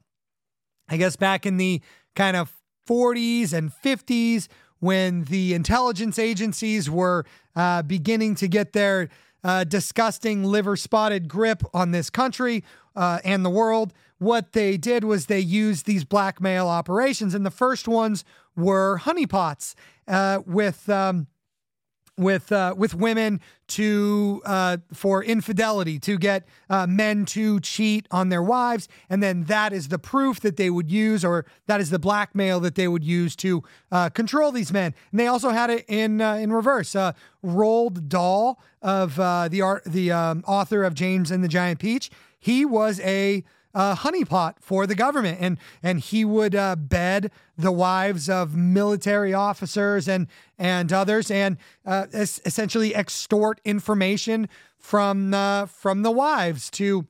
I 0.88 0.96
guess, 0.96 1.14
back 1.14 1.46
in 1.46 1.56
the 1.56 1.80
kind 2.16 2.36
of 2.36 2.52
40s 2.88 3.52
and 3.52 3.70
50s 3.72 4.48
when 4.80 5.22
the 5.24 5.54
intelligence 5.54 6.18
agencies 6.18 6.90
were 6.90 7.24
uh, 7.54 7.82
beginning 7.82 8.34
to 8.36 8.48
get 8.48 8.72
their 8.72 9.08
uh, 9.44 9.62
disgusting 9.62 10.42
liver 10.42 10.76
spotted 10.76 11.28
grip 11.28 11.62
on 11.72 11.92
this 11.92 12.10
country 12.10 12.64
uh, 12.96 13.20
and 13.24 13.44
the 13.44 13.50
world. 13.50 13.92
What 14.18 14.52
they 14.52 14.76
did 14.76 15.04
was 15.04 15.26
they 15.26 15.38
used 15.38 15.86
these 15.86 16.04
blackmail 16.04 16.66
operations, 16.66 17.34
and 17.34 17.46
the 17.46 17.52
first 17.52 17.86
ones 17.86 18.24
were 18.56 18.98
honeypots 18.98 19.76
uh, 20.08 20.40
with. 20.44 20.88
Um, 20.88 21.28
with 22.18 22.50
uh, 22.50 22.74
with 22.76 22.94
women 22.94 23.40
to 23.68 24.40
uh, 24.44 24.78
for 24.92 25.22
infidelity 25.22 25.98
to 25.98 26.18
get 26.18 26.46
uh, 26.70 26.86
men 26.86 27.24
to 27.26 27.60
cheat 27.60 28.06
on 28.10 28.28
their 28.28 28.42
wives, 28.42 28.88
and 29.10 29.22
then 29.22 29.44
that 29.44 29.72
is 29.72 29.88
the 29.88 29.98
proof 29.98 30.40
that 30.40 30.56
they 30.56 30.70
would 30.70 30.90
use, 30.90 31.24
or 31.24 31.44
that 31.66 31.80
is 31.80 31.90
the 31.90 31.98
blackmail 31.98 32.60
that 32.60 32.74
they 32.74 32.88
would 32.88 33.04
use 33.04 33.36
to 33.36 33.62
uh, 33.92 34.08
control 34.10 34.52
these 34.52 34.72
men. 34.72 34.94
And 35.10 35.20
they 35.20 35.26
also 35.26 35.50
had 35.50 35.70
it 35.70 35.84
in 35.88 36.20
uh, 36.20 36.34
in 36.34 36.52
reverse. 36.52 36.94
Uh, 36.94 37.12
Roald 37.44 38.08
Dahl 38.08 38.60
of 38.82 39.16
the 39.16 39.60
art 39.62 39.84
the 39.84 40.10
um, 40.10 40.42
author 40.46 40.84
of 40.84 40.94
James 40.94 41.30
and 41.30 41.44
the 41.44 41.48
Giant 41.48 41.80
Peach, 41.80 42.10
he 42.38 42.64
was 42.64 43.00
a 43.00 43.44
uh, 43.76 43.94
honeypot 43.94 44.54
for 44.58 44.86
the 44.86 44.94
government, 44.94 45.36
and 45.38 45.58
and 45.82 46.00
he 46.00 46.24
would 46.24 46.54
uh, 46.54 46.74
bed 46.76 47.30
the 47.58 47.70
wives 47.70 48.28
of 48.28 48.56
military 48.56 49.34
officers 49.34 50.08
and 50.08 50.26
and 50.58 50.92
others, 50.92 51.30
and 51.30 51.58
uh, 51.84 52.06
es- 52.12 52.40
essentially 52.46 52.94
extort 52.94 53.60
information 53.64 54.48
from 54.78 55.34
uh, 55.34 55.66
from 55.66 56.02
the 56.02 56.10
wives 56.10 56.70
to 56.70 57.06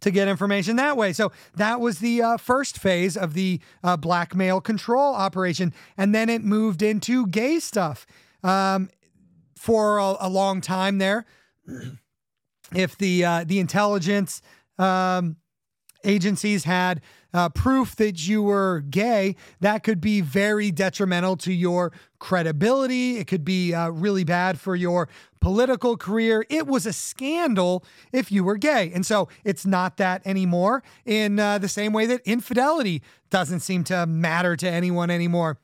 to 0.00 0.10
get 0.10 0.28
information 0.28 0.76
that 0.76 0.96
way. 0.96 1.14
So 1.14 1.32
that 1.56 1.80
was 1.80 2.00
the 2.00 2.22
uh, 2.22 2.36
first 2.36 2.78
phase 2.78 3.16
of 3.16 3.32
the 3.32 3.58
uh, 3.82 3.96
blackmail 3.96 4.60
control 4.60 5.14
operation, 5.14 5.72
and 5.96 6.14
then 6.14 6.28
it 6.28 6.44
moved 6.44 6.82
into 6.82 7.26
gay 7.28 7.60
stuff 7.60 8.06
um, 8.44 8.90
for 9.56 9.96
a, 9.96 10.16
a, 10.20 10.28
long 10.28 10.60
time 10.60 10.98
there. 10.98 11.24
If 12.74 12.98
the 12.98 13.24
uh, 13.24 13.44
the 13.44 13.60
intelligence 13.60 14.42
um, 14.78 15.36
agencies 16.04 16.64
had 16.64 17.00
uh, 17.34 17.48
proof 17.50 17.94
that 17.96 18.26
you 18.26 18.42
were 18.42 18.80
gay, 18.80 19.36
that 19.60 19.82
could 19.82 20.00
be 20.00 20.20
very 20.20 20.70
detrimental 20.70 21.36
to 21.36 21.52
your 21.52 21.92
credibility. 22.18 23.18
It 23.18 23.26
could 23.26 23.44
be 23.44 23.74
uh, 23.74 23.90
really 23.90 24.24
bad 24.24 24.58
for 24.58 24.74
your 24.74 25.08
political 25.40 25.96
career. 25.96 26.46
It 26.48 26.66
was 26.66 26.86
a 26.86 26.92
scandal 26.92 27.84
if 28.12 28.32
you 28.32 28.44
were 28.44 28.56
gay. 28.56 28.90
And 28.94 29.04
so 29.04 29.28
it's 29.44 29.66
not 29.66 29.98
that 29.98 30.26
anymore, 30.26 30.82
in 31.04 31.38
uh, 31.38 31.58
the 31.58 31.68
same 31.68 31.92
way 31.92 32.06
that 32.06 32.22
infidelity 32.24 33.02
doesn't 33.30 33.60
seem 33.60 33.84
to 33.84 34.06
matter 34.06 34.56
to 34.56 34.68
anyone 34.68 35.10
anymore. 35.10 35.58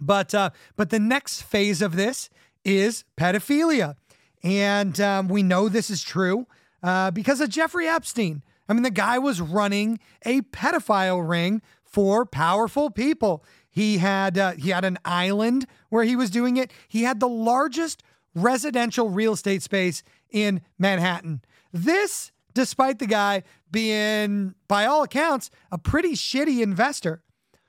But, 0.00 0.34
uh, 0.34 0.50
but 0.76 0.90
the 0.90 1.00
next 1.00 1.42
phase 1.42 1.82
of 1.82 1.96
this 1.96 2.30
is 2.64 3.04
pedophilia. 3.18 3.96
And 4.42 4.98
um, 5.00 5.28
we 5.28 5.42
know 5.42 5.68
this 5.68 5.90
is 5.90 6.02
true 6.02 6.46
uh, 6.82 7.10
because 7.10 7.40
of 7.40 7.50
Jeffrey 7.50 7.88
Epstein. 7.88 8.42
I 8.68 8.74
mean, 8.74 8.82
the 8.82 8.90
guy 8.90 9.18
was 9.18 9.40
running 9.40 9.98
a 10.24 10.42
pedophile 10.42 11.26
ring 11.26 11.62
for 11.82 12.26
powerful 12.26 12.90
people. 12.90 13.44
He 13.70 13.98
had 13.98 14.36
uh, 14.36 14.52
he 14.52 14.70
had 14.70 14.84
an 14.84 14.98
island 15.04 15.66
where 15.88 16.04
he 16.04 16.16
was 16.16 16.30
doing 16.30 16.56
it. 16.56 16.70
He 16.88 17.02
had 17.02 17.20
the 17.20 17.28
largest 17.28 18.02
residential 18.34 19.08
real 19.08 19.32
estate 19.32 19.62
space 19.62 20.02
in 20.30 20.60
Manhattan. 20.78 21.42
This, 21.72 22.32
despite 22.54 22.98
the 22.98 23.06
guy 23.06 23.42
being, 23.70 24.54
by 24.68 24.86
all 24.86 25.02
accounts, 25.02 25.50
a 25.70 25.78
pretty 25.78 26.12
shitty 26.12 26.62
investor. 26.62 27.22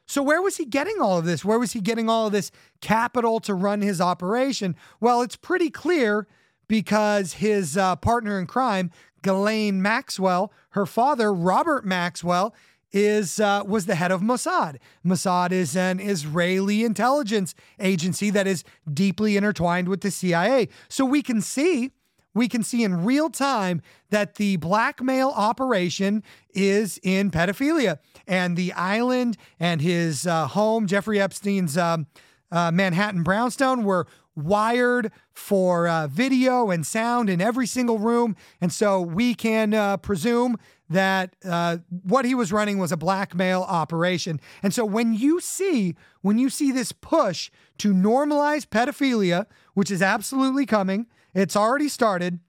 So, 0.06 0.24
where 0.24 0.42
was 0.42 0.58
he 0.58 0.66
getting 0.66 1.00
all 1.00 1.20
of 1.20 1.26
this? 1.26 1.46
Where 1.46 1.60
was 1.60 1.74
he 1.74 1.82
getting 1.82 2.10
all 2.10 2.28
of 2.28 2.32
this 2.32 2.52
capital 2.82 3.40
to 3.42 3.54
run 3.54 3.82
his 3.82 4.02
operation? 4.02 4.76
Well, 5.00 5.22
it's 5.22 5.36
pretty 5.36 5.70
clear 5.70 6.28
because 6.68 7.34
his 7.34 7.78
uh, 7.78 7.96
partner 7.98 8.40
in 8.40 8.48
crime, 8.48 8.90
Ghislaine 9.22 9.82
Maxwell, 9.82 10.52
her 10.72 10.86
father, 10.86 11.34
Robert 11.34 11.86
Maxwell, 11.86 12.54
is 12.92 13.40
uh, 13.40 13.64
was 13.66 13.86
the 13.86 13.96
head 13.96 14.12
of 14.12 14.22
Mossad. 14.22 14.78
Mossad 15.06 15.52
is 15.52 15.76
an 15.76 16.00
Israeli 16.00 16.84
intelligence 16.84 17.54
agency 17.80 18.30
that 18.32 18.48
is 18.48 18.64
deeply 18.92 19.38
intertwined 19.38 19.88
with 19.88 20.02
the 20.02 20.12
CIA. 20.12 20.70
So 20.88 21.06
we 21.06 21.22
can 21.22 21.42
see 21.42 21.92
we 22.34 22.48
can 22.48 22.64
see 22.64 22.84
in 22.84 23.04
real 23.04 23.30
time 23.30 23.82
that 24.12 24.36
the 24.36 24.58
blackmail 24.58 25.30
operation 25.30 26.24
is 26.54 27.00
in 27.04 27.32
pedophilia 27.32 28.00
and 28.28 28.56
the 28.56 28.72
island 28.74 29.36
and 29.60 29.82
his 29.82 30.28
uh, 30.28 30.48
home, 30.48 30.88
Jeffrey 30.88 31.20
Epstein's 31.20 31.78
um, 31.78 32.08
uh, 32.52 32.72
Manhattan 32.72 33.24
brownstone, 33.24 33.84
were 33.84 34.08
wired 34.44 35.12
for 35.32 35.88
uh, 35.88 36.08
video 36.08 36.70
and 36.70 36.86
sound 36.86 37.30
in 37.30 37.42
every 37.42 37.68
single 37.68 38.00
room. 38.00 38.36
And 38.62 38.72
so 38.72 39.02
we 39.02 39.36
can 39.36 39.74
uh, 39.74 39.98
presume 39.98 40.58
that 40.90 41.36
uh, 41.46 41.78
what 42.04 42.26
he 42.26 42.34
was 42.34 42.52
running 42.52 42.80
was 42.80 42.92
a 42.92 42.98
blackmail 42.98 43.62
operation. 43.64 44.40
And 44.64 44.74
so 44.74 44.84
when 44.86 45.14
you 45.14 45.40
see 45.40 45.96
when 46.22 46.38
you 46.38 46.50
see 46.50 46.72
this 46.72 46.92
push 46.92 47.52
to 47.78 47.94
normalize 47.94 48.66
pedophilia, 48.66 49.46
which 49.74 49.92
is 49.92 50.02
absolutely 50.02 50.66
coming, 50.66 51.08
it's 51.34 51.56
already 51.56 51.88
started. 51.88 52.40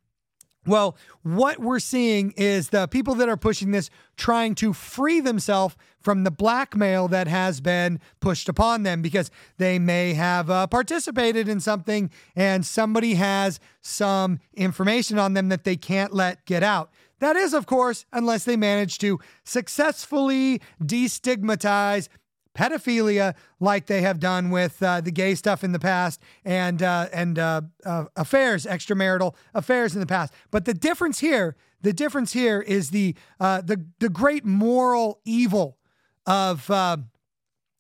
Well, 0.67 0.97
what 1.23 1.59
we're 1.59 1.79
seeing 1.79 2.33
is 2.37 2.69
the 2.69 2.87
people 2.87 3.15
that 3.15 3.31
are 3.31 3.37
pushing 3.37 3.71
this 3.71 3.89
trying 4.17 4.55
to 4.57 4.75
free 4.75 5.21
themselves 5.21 5.75
from 6.01 6.25
the 6.25 6.31
blackmail 6.31 7.09
that 7.09 7.29
has 7.29 7.63
been 7.63 7.99
pushed 8.21 8.49
upon 8.49 8.83
them 8.83 9.01
because 9.01 9.31
they 9.57 9.79
may 9.79 10.13
have 10.13 10.51
uh, 10.51 10.67
participated 10.67 11.49
in 11.49 11.61
something 11.61 12.11
and 12.37 12.67
somebody 12.67 13.15
has 13.15 13.59
some 13.81 14.39
information 14.53 15.19
on 15.19 15.33
them 15.33 15.49
that 15.49 15.65
they 15.65 15.77
can't 15.77 16.13
let 16.13 16.45
get 16.45 16.63
out. 16.63 16.91
That 17.21 17.37
is, 17.37 17.55
of 17.55 17.67
course, 17.67 18.05
unless 18.13 18.45
they 18.45 18.57
manage 18.57 18.99
to 18.99 19.19
successfully 19.45 20.61
destigmatize 20.83 22.09
pedophilia 22.55 23.35
like 23.61 23.87
they 23.87 24.03
have 24.03 24.19
done 24.19 24.51
with 24.51 24.83
uh, 24.83 25.01
the 25.01 25.11
gay 25.11 25.35
stuff 25.35 25.63
in 25.63 25.73
the 25.73 25.79
past 25.79 26.21
and 26.45 26.83
uh, 26.83 27.07
and 27.13 27.39
uh, 27.39 27.63
uh, 27.85 28.05
affairs, 28.17 28.67
extramarital 28.67 29.35
affairs 29.55 29.95
in 29.95 30.01
the 30.01 30.07
past. 30.07 30.33
But 30.51 30.65
the 30.65 30.75
difference 30.75 31.21
here, 31.21 31.57
the 31.81 31.93
difference 31.93 32.33
here 32.33 32.61
is 32.61 32.91
the 32.91 33.15
uh, 33.39 33.61
the 33.61 33.87
the 33.99 34.09
great 34.09 34.45
moral 34.45 35.21
evil 35.25 35.79
of 36.27 36.71
uh, 36.71 36.99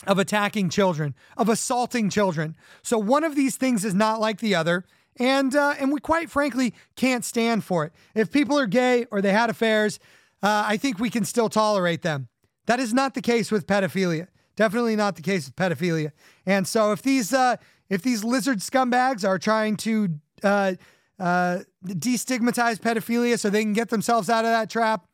of 0.07 0.19
attacking 0.19 0.71
children, 0.71 1.15
of 1.37 1.49
assaulting 1.49 2.09
children. 2.11 2.57
So 2.83 2.97
one 2.99 3.25
of 3.25 3.35
these 3.35 3.57
things 3.57 3.85
is 3.85 3.95
not 3.95 4.21
like 4.21 4.39
the 4.39 4.55
other. 4.55 4.85
and 5.19 5.55
uh, 5.55 5.75
and 5.79 5.93
we 5.93 6.01
quite 6.01 6.31
frankly 6.31 6.73
can't 6.97 7.25
stand 7.25 7.65
for 7.65 7.85
it. 7.85 7.93
If 8.15 8.31
people 8.31 8.59
are 8.59 8.67
gay 8.67 9.07
or 9.11 9.21
they 9.21 9.33
had 9.33 9.51
affairs, 9.51 9.99
I 10.43 10.77
think 10.79 10.99
we 10.99 11.11
can 11.11 11.25
still 11.25 11.49
tolerate 11.49 12.03
them. 12.03 12.29
That 12.67 12.81
is 12.81 12.95
not 12.95 13.15
the 13.15 13.21
case 13.21 13.51
with 13.51 13.67
pedophilia. 13.67 14.29
Definitely 14.61 14.95
not 14.95 15.17
the 15.17 15.23
case 15.23 15.47
with 15.47 15.57
pedophilia. 15.57 16.13
And 16.45 16.69
so 16.69 16.93
if 16.93 17.01
these 17.01 17.33
uh, 17.33 17.57
if 17.89 18.03
these 18.03 18.23
lizard 18.23 18.59
scumbags 18.59 19.27
are 19.27 19.39
trying 19.39 19.79
to 19.79 20.11
uh, 20.43 20.75
uh, 21.19 21.61
destigmatize 21.83 22.79
pedophilia 22.79 23.39
so 23.39 23.49
they 23.49 23.63
can 23.63 23.73
get 23.73 23.89
themselves 23.89 24.29
out 24.29 24.45
of 24.45 24.51
that 24.51 24.69
trap, 24.69 25.07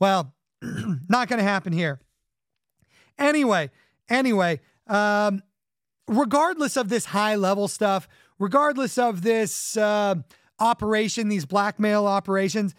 well, 0.00 0.32
not 0.62 1.28
going 1.28 1.36
to 1.36 1.44
happen 1.44 1.74
here. 1.74 2.00
Anyway, 3.18 3.70
anyway, 4.08 4.60
um, 4.86 5.42
regardless 6.08 6.78
of 6.78 6.88
this 6.88 7.04
high 7.04 7.34
level 7.34 7.68
stuff, 7.68 8.08
regardless 8.38 8.96
of 8.96 9.20
this 9.20 9.76
uh, 9.76 10.14
operation, 10.58 11.28
these 11.28 11.44
blackmail 11.44 12.06
operations, 12.06 12.74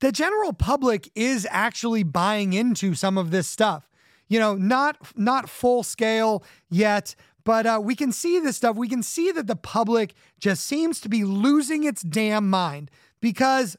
the 0.00 0.10
general 0.10 0.52
public 0.52 1.08
is 1.14 1.46
actually 1.52 2.02
buying 2.02 2.52
into 2.52 2.96
some 2.96 3.16
of 3.16 3.30
this 3.30 3.46
stuff. 3.46 3.88
You 4.28 4.38
know, 4.38 4.54
not 4.54 4.96
not 5.16 5.48
full 5.48 5.82
scale 5.82 6.42
yet, 6.68 7.14
but 7.44 7.66
uh, 7.66 7.80
we 7.82 7.94
can 7.94 8.10
see 8.10 8.40
this 8.40 8.56
stuff. 8.56 8.76
We 8.76 8.88
can 8.88 9.02
see 9.02 9.30
that 9.32 9.46
the 9.46 9.56
public 9.56 10.14
just 10.40 10.66
seems 10.66 11.00
to 11.02 11.08
be 11.08 11.24
losing 11.24 11.84
its 11.84 12.02
damn 12.02 12.50
mind 12.50 12.90
because 13.20 13.76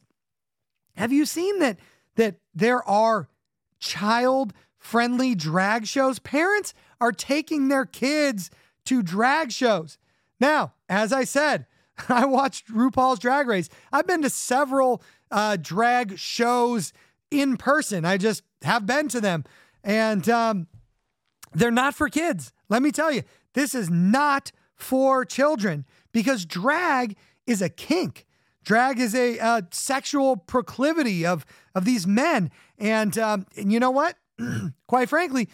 have 0.96 1.12
you 1.12 1.26
seen 1.26 1.60
that 1.60 1.78
that 2.16 2.36
there 2.56 2.88
are 2.88 3.28
child 3.80 4.54
friendly 4.78 5.36
drag 5.36 5.86
shows? 5.86 6.20
Parents 6.20 6.74
are 7.02 7.12
taking 7.12 7.68
their 7.68 7.86
kids 7.86 8.50
to 8.86 9.04
drag 9.04 9.52
shows. 9.52 9.98
Now, 10.40 10.74
as 10.88 11.12
I 11.12 11.24
said, 11.24 11.66
I 12.10 12.26
watched 12.26 12.68
RuPaul's 12.68 13.20
Drag 13.20 13.48
Race. 13.48 13.70
I've 13.92 14.08
been 14.08 14.22
to 14.22 14.30
several 14.30 15.02
uh, 15.32 15.58
drag 15.60 16.18
shows 16.18 16.94
in 17.32 17.58
person. 17.58 18.06
I 18.06 18.18
just 18.18 18.44
have 18.62 18.86
been 18.86 19.08
to 19.10 19.22
them, 19.22 19.44
and 19.88 20.28
um, 20.28 20.68
they're 21.54 21.72
not 21.72 21.96
for 21.96 22.10
kids. 22.10 22.52
Let 22.70 22.84
me 22.84 22.92
tell 22.92 23.12
you, 23.12 23.24
this 23.54 23.74
is 23.74 23.90
not 23.90 24.52
for 24.76 25.26
children 25.26 25.86
because 26.12 26.46
drag 26.46 27.16
is 27.48 27.62
a 27.62 27.70
kink. 27.70 28.26
Drag 28.64 29.00
is 29.00 29.16
a, 29.16 29.66
sexual 29.72 30.36
proclivity 30.36 31.26
of 31.26 31.46
of 31.74 31.86
these 31.86 32.06
men, 32.06 32.52
and, 32.78 33.18
um, 33.18 33.46
and 33.56 33.72
you 33.72 33.80
know 33.80 33.92
what? 33.92 34.18
Quite 34.88 35.08
frankly, 35.08 35.48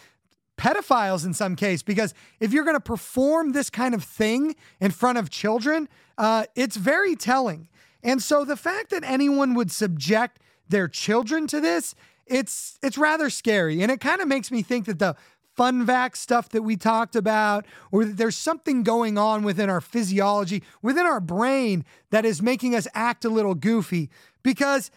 pedophiles 0.56 1.24
in 1.24 1.32
some 1.32 1.54
case 1.54 1.82
because 1.82 2.12
if 2.40 2.52
you're 2.52 2.64
going 2.64 2.76
to 2.76 2.80
perform 2.80 3.52
this 3.52 3.70
kind 3.70 3.94
of 3.94 4.02
thing 4.02 4.56
in 4.80 4.90
front 4.90 5.18
of 5.18 5.30
children, 5.30 5.88
uh, 6.18 6.46
it's 6.56 6.76
very 6.76 7.14
telling. 7.14 7.68
And 8.02 8.20
so 8.20 8.44
the 8.44 8.56
fact 8.56 8.90
that 8.90 9.04
anyone 9.04 9.54
would 9.54 9.70
subject 9.70 10.40
their 10.68 10.88
children 10.88 11.46
to 11.48 11.60
this, 11.60 11.94
it's 12.26 12.78
it's 12.82 12.98
rather 12.98 13.30
scary, 13.30 13.82
and 13.82 13.90
it 13.90 14.00
kind 14.00 14.20
of 14.20 14.28
makes 14.28 14.50
me 14.50 14.62
think 14.62 14.86
that 14.86 14.98
the 14.98 15.16
fun 15.54 15.86
vax 15.86 16.16
stuff 16.16 16.48
that 16.50 16.62
we 16.62 16.76
talked 16.76 17.14
about, 17.14 17.64
or 17.92 18.04
that 18.04 18.16
there's 18.16 18.36
something 18.36 18.82
going 18.82 19.16
on 19.16 19.42
within 19.42 19.70
our 19.70 19.80
physiology, 19.80 20.62
within 20.82 21.06
our 21.06 21.20
brain 21.20 21.84
that 22.10 22.24
is 22.24 22.42
making 22.42 22.74
us 22.74 22.88
act 22.94 23.24
a 23.24 23.28
little 23.28 23.54
goofy 23.54 24.10
because 24.42 24.90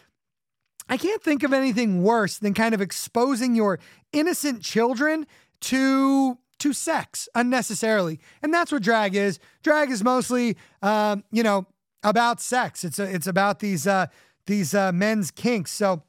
I 0.89 0.97
can't 0.97 1.21
think 1.21 1.43
of 1.43 1.53
anything 1.53 2.01
worse 2.01 2.37
than 2.37 2.53
kind 2.53 2.73
of 2.73 2.81
exposing 2.81 3.55
your 3.55 3.79
innocent 4.13 4.61
children 4.61 5.27
to 5.61 6.37
to 6.59 6.73
sex 6.73 7.29
unnecessarily, 7.35 8.19
and 8.41 8.53
that's 8.53 8.71
what 8.71 8.81
drag 8.81 9.15
is. 9.15 9.39
Drag 9.61 9.91
is 9.91 10.03
mostly, 10.03 10.57
um, 10.81 11.23
you 11.31 11.43
know, 11.43 11.67
about 12.03 12.41
sex. 12.41 12.83
It's 12.83 12.97
a, 12.99 13.03
it's 13.03 13.27
about 13.27 13.59
these 13.59 13.85
uh, 13.85 14.07
these 14.47 14.73
uh, 14.73 14.91
men's 14.91 15.29
kinks. 15.29 15.71
So, 15.71 16.03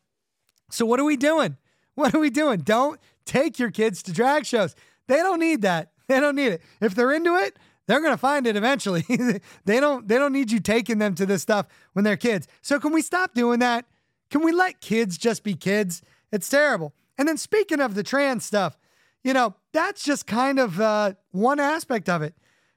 so 0.71 0.87
what 0.87 1.01
are 1.01 1.05
we 1.05 1.16
doing? 1.16 1.57
What 1.99 2.14
are 2.14 2.21
we 2.21 2.31
doing? 2.31 2.61
Don't 2.61 3.01
take 3.25 3.59
your 3.59 3.73
kids 3.73 4.05
to 4.05 4.12
drag 4.12 4.47
shows. 4.47 4.77
They 5.09 5.16
don't 5.16 5.41
need 5.41 5.62
that. 5.62 5.91
They 6.07 6.21
don't 6.21 6.37
need 6.37 6.53
it. 6.53 6.62
If 6.81 6.95
they're 6.95 7.12
into 7.12 7.35
it, 7.35 7.59
they're 7.89 8.01
going 8.01 8.12
to 8.12 8.19
find 8.19 8.47
it 8.47 8.55
eventually. 8.55 9.05
they 9.64 9.81
don't 9.81 10.07
they 10.07 10.16
don't 10.16 10.33
need 10.33 10.53
you 10.53 10.61
taking 10.61 10.99
them 10.99 11.14
to 11.16 11.27
this 11.27 11.43
stuff 11.43 11.66
when 11.95 12.05
they're 12.05 12.16
kids. 12.16 12.47
So 12.62 12.79
can 12.79 12.93
we 12.93 13.03
stop 13.03 13.35
doing 13.35 13.59
that? 13.59 13.85
Can 14.31 14.45
we 14.45 14.53
let 14.53 14.81
kids 14.81 15.19
just 15.19 15.43
be 15.43 15.55
kids? 15.55 16.03
It's 16.31 16.49
terrible. 16.49 16.95
And 17.19 17.27
then 17.27 17.37
speaking 17.37 17.81
of 17.81 17.95
the 17.95 18.03
trans 18.03 18.45
stuff, 18.45 18.79
you 19.25 19.33
know, 19.33 19.57
that's 19.73 20.05
just 20.05 20.27
kind 20.27 20.59
of 20.59 20.81
uh, 20.81 21.14
one 21.33 21.59
aspect 21.59 22.09
of 22.09 22.23
it. 22.23 22.35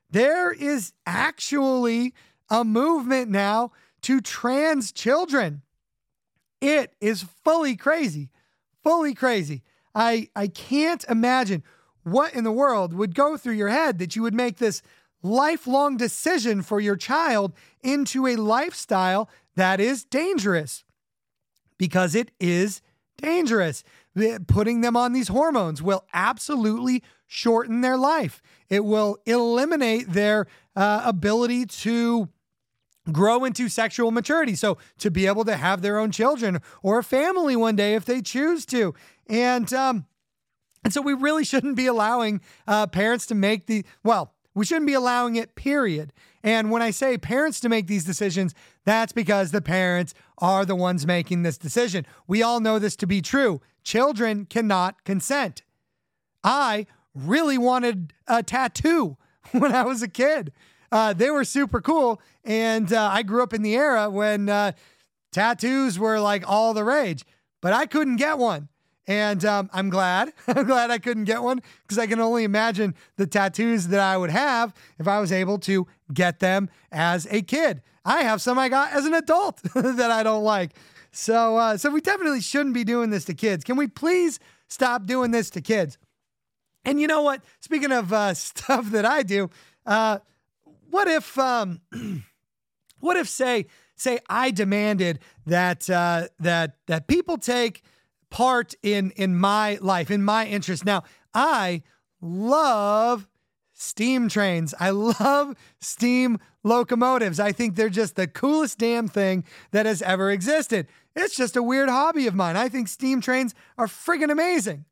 There 0.09 0.51
is 0.51 0.93
actually 1.05 2.13
a 2.49 2.63
movement 2.63 3.29
now 3.29 3.71
to 4.01 4.19
trans 4.19 4.91
children. 4.91 5.61
It 6.61 6.93
is 7.01 7.25
fully 7.43 7.75
crazy, 7.75 8.29
fully 8.83 9.13
crazy. 9.13 9.63
I, 9.93 10.29
I 10.35 10.47
can't 10.47 11.03
imagine 11.09 11.63
what 12.03 12.33
in 12.33 12.43
the 12.43 12.51
world 12.51 12.93
would 12.93 13.15
go 13.15 13.35
through 13.35 13.55
your 13.55 13.69
head 13.69 13.99
that 13.99 14.15
you 14.15 14.21
would 14.21 14.33
make 14.33 14.57
this 14.57 14.81
lifelong 15.23 15.97
decision 15.97 16.61
for 16.61 16.79
your 16.79 16.95
child 16.95 17.53
into 17.83 18.27
a 18.27 18.35
lifestyle 18.35 19.29
that 19.55 19.79
is 19.79 20.03
dangerous 20.03 20.83
because 21.77 22.15
it 22.15 22.31
is 22.39 22.81
dangerous. 23.17 23.83
Putting 24.47 24.81
them 24.81 24.97
on 24.97 25.13
these 25.13 25.29
hormones 25.29 25.81
will 25.81 26.05
absolutely 26.13 27.03
shorten 27.27 27.81
their 27.81 27.97
life. 27.97 28.41
It 28.69 28.83
will 28.83 29.17
eliminate 29.25 30.11
their 30.11 30.47
uh, 30.75 31.01
ability 31.05 31.65
to 31.65 32.29
grow 33.11 33.43
into 33.43 33.69
sexual 33.69 34.11
maturity. 34.11 34.55
So 34.55 34.77
to 34.99 35.11
be 35.11 35.27
able 35.27 35.45
to 35.45 35.55
have 35.55 35.81
their 35.81 35.99
own 35.99 36.11
children 36.11 36.59
or 36.81 36.99
a 36.99 37.03
family 37.03 37.55
one 37.55 37.75
day 37.75 37.95
if 37.95 38.05
they 38.05 38.21
choose 38.21 38.65
to. 38.67 38.93
And, 39.27 39.71
um, 39.73 40.05
and 40.83 40.93
so 40.93 41.01
we 41.01 41.13
really 41.13 41.43
shouldn't 41.51 41.75
be 41.75 41.87
allowing 41.87 42.41
uh, 42.67 42.87
parents 42.87 43.25
to 43.27 43.35
make 43.35 43.67
the, 43.67 43.85
well, 44.03 44.33
we 44.53 44.65
shouldn't 44.65 44.87
be 44.87 44.93
allowing 44.93 45.35
it, 45.35 45.55
period. 45.55 46.11
And 46.43 46.71
when 46.71 46.81
I 46.81 46.91
say 46.91 47.17
parents 47.17 47.59
to 47.61 47.69
make 47.69 47.87
these 47.87 48.03
decisions, 48.03 48.53
that's 48.83 49.13
because 49.13 49.51
the 49.51 49.61
parents 49.61 50.13
are 50.39 50.65
the 50.65 50.75
ones 50.75 51.05
making 51.05 51.43
this 51.43 51.57
decision. 51.57 52.05
We 52.27 52.41
all 52.41 52.59
know 52.59 52.79
this 52.79 52.95
to 52.97 53.07
be 53.07 53.21
true. 53.21 53.61
Children 53.83 54.45
cannot 54.45 55.03
consent. 55.03 55.63
I 56.43 56.87
really 57.13 57.57
wanted 57.57 58.13
a 58.27 58.43
tattoo 58.43 59.17
when 59.51 59.73
I 59.73 59.83
was 59.83 60.01
a 60.01 60.07
kid. 60.07 60.51
Uh, 60.91 61.13
they 61.13 61.29
were 61.29 61.45
super 61.45 61.81
cool. 61.81 62.21
And 62.43 62.91
uh, 62.91 63.09
I 63.11 63.23
grew 63.23 63.43
up 63.43 63.53
in 63.53 63.61
the 63.61 63.75
era 63.75 64.09
when 64.09 64.49
uh, 64.49 64.73
tattoos 65.31 65.97
were 65.97 66.19
like 66.19 66.47
all 66.47 66.73
the 66.73 66.83
rage, 66.83 67.25
but 67.61 67.73
I 67.73 67.85
couldn't 67.85 68.17
get 68.17 68.37
one. 68.37 68.67
And 69.07 69.43
um, 69.45 69.69
I'm 69.73 69.89
glad. 69.89 70.31
I'm 70.47 70.65
glad 70.65 70.91
I 70.91 70.99
couldn't 70.99 71.23
get 71.25 71.41
one 71.41 71.61
because 71.81 71.97
I 71.97 72.07
can 72.07 72.19
only 72.19 72.43
imagine 72.43 72.95
the 73.17 73.27
tattoos 73.27 73.87
that 73.87 73.99
I 73.99 74.17
would 74.17 74.29
have 74.29 74.73
if 74.99 75.07
I 75.07 75.19
was 75.19 75.31
able 75.31 75.57
to 75.59 75.87
get 76.13 76.39
them 76.39 76.69
as 76.91 77.27
a 77.31 77.41
kid. 77.41 77.81
I 78.05 78.23
have 78.23 78.41
some 78.41 78.57
I 78.57 78.69
got 78.69 78.91
as 78.91 79.05
an 79.05 79.13
adult 79.13 79.61
that 79.75 80.11
I 80.11 80.23
don't 80.23 80.43
like. 80.43 80.75
So, 81.11 81.57
uh, 81.57 81.77
so 81.77 81.89
we 81.89 82.01
definitely 82.01 82.41
shouldn't 82.41 82.73
be 82.73 82.83
doing 82.83 83.09
this 83.09 83.25
to 83.25 83.33
kids. 83.33 83.63
Can 83.63 83.75
we 83.75 83.87
please 83.87 84.39
stop 84.69 85.05
doing 85.05 85.31
this 85.31 85.49
to 85.51 85.61
kids? 85.61 85.97
And 86.85 86.99
you 86.99 87.07
know 87.07 87.21
what? 87.21 87.43
Speaking 87.59 87.91
of 87.91 88.13
uh, 88.13 88.33
stuff 88.35 88.91
that 88.91 89.05
I 89.05 89.23
do, 89.23 89.49
uh, 89.85 90.19
what 90.91 91.07
if, 91.07 91.37
um, 91.37 91.81
what 92.99 93.17
if, 93.17 93.27
say, 93.27 93.65
say 93.95 94.19
I 94.29 94.51
demanded 94.51 95.19
that 95.45 95.89
uh, 95.89 96.27
that 96.39 96.75
that 96.87 97.07
people 97.07 97.37
take 97.37 97.83
part 98.29 98.73
in 98.83 99.11
in 99.11 99.37
my 99.37 99.77
life, 99.81 100.11
in 100.11 100.23
my 100.23 100.45
interest. 100.45 100.85
Now, 100.85 101.03
I 101.33 101.83
love 102.21 103.27
steam 103.73 104.29
trains. 104.29 104.73
I 104.79 104.89
love 105.19 105.55
steam 105.79 106.39
locomotives. 106.63 107.39
I 107.39 107.51
think 107.51 107.75
they're 107.75 107.89
just 107.89 108.15
the 108.15 108.27
coolest 108.27 108.77
damn 108.77 109.07
thing 109.07 109.43
that 109.71 109.85
has 109.85 110.01
ever 110.01 110.31
existed. 110.31 110.87
It's 111.15 111.35
just 111.35 111.55
a 111.55 111.63
weird 111.63 111.89
hobby 111.89 112.27
of 112.27 112.35
mine. 112.35 112.55
I 112.55 112.69
think 112.69 112.87
steam 112.87 113.21
trains 113.21 113.53
are 113.77 113.87
friggin' 113.87 114.31
amazing. 114.31 114.85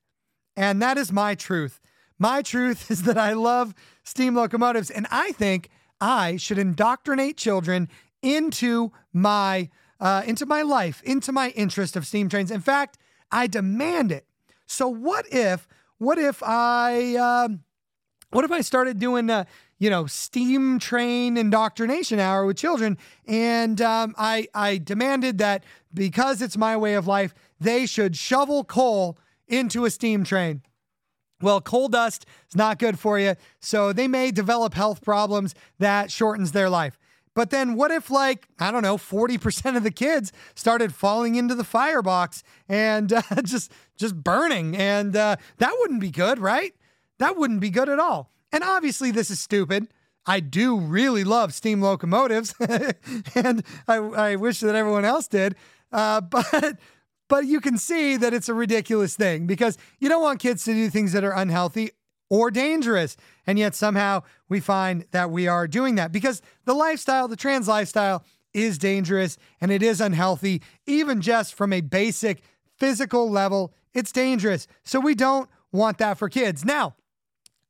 And 0.57 0.81
that 0.81 0.97
is 0.97 1.11
my 1.11 1.35
truth. 1.35 1.79
My 2.17 2.41
truth 2.41 2.91
is 2.91 3.03
that 3.03 3.17
I 3.17 3.33
love 3.33 3.73
steam 4.03 4.35
locomotives, 4.35 4.89
and 4.89 5.07
I 5.11 5.31
think 5.31 5.69
I 6.01 6.37
should 6.37 6.57
indoctrinate 6.57 7.37
children 7.37 7.89
into 8.21 8.91
my 9.13 9.69
uh, 9.99 10.23
into 10.25 10.45
my 10.45 10.61
life, 10.61 11.01
into 11.03 11.31
my 11.31 11.49
interest 11.49 11.95
of 11.95 12.07
steam 12.07 12.29
trains. 12.29 12.51
In 12.51 12.61
fact, 12.61 12.97
I 13.31 13.47
demand 13.47 14.11
it. 14.11 14.25
So 14.65 14.87
what 14.87 15.25
if, 15.31 15.67
what 15.97 16.17
if 16.17 16.41
I, 16.41 17.15
um, 17.15 17.63
what 18.31 18.45
if 18.45 18.51
I 18.51 18.61
started 18.61 18.99
doing, 18.99 19.29
uh, 19.29 19.43
you 19.77 19.89
know, 19.89 20.05
steam 20.05 20.79
train 20.79 21.37
indoctrination 21.37 22.19
hour 22.19 22.45
with 22.45 22.57
children, 22.57 22.97
and 23.27 23.81
um, 23.81 24.13
I 24.17 24.47
I 24.53 24.77
demanded 24.77 25.37
that 25.39 25.63
because 25.93 26.41
it's 26.41 26.57
my 26.57 26.75
way 26.75 26.93
of 26.95 27.07
life, 27.07 27.33
they 27.59 27.85
should 27.85 28.15
shovel 28.15 28.63
coal 28.63 29.17
into 29.47 29.85
a 29.85 29.89
steam 29.89 30.23
train. 30.23 30.61
Well, 31.41 31.61
coal 31.61 31.87
dust 31.87 32.25
is 32.49 32.55
not 32.55 32.79
good 32.79 32.99
for 32.99 33.19
you, 33.19 33.35
so 33.61 33.93
they 33.93 34.07
may 34.07 34.31
develop 34.31 34.73
health 34.73 35.01
problems 35.01 35.55
that 35.79 36.11
shortens 36.11 36.51
their 36.51 36.69
life. 36.69 36.97
But 37.33 37.51
then 37.51 37.75
what 37.75 37.91
if, 37.91 38.09
like, 38.09 38.47
I 38.59 38.71
don't 38.71 38.81
know, 38.81 38.97
40% 38.97 39.77
of 39.77 39.83
the 39.83 39.91
kids 39.91 40.33
started 40.55 40.93
falling 40.93 41.35
into 41.35 41.55
the 41.55 41.63
firebox 41.63 42.43
and 42.67 43.13
uh, 43.13 43.21
just 43.43 43.71
just 43.95 44.15
burning? 44.15 44.75
And 44.75 45.15
uh, 45.15 45.37
that 45.57 45.75
wouldn't 45.79 46.01
be 46.01 46.11
good, 46.11 46.39
right? 46.39 46.73
That 47.19 47.37
wouldn't 47.37 47.61
be 47.61 47.69
good 47.69 47.87
at 47.89 47.99
all. 47.99 48.31
And 48.51 48.63
obviously, 48.63 49.11
this 49.11 49.29
is 49.29 49.39
stupid. 49.39 49.87
I 50.25 50.39
do 50.41 50.79
really 50.79 51.23
love 51.23 51.53
steam 51.53 51.81
locomotives, 51.81 52.53
and 53.35 53.63
I, 53.87 53.95
I, 53.95 54.35
wish 54.35 54.59
that 54.59 54.75
everyone 54.75 55.05
else 55.05 55.27
did. 55.27 55.55
Uh, 55.91 56.21
but 56.35 56.77
but 57.29 57.45
you 57.45 57.61
can 57.61 57.77
see 57.77 58.17
that 58.17 58.33
it's 58.33 58.49
a 58.49 58.53
ridiculous 58.53 59.15
thing 59.15 59.47
because 59.47 59.77
you 59.99 60.09
don't 60.09 60.21
want 60.21 60.41
kids 60.41 60.65
to 60.65 60.73
do 60.73 60.89
things 60.89 61.13
that 61.13 61.23
are 61.23 61.31
unhealthy 61.31 61.91
or 62.29 62.51
dangerous. 62.51 63.15
And 63.47 63.57
yet 63.57 63.75
somehow 63.75 64.23
we 64.49 64.59
find 64.59 65.05
that 65.11 65.31
we 65.31 65.47
are 65.47 65.67
doing 65.67 65.95
that 65.95 66.11
because 66.11 66.41
the 66.65 66.73
lifestyle, 66.73 67.27
the 67.27 67.37
trans 67.37 67.67
lifestyle, 67.67 68.25
is 68.53 68.77
dangerous 68.77 69.37
and 69.61 69.71
it 69.71 69.83
is 69.83 70.01
unhealthy, 70.01 70.61
even 70.85 71.21
just 71.21 71.53
from 71.53 71.71
a 71.71 71.81
basic 71.81 72.41
physical 72.77 73.29
level. 73.29 73.73
It's 73.93 74.11
dangerous. 74.11 74.67
So 74.83 74.99
we 74.99 75.15
don't 75.15 75.49
want 75.71 75.99
that 75.99 76.17
for 76.17 76.29
kids. 76.29 76.65
Now, 76.65 76.95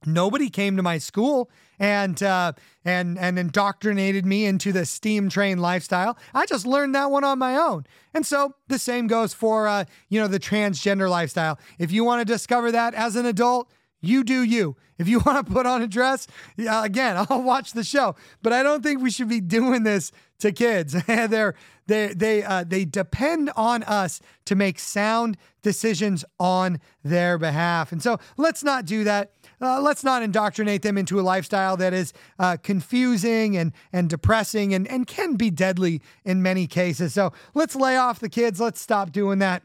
nobody 0.05 0.49
came 0.49 0.77
to 0.77 0.83
my 0.83 0.97
school 0.97 1.49
and 1.79 2.21
uh, 2.21 2.53
and 2.83 3.17
and 3.17 3.39
indoctrinated 3.39 4.25
me 4.25 4.45
into 4.45 4.71
the 4.71 4.85
steam 4.85 5.29
train 5.29 5.59
lifestyle. 5.59 6.17
I 6.33 6.45
just 6.45 6.65
learned 6.65 6.95
that 6.95 7.11
one 7.11 7.23
on 7.23 7.39
my 7.39 7.55
own. 7.55 7.85
And 8.13 8.25
so 8.25 8.55
the 8.67 8.79
same 8.79 9.07
goes 9.07 9.33
for 9.33 9.67
uh, 9.67 9.85
you 10.09 10.19
know 10.19 10.27
the 10.27 10.39
transgender 10.39 11.09
lifestyle. 11.09 11.59
If 11.77 11.91
you 11.91 12.03
want 12.03 12.21
to 12.21 12.25
discover 12.25 12.71
that 12.71 12.93
as 12.93 13.15
an 13.15 13.25
adult, 13.25 13.69
you 14.01 14.23
do 14.23 14.43
you. 14.43 14.75
If 14.97 15.07
you 15.07 15.19
want 15.25 15.45
to 15.45 15.53
put 15.53 15.65
on 15.65 15.81
a 15.81 15.87
dress, 15.87 16.27
again, 16.57 17.25
I'll 17.29 17.41
watch 17.41 17.73
the 17.73 17.83
show. 17.83 18.15
But 18.41 18.53
I 18.53 18.63
don't 18.63 18.83
think 18.83 19.01
we 19.01 19.11
should 19.11 19.29
be 19.29 19.41
doing 19.41 19.83
this 19.83 20.11
to 20.39 20.51
kids. 20.51 20.93
They're 21.07 21.55
they 21.87 22.13
they 22.13 22.43
uh, 22.43 22.63
they 22.67 22.85
depend 22.85 23.51
on 23.55 23.83
us 23.83 24.21
to 24.45 24.55
make 24.55 24.79
sound 24.79 25.37
decisions 25.61 26.23
on 26.39 26.79
their 27.03 27.37
behalf, 27.37 27.91
and 27.91 28.01
so 28.01 28.19
let's 28.37 28.63
not 28.63 28.85
do 28.85 29.03
that. 29.05 29.31
Uh, 29.61 29.81
let's 29.81 30.03
not 30.03 30.23
indoctrinate 30.23 30.81
them 30.81 30.97
into 30.97 31.19
a 31.19 31.21
lifestyle 31.21 31.75
that 31.77 31.93
is 31.93 32.13
uh, 32.37 32.57
confusing 32.63 33.57
and 33.57 33.73
and 33.91 34.09
depressing 34.09 34.73
and 34.73 34.87
and 34.87 35.07
can 35.07 35.35
be 35.35 35.49
deadly 35.49 36.01
in 36.23 36.41
many 36.41 36.67
cases. 36.67 37.13
So 37.13 37.33
let's 37.53 37.75
lay 37.75 37.97
off 37.97 38.19
the 38.19 38.29
kids. 38.29 38.59
Let's 38.59 38.79
stop 38.79 39.11
doing 39.11 39.39
that. 39.39 39.63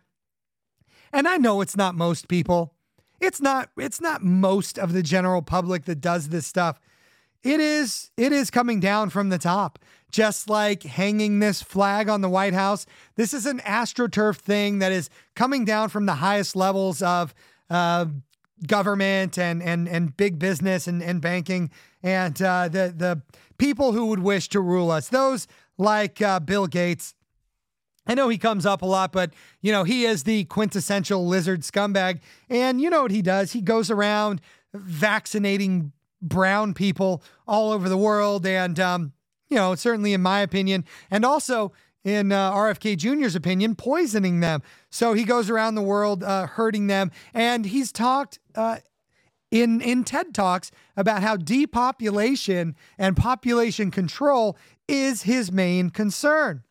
And 1.12 1.28
I 1.28 1.36
know 1.36 1.60
it's 1.60 1.76
not 1.76 1.94
most 1.94 2.26
people. 2.28 2.74
It's 3.20 3.40
not 3.40 3.70
it's 3.76 4.00
not 4.00 4.22
most 4.22 4.78
of 4.78 4.92
the 4.92 5.02
general 5.02 5.42
public 5.42 5.84
that 5.84 6.00
does 6.00 6.28
this 6.28 6.46
stuff. 6.46 6.80
It 7.44 7.60
is 7.60 8.10
it 8.16 8.32
is 8.32 8.50
coming 8.50 8.80
down 8.80 9.10
from 9.10 9.28
the 9.28 9.38
top. 9.38 9.78
Just 10.10 10.48
like 10.48 10.84
hanging 10.84 11.40
this 11.40 11.60
flag 11.60 12.08
on 12.08 12.20
the 12.20 12.28
White 12.28 12.54
House. 12.54 12.86
This 13.16 13.34
is 13.34 13.46
an 13.46 13.58
astroturf 13.60 14.36
thing 14.36 14.78
that 14.78 14.92
is 14.92 15.10
coming 15.34 15.64
down 15.64 15.88
from 15.88 16.06
the 16.06 16.14
highest 16.14 16.54
levels 16.54 17.02
of 17.02 17.34
uh, 17.68 18.06
government 18.66 19.38
and 19.38 19.62
and 19.62 19.88
and 19.88 20.16
big 20.16 20.38
business 20.38 20.86
and, 20.86 21.02
and 21.02 21.20
banking 21.20 21.70
and 22.02 22.40
uh, 22.40 22.68
the 22.68 22.94
the 22.96 23.22
people 23.58 23.92
who 23.92 24.06
would 24.06 24.20
wish 24.20 24.48
to 24.50 24.60
rule 24.60 24.90
us. 24.90 25.08
Those 25.08 25.46
like 25.76 26.22
uh, 26.22 26.40
Bill 26.40 26.66
Gates 26.66 27.14
I 28.06 28.14
know 28.14 28.28
he 28.28 28.38
comes 28.38 28.66
up 28.66 28.82
a 28.82 28.86
lot, 28.86 29.12
but 29.12 29.32
you 29.62 29.72
know, 29.72 29.84
he 29.84 30.04
is 30.04 30.24
the 30.24 30.44
quintessential 30.44 31.26
lizard 31.26 31.62
scumbag. 31.62 32.20
And 32.50 32.80
you 32.80 32.90
know 32.90 33.02
what 33.02 33.10
he 33.10 33.22
does? 33.22 33.52
He 33.52 33.62
goes 33.62 33.90
around 33.90 34.40
vaccinating 34.74 35.92
brown 36.20 36.74
people 36.74 37.22
all 37.46 37.72
over 37.72 37.88
the 37.88 37.96
world. 37.96 38.46
And, 38.46 38.78
um, 38.78 39.12
you 39.48 39.56
know, 39.56 39.74
certainly 39.74 40.12
in 40.12 40.22
my 40.22 40.40
opinion, 40.40 40.84
and 41.10 41.24
also 41.24 41.72
in 42.02 42.32
uh, 42.32 42.52
RFK 42.52 42.96
Jr.'s 42.96 43.34
opinion, 43.34 43.74
poisoning 43.74 44.40
them. 44.40 44.62
So 44.94 45.12
he 45.12 45.24
goes 45.24 45.50
around 45.50 45.74
the 45.74 45.82
world 45.82 46.22
uh, 46.22 46.46
hurting 46.46 46.86
them. 46.86 47.10
And 47.34 47.66
he's 47.66 47.90
talked 47.90 48.38
uh, 48.54 48.76
in, 49.50 49.80
in 49.80 50.04
TED 50.04 50.32
Talks 50.32 50.70
about 50.96 51.20
how 51.20 51.36
depopulation 51.36 52.76
and 52.96 53.16
population 53.16 53.90
control 53.90 54.56
is 54.86 55.22
his 55.22 55.50
main 55.50 55.90
concern. 55.90 56.62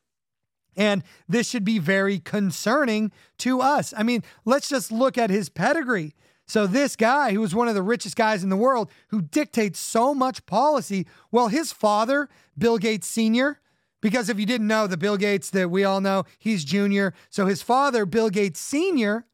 And 0.77 1.03
this 1.27 1.49
should 1.49 1.65
be 1.65 1.79
very 1.79 2.17
concerning 2.17 3.11
to 3.39 3.59
us. 3.59 3.93
I 3.97 4.03
mean, 4.03 4.23
let's 4.45 4.69
just 4.69 4.89
look 4.89 5.17
at 5.17 5.29
his 5.29 5.49
pedigree. 5.49 6.15
So, 6.45 6.65
this 6.65 6.95
guy, 6.95 7.33
who 7.33 7.41
was 7.41 7.53
one 7.53 7.67
of 7.67 7.75
the 7.75 7.81
richest 7.81 8.15
guys 8.15 8.41
in 8.41 8.49
the 8.49 8.55
world, 8.55 8.89
who 9.09 9.21
dictates 9.21 9.79
so 9.79 10.13
much 10.13 10.45
policy, 10.45 11.07
well, 11.29 11.49
his 11.49 11.73
father, 11.73 12.29
Bill 12.57 12.77
Gates 12.77 13.07
Sr., 13.07 13.59
because 14.03 14.27
if 14.27 14.37
you 14.37 14.45
didn't 14.45 14.67
know, 14.67 14.85
the 14.85 14.97
Bill 14.97 15.15
Gates 15.15 15.49
that 15.51 15.71
we 15.71 15.85
all 15.85 16.01
know, 16.01 16.25
he's 16.37 16.65
junior. 16.65 17.13
So, 17.29 17.45
his 17.45 17.61
father, 17.61 18.05
Bill 18.05 18.29
Gates 18.29 18.59
Sr., 18.59 19.25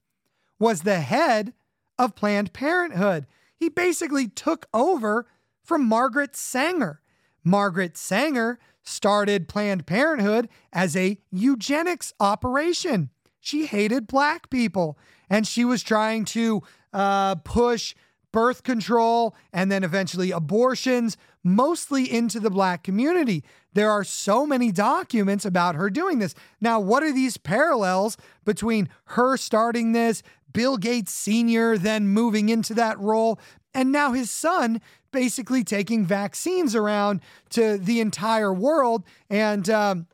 was 0.60 0.84
the 0.84 1.00
head 1.00 1.54
of 1.98 2.16
Planned 2.16 2.54
Parenthood. 2.54 3.26
He 3.56 3.68
basically 3.68 4.28
took 4.28 4.68
over 4.72 5.26
from 5.64 5.84
Margaret 5.86 6.36
Sanger. 6.36 7.02
Margaret 7.44 7.98
Sanger 7.98 8.60
started 8.84 9.48
Planned 9.48 9.88
Parenthood 9.88 10.48
as 10.72 10.96
a 10.96 11.18
eugenics 11.32 12.14
operation. 12.20 13.10
She 13.40 13.66
hated 13.66 14.06
black 14.06 14.52
people 14.52 15.00
and 15.30 15.48
she 15.48 15.66
was 15.66 15.82
trying 15.82 16.26
to 16.26 16.62
uh, 16.94 17.36
push 17.36 17.96
birth 18.32 18.64
control 18.64 19.36
and 19.52 19.72
then 19.72 19.84
eventually 19.84 20.32
abortions, 20.32 21.18
mostly 21.44 22.12
into 22.12 22.40
the 22.40 22.50
black 22.50 22.84
community. 22.84 23.44
There 23.74 23.92
are 23.92 24.04
so 24.04 24.46
many 24.46 24.72
documents 24.72 25.46
about 25.46 25.76
her 25.76 25.90
doing 25.90 26.20
this. 26.20 26.36
Now, 26.60 26.80
what 26.80 27.04
are 27.04 27.14
these 27.14 27.38
parallels 27.38 28.18
between 28.46 28.90
her 29.06 29.38
starting 29.38 29.92
this, 29.92 30.24
Bill 30.52 30.78
Gates 30.78 31.12
Sr. 31.12 31.78
then 31.78 32.08
moving 32.08 32.50
into 32.50 32.74
that 32.74 33.00
role, 33.00 33.40
and 33.74 33.92
now 33.92 34.14
his 34.14 34.32
son 34.32 34.82
basically 35.12 35.64
taking 35.64 36.06
vaccines 36.06 36.76
around 36.76 37.22
to 37.52 37.78
the 37.78 38.00
entire 38.00 38.54
world 38.54 39.04
and 39.30 39.70
um, 39.70 40.08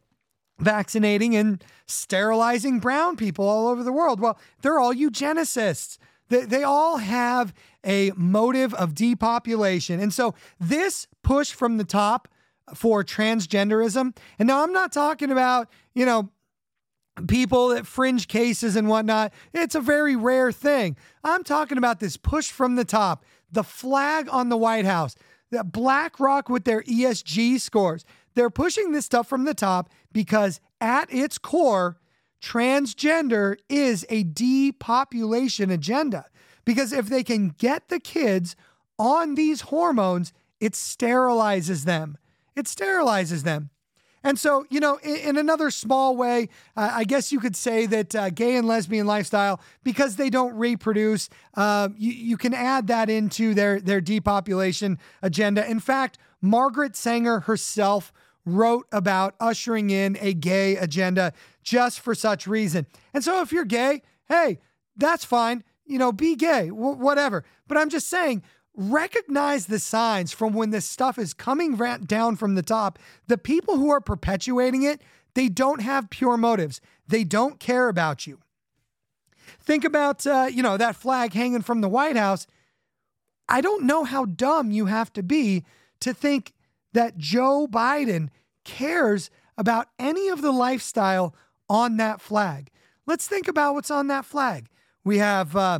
vaccinating 0.59 1.35
and 1.35 1.63
sterilizing 1.87 2.79
brown 2.79 3.15
people 3.15 3.47
all 3.47 3.67
over 3.67 3.83
the 3.83 3.91
world. 3.91 4.19
Well, 4.19 4.37
they're 4.61 4.79
all 4.79 4.93
eugenicists. 4.93 5.97
They, 6.29 6.41
they 6.41 6.63
all 6.63 6.97
have 6.97 7.53
a 7.85 8.11
motive 8.15 8.73
of 8.73 8.95
depopulation. 8.95 9.99
And 9.99 10.13
so 10.13 10.33
this 10.59 11.07
push 11.23 11.51
from 11.51 11.77
the 11.77 11.83
top 11.83 12.27
for 12.73 13.03
transgenderism, 13.03 14.15
and 14.39 14.47
now 14.47 14.63
I'm 14.63 14.73
not 14.73 14.91
talking 14.91 15.31
about, 15.31 15.69
you 15.93 16.05
know, 16.05 16.31
people 17.27 17.71
at 17.71 17.87
fringe 17.87 18.27
cases 18.27 18.75
and 18.75 18.89
whatnot. 18.89 19.33
It's 19.53 19.75
a 19.75 19.79
very 19.79 20.15
rare 20.15 20.51
thing. 20.51 20.97
I'm 21.23 21.43
talking 21.43 21.77
about 21.77 21.99
this 21.99 22.17
push 22.17 22.51
from 22.51 22.75
the 22.75 22.85
top 22.85 23.23
the 23.51 23.63
flag 23.63 24.27
on 24.31 24.49
the 24.49 24.57
White 24.57 24.85
House, 24.85 25.15
the 25.49 25.63
BlackRock 25.63 26.49
with 26.49 26.65
their 26.65 26.81
ESG 26.83 27.61
scores. 27.61 28.03
They're 28.33 28.49
pushing 28.49 28.91
this 28.91 29.05
stuff 29.05 29.27
from 29.27 29.45
the 29.45 29.53
top 29.53 29.89
because 30.11 30.59
at 30.81 31.11
its 31.13 31.37
core, 31.37 31.97
transgender 32.41 33.55
is 33.69 34.05
a 34.09 34.23
depopulation 34.23 35.71
agenda. 35.71 36.25
Because 36.65 36.91
if 36.91 37.07
they 37.07 37.23
can 37.23 37.49
get 37.49 37.89
the 37.89 37.99
kids 37.99 38.55
on 38.97 39.35
these 39.35 39.61
hormones, 39.61 40.33
it 40.59 40.73
sterilizes 40.73 41.85
them. 41.85 42.17
It 42.55 42.65
sterilizes 42.65 43.43
them. 43.43 43.69
And 44.23 44.39
so, 44.39 44.65
you 44.71 44.79
know, 44.79 44.97
in, 45.03 45.17
in 45.17 45.37
another 45.37 45.69
small 45.69 46.17
way, 46.17 46.49
uh, 46.75 46.89
I 46.91 47.03
guess 47.03 47.31
you 47.31 47.39
could 47.39 47.55
say 47.55 47.85
that 47.85 48.15
uh, 48.15 48.31
gay 48.31 48.55
and 48.55 48.67
lesbian 48.67 49.05
lifestyle, 49.05 49.61
because 49.83 50.15
they 50.15 50.31
don't 50.31 50.55
reproduce, 50.55 51.29
uh, 51.53 51.89
you, 51.95 52.11
you 52.11 52.37
can 52.37 52.55
add 52.55 52.87
that 52.87 53.07
into 53.07 53.53
their, 53.53 53.79
their 53.79 54.01
depopulation 54.01 54.97
agenda. 55.21 55.69
In 55.69 55.79
fact, 55.79 56.17
Margaret 56.41 56.95
Sanger 56.95 57.41
herself 57.41 58.11
wrote 58.45 58.87
about 58.91 59.35
ushering 59.39 59.91
in 59.91 60.17
a 60.19 60.33
gay 60.33 60.75
agenda 60.75 61.31
just 61.61 61.99
for 61.99 62.15
such 62.15 62.47
reason. 62.47 62.87
And 63.13 63.23
so 63.23 63.41
if 63.41 63.51
you're 63.51 63.65
gay, 63.65 64.01
hey, 64.27 64.59
that's 64.97 65.25
fine. 65.25 65.63
You 65.85 65.99
know, 65.99 66.11
be 66.11 66.35
gay, 66.35 66.69
w- 66.69 66.97
whatever. 66.97 67.43
But 67.67 67.77
I'm 67.77 67.89
just 67.89 68.07
saying, 68.07 68.43
recognize 68.75 69.67
the 69.67 69.79
signs 69.79 70.31
from 70.31 70.53
when 70.53 70.71
this 70.71 70.89
stuff 70.89 71.17
is 71.17 71.33
coming 71.33 71.75
down 72.05 72.35
from 72.35 72.55
the 72.55 72.63
top. 72.63 72.99
The 73.27 73.37
people 73.37 73.77
who 73.77 73.89
are 73.89 74.01
perpetuating 74.01 74.83
it, 74.83 75.01
they 75.33 75.49
don't 75.49 75.81
have 75.81 76.09
pure 76.09 76.37
motives. 76.37 76.81
They 77.07 77.23
don't 77.23 77.59
care 77.59 77.87
about 77.87 78.25
you. 78.25 78.39
Think 79.59 79.83
about, 79.83 80.25
uh, 80.25 80.47
you 80.51 80.63
know, 80.63 80.77
that 80.77 80.95
flag 80.95 81.33
hanging 81.33 81.61
from 81.61 81.81
the 81.81 81.89
White 81.89 82.17
House. 82.17 82.47
I 83.47 83.61
don't 83.61 83.85
know 83.85 84.03
how 84.03 84.25
dumb 84.25 84.71
you 84.71 84.87
have 84.87 85.13
to 85.13 85.23
be 85.23 85.63
to 85.99 86.13
think 86.13 86.53
that 86.93 87.17
Joe 87.17 87.67
Biden 87.69 88.29
cares 88.63 89.29
about 89.57 89.87
any 89.99 90.29
of 90.29 90.41
the 90.41 90.51
lifestyle 90.51 91.35
on 91.69 91.97
that 91.97 92.21
flag. 92.21 92.69
Let's 93.05 93.27
think 93.27 93.47
about 93.47 93.75
what's 93.75 93.91
on 93.91 94.07
that 94.07 94.25
flag. 94.25 94.67
We 95.05 95.19
have, 95.19 95.55
uh, 95.55 95.79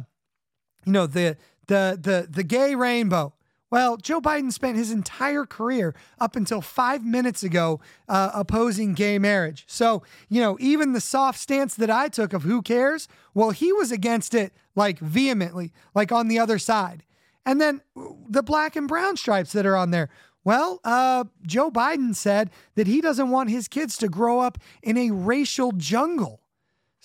you 0.86 0.94
know, 0.94 1.08
the 1.08 1.36
the 1.68 2.00
the 2.02 2.28
the 2.30 2.44
gay 2.44 2.76
rainbow. 2.76 3.34
Well, 3.72 3.98
Joe 3.98 4.22
Biden 4.22 4.54
spent 4.54 4.78
his 4.78 4.92
entire 4.92 5.46
career 5.46 5.96
up 6.18 6.38
until 6.38 6.62
five 6.62 7.04
minutes 7.04 7.44
ago 7.44 7.82
uh, 8.08 8.32
opposing 8.34 8.94
gay 8.94 9.20
marriage. 9.20 9.66
So, 9.68 10.04
you 10.30 10.40
know, 10.40 10.56
even 10.62 10.94
the 10.94 11.02
soft 11.02 11.40
stance 11.40 11.76
that 11.76 11.90
I 11.90 12.08
took 12.08 12.32
of 12.32 12.44
who 12.44 12.62
cares, 12.62 13.10
well, 13.34 13.50
he 13.50 13.74
was 13.74 13.92
against 13.92 14.34
it 14.34 14.54
like 14.76 15.00
vehemently, 15.00 15.74
like 15.94 16.14
on 16.14 16.30
the 16.30 16.40
other 16.40 16.60
side. 16.60 17.04
And 17.46 17.60
then 17.60 17.82
the 18.30 18.44
black 18.44 18.76
and 18.76 18.88
brown 18.88 19.18
stripes 19.18 19.52
that 19.52 19.66
are 19.66 19.76
on 19.76 19.92
there. 19.92 20.10
Well, 20.44 20.80
uh, 20.84 21.26
Joe 21.46 21.72
Biden 21.72 22.16
said 22.16 22.52
that 22.76 22.88
he 22.88 23.02
doesn't 23.02 23.32
want 23.32 23.50
his 23.50 23.68
kids 23.68 23.98
to 23.98 24.08
grow 24.08 24.40
up 24.40 24.60
in 24.84 24.96
a 24.96 25.10
racial 25.12 25.72
jungle. 25.72 26.45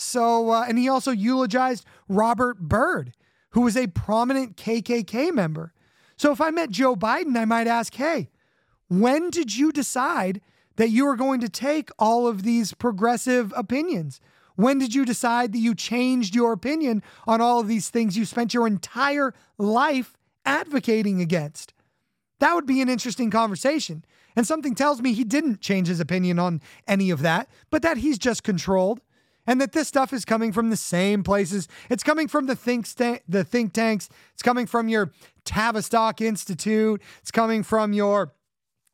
So, 0.01 0.51
uh, 0.51 0.65
and 0.67 0.79
he 0.79 0.89
also 0.89 1.11
eulogized 1.11 1.85
Robert 2.09 2.59
Byrd, 2.59 3.13
who 3.51 3.61
was 3.61 3.77
a 3.77 3.87
prominent 3.89 4.57
KKK 4.57 5.31
member. 5.31 5.75
So 6.17 6.33
if 6.33 6.41
I 6.41 6.51
met 6.51 6.71
Joe 6.71 6.97
Biden, 6.97 7.37
I 7.37 7.45
might 7.45 7.67
ask, 7.67 7.95
hey, 7.95 8.31
when 8.89 9.29
did 9.29 9.55
you 9.55 9.73
decide 9.73 10.41
that 10.77 10.89
you 10.89 11.05
were 11.05 11.17
going 11.17 11.41
to 11.43 11.51
take 11.51 11.91
all 11.99 12.27
of 12.27 12.45
these 12.45 12.73
progressive 12.73 13.53
opinions? 13.55 14.23
When 14.57 14.79
did 14.79 14.95
you 14.95 15.05
decide 15.05 15.53
that 15.53 15.59
you 15.59 15.75
changed 15.75 16.35
your 16.35 16.53
opinion 16.53 17.03
on 17.27 17.43
all 17.43 17.61
of 17.61 17.69
these 17.69 17.91
things 17.91 18.17
you 18.17 18.25
spent 18.25 18.55
your 18.55 18.67
entire 18.67 19.35
life 19.59 20.17
advocating 20.47 21.21
against? 21.21 21.75
That 22.39 22.55
would 22.55 22.67
be 22.67 22.81
an 22.81 22.89
interesting 22.89 23.31
conversation. 23.31 24.07
And 24.35 24.47
something 24.47 24.75
tells 24.75 25.03
me 25.03 25.13
he 25.13 25.25
didn't 25.25 25.61
change 25.61 25.89
his 25.89 26.01
opinion 26.01 26.39
on 26.39 26.63
any 26.89 27.11
of 27.11 27.21
that, 27.21 27.51
but 27.69 27.83
that 27.83 27.99
he's 27.99 28.19
just 28.19 28.43
controlled 28.43 29.03
and 29.51 29.61
that 29.61 29.73
this 29.73 29.89
stuff 29.89 30.13
is 30.13 30.25
coming 30.25 30.53
from 30.53 30.71
the 30.71 30.77
same 30.77 31.25
places. 31.25 31.67
It's 31.89 32.05
coming 32.05 32.29
from 32.29 32.47
the 32.47 32.55
think 32.55 32.87
sta- 32.87 33.19
the 33.29 33.43
think 33.43 33.73
tanks. 33.73 34.09
It's 34.33 34.45
coming 34.45 34.65
from 34.65 34.89
your 34.89 35.11
Tavistock 35.45 36.21
Institute. 36.21 37.03
It's 37.21 37.33
coming 37.33 37.65
from 37.65 37.93
your 37.93 38.33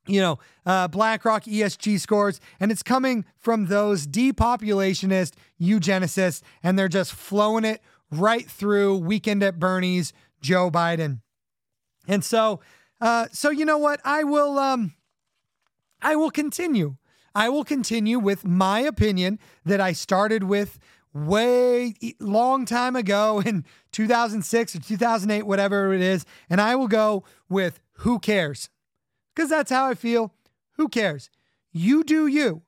you 0.07 0.21
know, 0.21 0.39
uh, 0.65 0.89
BlackRock 0.89 1.45
ESG 1.45 2.01
scores, 2.01 2.41
and 2.59 2.73
it's 2.73 2.83
coming 2.83 3.27
from 3.37 3.67
those 3.67 4.07
depopulationist 4.07 5.35
eugenicists, 5.61 6.41
and 6.63 6.79
they're 6.79 6.89
just 6.89 7.13
flowing 7.13 7.65
it 7.65 7.83
right 8.11 8.49
through 8.49 8.97
Weekend 8.99 9.43
at 9.43 9.59
Bernie's 9.59 10.15
Joe 10.41 10.71
Biden. 10.71 11.21
And 12.09 12.25
so, 12.25 12.61
uh, 13.01 13.27
so 13.31 13.51
you 13.51 13.67
know 13.67 13.79
what? 13.79 14.01
I 14.05 14.23
will, 14.23 14.61
um, 14.61 14.95
I 16.01 16.15
will 16.15 16.31
continue 16.31 16.97
I 17.37 17.51
will 17.51 17.65
continue 17.65 18.19
with 18.19 18.47
my 18.47 18.81
opinion 18.81 19.39
that 19.67 19.79
I 19.79 19.93
started 19.93 20.45
with 20.45 20.79
way 21.13 21.95
long 22.19 22.65
time 22.65 22.97
ago 22.97 23.41
in 23.45 23.67
2006 23.93 24.75
or 24.75 24.81
2008, 24.81 25.43
whatever 25.43 25.93
it 25.93 26.01
is. 26.01 26.25
And 26.49 26.63
I 26.63 26.75
will 26.77 26.89
go 26.89 27.25
with 27.51 27.79
who 27.99 28.19
cares? 28.19 28.71
Because 29.35 29.51
that's 29.51 29.71
how 29.71 29.85
I 29.85 29.95
feel. 29.95 30.33
Who 30.77 30.89
cares? 30.89 31.29
You 31.73 32.05
do 32.05 32.27
you. 32.27 32.63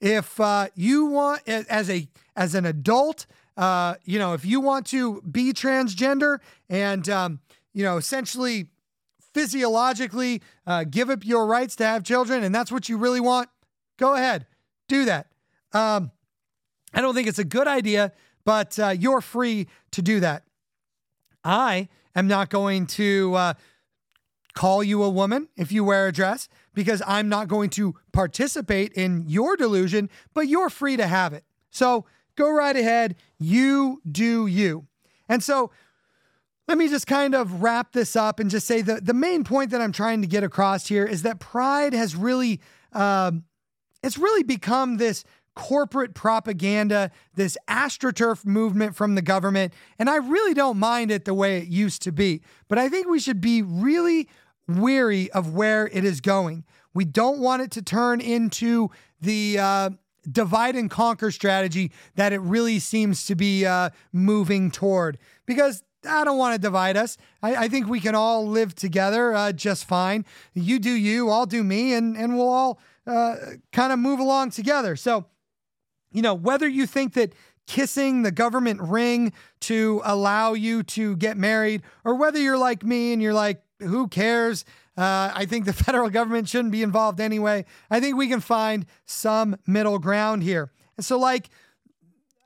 If 0.00 0.40
uh, 0.40 0.66
you 0.74 1.06
want, 1.06 1.42
as 1.46 1.88
a 1.88 2.08
as 2.34 2.56
an 2.56 2.66
adult, 2.66 3.26
uh, 3.56 3.94
you 4.04 4.18
know, 4.18 4.32
if 4.32 4.44
you 4.44 4.60
want 4.60 4.86
to 4.86 5.22
be 5.22 5.52
transgender 5.52 6.38
and 6.68 7.08
um, 7.08 7.38
you 7.72 7.84
know, 7.84 7.96
essentially 7.96 8.66
physiologically 9.32 10.42
uh, 10.66 10.82
give 10.82 11.08
up 11.08 11.24
your 11.24 11.46
rights 11.46 11.76
to 11.76 11.84
have 11.84 12.02
children, 12.02 12.42
and 12.42 12.52
that's 12.52 12.72
what 12.72 12.88
you 12.88 12.96
really 12.96 13.20
want, 13.20 13.48
Go 13.98 14.14
ahead, 14.14 14.46
do 14.88 15.04
that. 15.04 15.26
Um, 15.72 16.10
I 16.94 17.00
don't 17.00 17.14
think 17.14 17.28
it's 17.28 17.38
a 17.38 17.44
good 17.44 17.68
idea, 17.68 18.12
but 18.44 18.78
uh, 18.78 18.88
you're 18.98 19.20
free 19.20 19.66
to 19.90 20.00
do 20.02 20.20
that. 20.20 20.44
I 21.44 21.88
am 22.14 22.26
not 22.26 22.48
going 22.48 22.86
to 22.86 23.34
uh, 23.34 23.54
call 24.54 24.82
you 24.82 25.02
a 25.02 25.10
woman 25.10 25.48
if 25.56 25.70
you 25.70 25.84
wear 25.84 26.08
a 26.08 26.12
dress 26.12 26.48
because 26.74 27.02
I'm 27.06 27.28
not 27.28 27.48
going 27.48 27.70
to 27.70 27.94
participate 28.12 28.92
in 28.94 29.24
your 29.26 29.56
delusion, 29.56 30.08
but 30.32 30.48
you're 30.48 30.70
free 30.70 30.96
to 30.96 31.06
have 31.06 31.32
it. 31.32 31.44
So 31.70 32.06
go 32.36 32.50
right 32.50 32.76
ahead. 32.76 33.16
You 33.38 34.00
do 34.10 34.46
you. 34.46 34.86
And 35.28 35.42
so 35.42 35.70
let 36.66 36.78
me 36.78 36.88
just 36.88 37.06
kind 37.06 37.34
of 37.34 37.62
wrap 37.62 37.92
this 37.92 38.16
up 38.16 38.40
and 38.40 38.50
just 38.50 38.66
say 38.66 38.82
the, 38.82 39.00
the 39.00 39.14
main 39.14 39.44
point 39.44 39.70
that 39.70 39.80
I'm 39.80 39.92
trying 39.92 40.22
to 40.22 40.28
get 40.28 40.44
across 40.44 40.86
here 40.86 41.04
is 41.04 41.22
that 41.22 41.40
pride 41.40 41.94
has 41.94 42.14
really 42.14 42.60
um, 42.92 43.44
it's 44.02 44.18
really 44.18 44.42
become 44.42 44.96
this 44.96 45.24
corporate 45.54 46.14
propaganda, 46.14 47.10
this 47.34 47.58
astroturf 47.68 48.46
movement 48.46 48.94
from 48.94 49.16
the 49.16 49.22
government. 49.22 49.72
And 49.98 50.08
I 50.08 50.16
really 50.16 50.54
don't 50.54 50.78
mind 50.78 51.10
it 51.10 51.24
the 51.24 51.34
way 51.34 51.58
it 51.58 51.66
used 51.66 52.00
to 52.02 52.12
be. 52.12 52.42
But 52.68 52.78
I 52.78 52.88
think 52.88 53.08
we 53.08 53.18
should 53.18 53.40
be 53.40 53.62
really 53.62 54.28
weary 54.68 55.30
of 55.32 55.54
where 55.54 55.88
it 55.88 56.04
is 56.04 56.20
going. 56.20 56.64
We 56.94 57.04
don't 57.04 57.40
want 57.40 57.62
it 57.62 57.72
to 57.72 57.82
turn 57.82 58.20
into 58.20 58.90
the 59.20 59.58
uh, 59.58 59.90
divide 60.30 60.76
and 60.76 60.88
conquer 60.88 61.32
strategy 61.32 61.90
that 62.14 62.32
it 62.32 62.40
really 62.40 62.78
seems 62.78 63.26
to 63.26 63.34
be 63.34 63.66
uh, 63.66 63.90
moving 64.12 64.70
toward. 64.70 65.18
Because 65.44 65.82
I 66.08 66.24
don't 66.24 66.38
want 66.38 66.54
to 66.54 66.60
divide 66.60 66.96
us. 66.96 67.16
I, 67.42 67.56
I, 67.56 67.68
think 67.68 67.88
we 67.88 67.98
can 67.98 68.14
all 68.14 68.46
live 68.46 68.74
together 68.74 69.34
uh, 69.34 69.52
just 69.52 69.84
fine. 69.84 70.24
You 70.54 70.78
do 70.78 70.92
you, 70.92 71.28
I'll 71.30 71.46
do 71.46 71.64
me, 71.64 71.94
and, 71.94 72.16
and 72.16 72.36
we'll 72.36 72.48
all 72.48 72.78
uh, 73.08 73.36
kind 73.72 73.92
of 73.92 73.98
move 73.98 74.20
along 74.20 74.50
together. 74.50 74.94
So, 74.94 75.24
you 76.12 76.22
know, 76.22 76.34
whether 76.34 76.68
you 76.68 76.86
think 76.86 77.14
that 77.14 77.32
kissing 77.66 78.22
the 78.22 78.30
government 78.30 78.80
ring 78.80 79.32
to 79.60 80.00
allow 80.04 80.52
you 80.52 80.82
to 80.82 81.16
get 81.16 81.36
married, 81.36 81.82
or 82.04 82.14
whether 82.14 82.38
you're 82.38 82.58
like 82.58 82.84
me 82.84 83.12
and 83.12 83.22
you're 83.22 83.34
like, 83.34 83.62
who 83.80 84.08
cares? 84.08 84.64
Uh, 84.96 85.30
I 85.34 85.46
think 85.46 85.64
the 85.64 85.72
federal 85.84 86.10
government 86.10 86.48
shouldn't 86.48 86.72
be 86.72 86.82
involved 86.82 87.20
anyway. 87.20 87.64
I 87.90 88.00
think 88.00 88.16
we 88.16 88.28
can 88.28 88.40
find 88.40 88.86
some 89.06 89.56
middle 89.66 89.98
ground 89.98 90.42
here. 90.42 90.70
And 90.96 91.04
so, 91.04 91.18
like, 91.18 91.48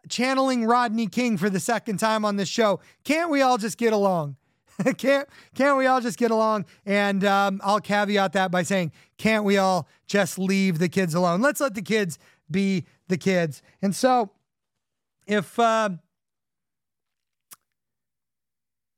channeling 0.08 0.64
Rodney 0.66 1.06
King 1.06 1.38
for 1.38 1.50
the 1.50 1.60
second 1.60 1.98
time 1.98 2.24
on 2.24 2.36
this 2.36 2.48
show, 2.48 2.80
can't 3.04 3.30
we 3.30 3.42
all 3.42 3.58
just 3.58 3.78
get 3.78 3.92
along? 3.92 4.36
can't 4.98 5.28
can't 5.54 5.78
we 5.78 5.86
all 5.86 6.00
just 6.00 6.18
get 6.18 6.30
along? 6.30 6.64
And 6.86 7.24
um, 7.24 7.60
I'll 7.62 7.80
caveat 7.80 8.32
that 8.32 8.50
by 8.50 8.62
saying, 8.62 8.92
can't 9.18 9.44
we 9.44 9.58
all 9.58 9.88
just 10.06 10.38
leave 10.38 10.78
the 10.78 10.88
kids 10.88 11.14
alone? 11.14 11.40
Let's 11.40 11.60
let 11.60 11.74
the 11.74 11.82
kids 11.82 12.18
be 12.50 12.84
the 13.08 13.16
kids. 13.16 13.62
And 13.80 13.94
so, 13.94 14.30
if 15.26 15.58
uh, 15.58 15.90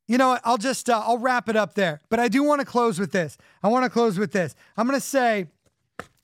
you 0.07 0.18
know, 0.18 0.39
I'll 0.45 0.59
just 0.59 0.91
uh, 0.91 1.03
I'll 1.05 1.18
wrap 1.18 1.49
it 1.49 1.57
up 1.57 1.74
there. 1.74 2.01
But 2.09 2.20
I 2.20 2.28
do 2.28 2.43
want 2.43 2.61
to 2.61 2.66
close 2.66 2.99
with 2.99 3.12
this. 3.12 3.39
I 3.62 3.68
want 3.68 3.85
to 3.85 3.91
close 3.91 4.18
with 4.18 4.32
this. 4.32 4.55
I'm 4.76 4.87
going 4.87 4.99
to 4.99 5.07
say. 5.07 5.49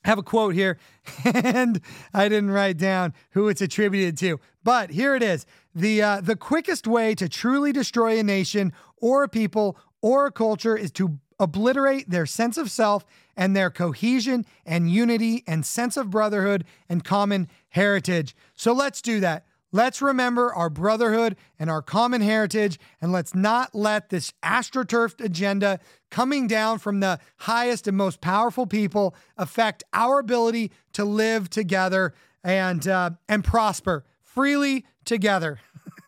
Have 0.05 0.17
a 0.17 0.23
quote 0.23 0.55
here, 0.55 0.79
and 1.27 1.79
I 2.15 2.31
didn't 2.31 2.53
write 2.53 2.79
down 2.79 3.13
who 3.33 3.49
it's 3.49 3.61
attributed 3.61 4.17
to, 4.17 4.41
but 4.65 4.89
here 4.89 5.15
it 5.15 5.23
is: 5.23 5.45
the 5.75 6.03
uh, 6.03 6.21
the 6.21 6.37
quickest 6.37 6.87
way 6.87 7.15
to 7.15 7.29
truly 7.29 7.73
destroy 7.73 8.19
a 8.19 8.23
nation 8.23 8.73
or 8.97 9.23
a 9.23 9.29
people 9.29 9.77
or 10.03 10.27
a 10.27 10.33
culture 10.33 10.77
is 10.77 10.91
to 10.93 11.19
obliterate 11.39 12.11
their 12.11 12.27
sense 12.27 12.59
of 12.59 12.71
self 12.71 13.05
and 13.37 13.57
their 13.57 13.71
cohesion 13.71 14.45
and 14.67 14.91
unity 14.91 15.43
and 15.47 15.65
sense 15.65 15.97
of 15.97 16.11
brotherhood 16.11 16.65
and 16.89 17.05
common 17.05 17.49
heritage. 17.71 18.37
So 18.55 18.73
let's 18.73 19.01
do 19.01 19.21
that. 19.21 19.47
Let's 19.73 20.03
remember 20.03 20.53
our 20.53 20.69
brotherhood 20.69 21.37
and 21.59 21.71
our 21.71 21.81
common 21.81 22.23
heritage, 22.23 22.79
and 23.01 23.13
let's 23.13 23.37
not 23.37 23.73
let 23.73 24.09
this 24.09 24.33
astroturfed 24.43 25.25
agenda 25.25 25.79
coming 26.11 26.49
down 26.49 26.81
from 26.81 26.99
the 26.99 27.21
highest 27.37 27.87
and 27.87 27.97
most 27.97 28.21
powerful 28.21 28.67
people 28.67 29.15
affect 29.37 29.85
our 29.93 30.19
ability 30.19 30.73
to 30.95 31.05
live 31.05 31.49
together 31.49 32.15
and 32.43 32.89
uh, 32.89 33.11
and 33.29 33.45
prosper 33.45 34.05
freely 34.23 34.85
together 35.11 35.59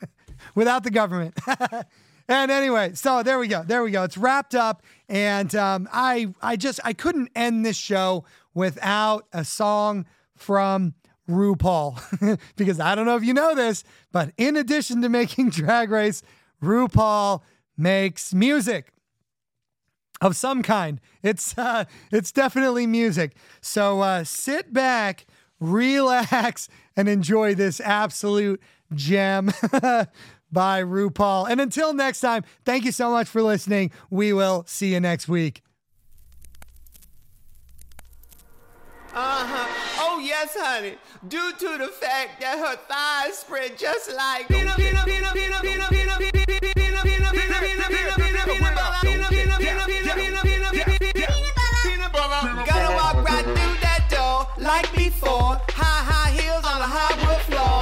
without 0.55 0.85
the 0.85 0.91
government. 0.91 1.37
And 2.29 2.53
anyway, 2.53 2.93
so 2.95 3.23
there 3.23 3.39
we 3.39 3.49
go. 3.49 3.63
There 3.63 3.83
we 3.83 3.91
go. 3.91 4.05
It's 4.05 4.17
wrapped 4.17 4.55
up. 4.55 4.83
And 5.09 5.53
um, 5.57 5.89
I, 5.93 6.33
I 6.41 6.57
just, 6.57 6.81
I 6.85 6.93
couldn't 6.93 7.31
end 7.35 7.67
this 7.67 7.77
show 7.77 8.25
without 8.55 9.27
a 9.33 9.45
song 9.45 10.07
from 10.37 10.95
RuPaul 11.29 12.39
because 12.57 12.81
I 12.81 12.95
don't 12.95 13.07
know 13.07 13.17
if 13.17 13.25
you 13.25 13.35
know 13.35 13.55
this, 13.55 13.85
but 14.13 14.33
in 14.37 14.57
addition 14.57 15.03
to 15.03 15.09
making 15.09 15.51
Drag 15.51 15.91
Race, 15.91 16.23
RuPaul 16.63 17.43
makes 17.77 18.33
music 18.33 18.93
of 20.21 20.37
some 20.37 20.63
kind. 20.63 21.01
It's 21.23 21.59
uh, 21.59 21.85
it's 22.13 22.31
definitely 22.31 22.87
music. 22.87 23.35
So 23.61 24.01
uh, 24.01 24.25
sit 24.25 24.73
back, 24.73 25.27
relax, 25.61 26.69
and 26.97 27.09
enjoy 27.09 27.55
this 27.55 27.81
absolute 27.81 28.63
gem 28.95 29.47
by 30.53 30.83
RuPaul. 30.83 31.49
And 31.51 31.61
until 31.61 31.95
next 31.95 32.21
time, 32.21 32.45
thank 32.65 32.85
you 32.85 32.93
so 32.93 33.11
much 33.11 33.29
for 33.29 33.43
listening. 33.43 33.91
We 34.11 34.33
will 34.33 34.65
see 34.67 34.93
you 34.93 35.01
next 35.01 35.29
week. 35.29 35.63
Uh 39.15 39.45
huh. 39.45 39.69
Oh, 39.99 40.19
yes, 40.25 40.57
honey. 40.59 40.97
Due 41.29 41.53
to 41.53 41.79
the 41.79 41.89
fact 41.89 42.41
that 42.41 42.57
her 42.59 42.77
thighs 42.89 43.39
spread 43.39 43.77
just 43.77 44.11
like. 44.15 44.49
Gotta 52.67 52.95
walk 52.95 53.17
right 53.29 53.45
through 53.45 53.77
that 53.83 54.07
door 54.09 54.47
like 54.65 54.91
before. 54.95 55.61
High, 55.69 56.05
high 56.09 56.31
heels 56.31 56.65
on 56.65 56.81
a 56.81 56.89
hardwood 56.89 57.43
floor. 57.43 57.82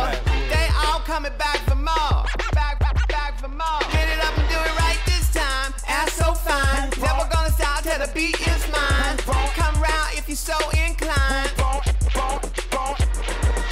Peanut, 8.21 8.49
is 8.49 8.65
mine. 8.73 9.17
Come 9.57 9.77
round 9.81 10.09
if 10.17 10.29
you're 10.29 10.37
so 10.37 10.57
inclined. 10.77 11.51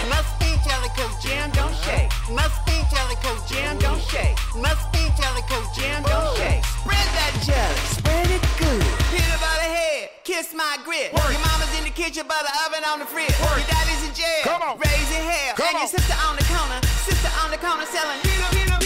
Must 0.08 0.32
be 0.40 0.50
jelly 0.64 0.90
cause 0.96 1.16
jam 1.22 1.50
don't 1.52 1.74
shake. 1.84 2.08
Must 2.32 2.58
be 2.64 2.76
jelly 2.90 3.16
cause 3.20 3.42
jam 3.50 3.78
don't 3.78 4.00
shake. 4.00 4.36
Must 4.56 4.84
be 4.92 5.04
jelly 5.20 5.42
cause 5.48 5.68
jam 5.76 6.02
don't 6.02 6.36
shake. 6.36 6.64
Spread 6.64 7.08
that 7.18 7.32
jelly, 7.44 7.80
spread 7.92 8.28
it 8.30 8.42
good. 8.56 8.80
Peanut 9.12 9.40
butter 9.40 9.68
head, 9.68 10.10
kiss 10.24 10.54
my 10.54 10.78
grip. 10.84 11.12
Your 11.12 11.40
mama's 11.44 11.72
in 11.78 11.84
the 11.84 11.92
kitchen, 11.92 12.24
but 12.26 12.40
the 12.40 12.52
oven 12.64 12.84
on 12.88 12.98
the 13.00 13.06
fridge. 13.06 13.34
Your 13.38 13.60
daddy's 13.68 14.02
in 14.08 14.14
jail, 14.14 14.44
Come 14.44 14.62
on. 14.62 14.78
raising 14.80 15.24
hell. 15.28 15.54
Come 15.56 15.76
and 15.76 15.84
your 15.84 15.92
sister 15.92 16.16
on 16.24 16.36
the 16.36 16.46
corner, 16.48 16.80
sister 17.04 17.30
on 17.44 17.50
the 17.52 17.60
corner 17.60 17.84
selling. 17.86 18.16
Peanut, 18.24 18.50
peanut, 18.56 18.77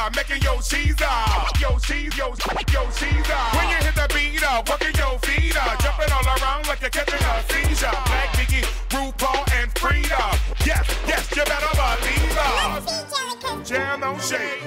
the 0.00 0.10
heater, 0.10 0.16
making 0.16 0.42
your 0.42 0.62
cheese 0.62 1.02
up. 1.02 1.60
Yo 1.60 1.78
cheese, 1.78 2.16
yo, 2.16 2.28
yo 2.72 2.90
cheese 2.90 3.30
up. 3.30 3.54
When 3.54 3.68
you 3.68 3.76
hit 3.76 3.94
the 3.94 4.06
beat 4.14 4.42
up, 4.42 4.68
working 4.68 4.94
your 4.96 5.18
feet 5.20 5.56
up. 5.56 5.78
Jumping 5.80 6.12
all 6.12 6.24
around 6.24 6.66
like 6.68 6.80
you're 6.80 6.90
catching 6.90 7.20
a 7.20 7.42
seizure. 7.52 7.90
Black 8.06 8.28
Biggie, 8.34 8.64
RuPaul, 8.90 9.44
and 9.60 9.72
Freedia. 9.74 10.38
Yes, 10.64 10.86
yes, 11.06 11.30
you 11.36 11.44
better 11.44 11.72
believe 11.76 12.38
us. 12.38 13.68
Jam 13.68 14.00
don't 14.00 14.20
shake, 14.20 14.62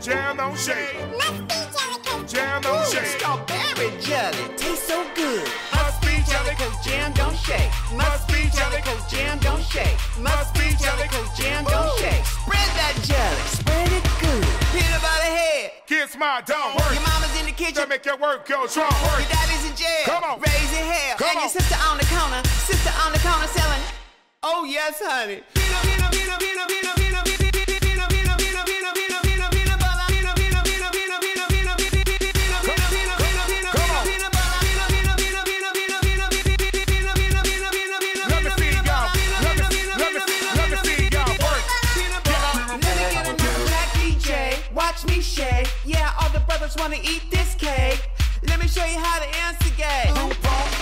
jam 0.00 0.36
don't 0.36 0.58
shake, 0.58 0.96
jam 2.26 2.62
don't 2.62 2.86
shake. 2.86 3.06
Strawberry 3.06 3.90
jelly 4.00 4.56
tastes 4.56 4.86
so 4.86 5.06
good. 5.14 5.48
Must 5.72 6.00
be 6.02 6.08
Jelly 6.08 6.30
jelly, 6.30 6.54
cause 6.56 6.84
jam 6.84 7.12
don't 7.14 7.36
shake. 7.36 7.70
Must 7.96 8.28
be 8.28 8.50
jelly 8.54 8.82
cause 8.82 9.10
jam 9.10 9.38
don't 9.38 9.62
shake. 9.62 9.96
Must 10.18 10.54
be 10.54 10.76
jelly 10.76 11.08
cause 11.08 11.38
jam 11.38 11.64
don't 11.64 11.98
shake. 11.98 12.24
Spread 12.24 12.70
that 12.76 12.94
jelly, 13.02 13.69
my 16.20 16.44
work. 16.76 16.92
Your 16.92 17.02
mama's 17.02 17.34
in 17.40 17.46
the 17.46 17.52
kitchen. 17.52 17.80
That 17.80 17.88
make 17.88 18.04
your 18.04 18.18
work 18.18 18.46
go 18.46 18.66
strong. 18.66 18.92
Work. 19.08 19.24
Your 19.24 19.32
daddy's 19.32 19.64
in 19.64 19.74
jail. 19.74 20.04
Come 20.04 20.22
on. 20.22 20.40
Raising 20.40 20.84
hell. 20.84 21.16
Come 21.16 21.28
and 21.32 21.36
on. 21.38 21.42
your 21.48 21.54
sister 21.56 21.76
on 21.88 21.96
the. 21.96 22.04
Sister 22.68 22.92
on 23.02 23.12
the 23.12 23.48
selling. 23.48 23.82
Oh 24.42 24.64
yes, 24.64 25.00
honey. 25.02 25.40
Just 46.70 46.78
wanna 46.78 47.02
eat 47.02 47.28
this 47.32 47.56
cake. 47.56 48.00
Let 48.46 48.60
me 48.60 48.68
show 48.68 48.84
you 48.84 48.96
how 48.96 49.18
to 49.18 49.26
answer 49.40 49.74
gay. 49.76 50.79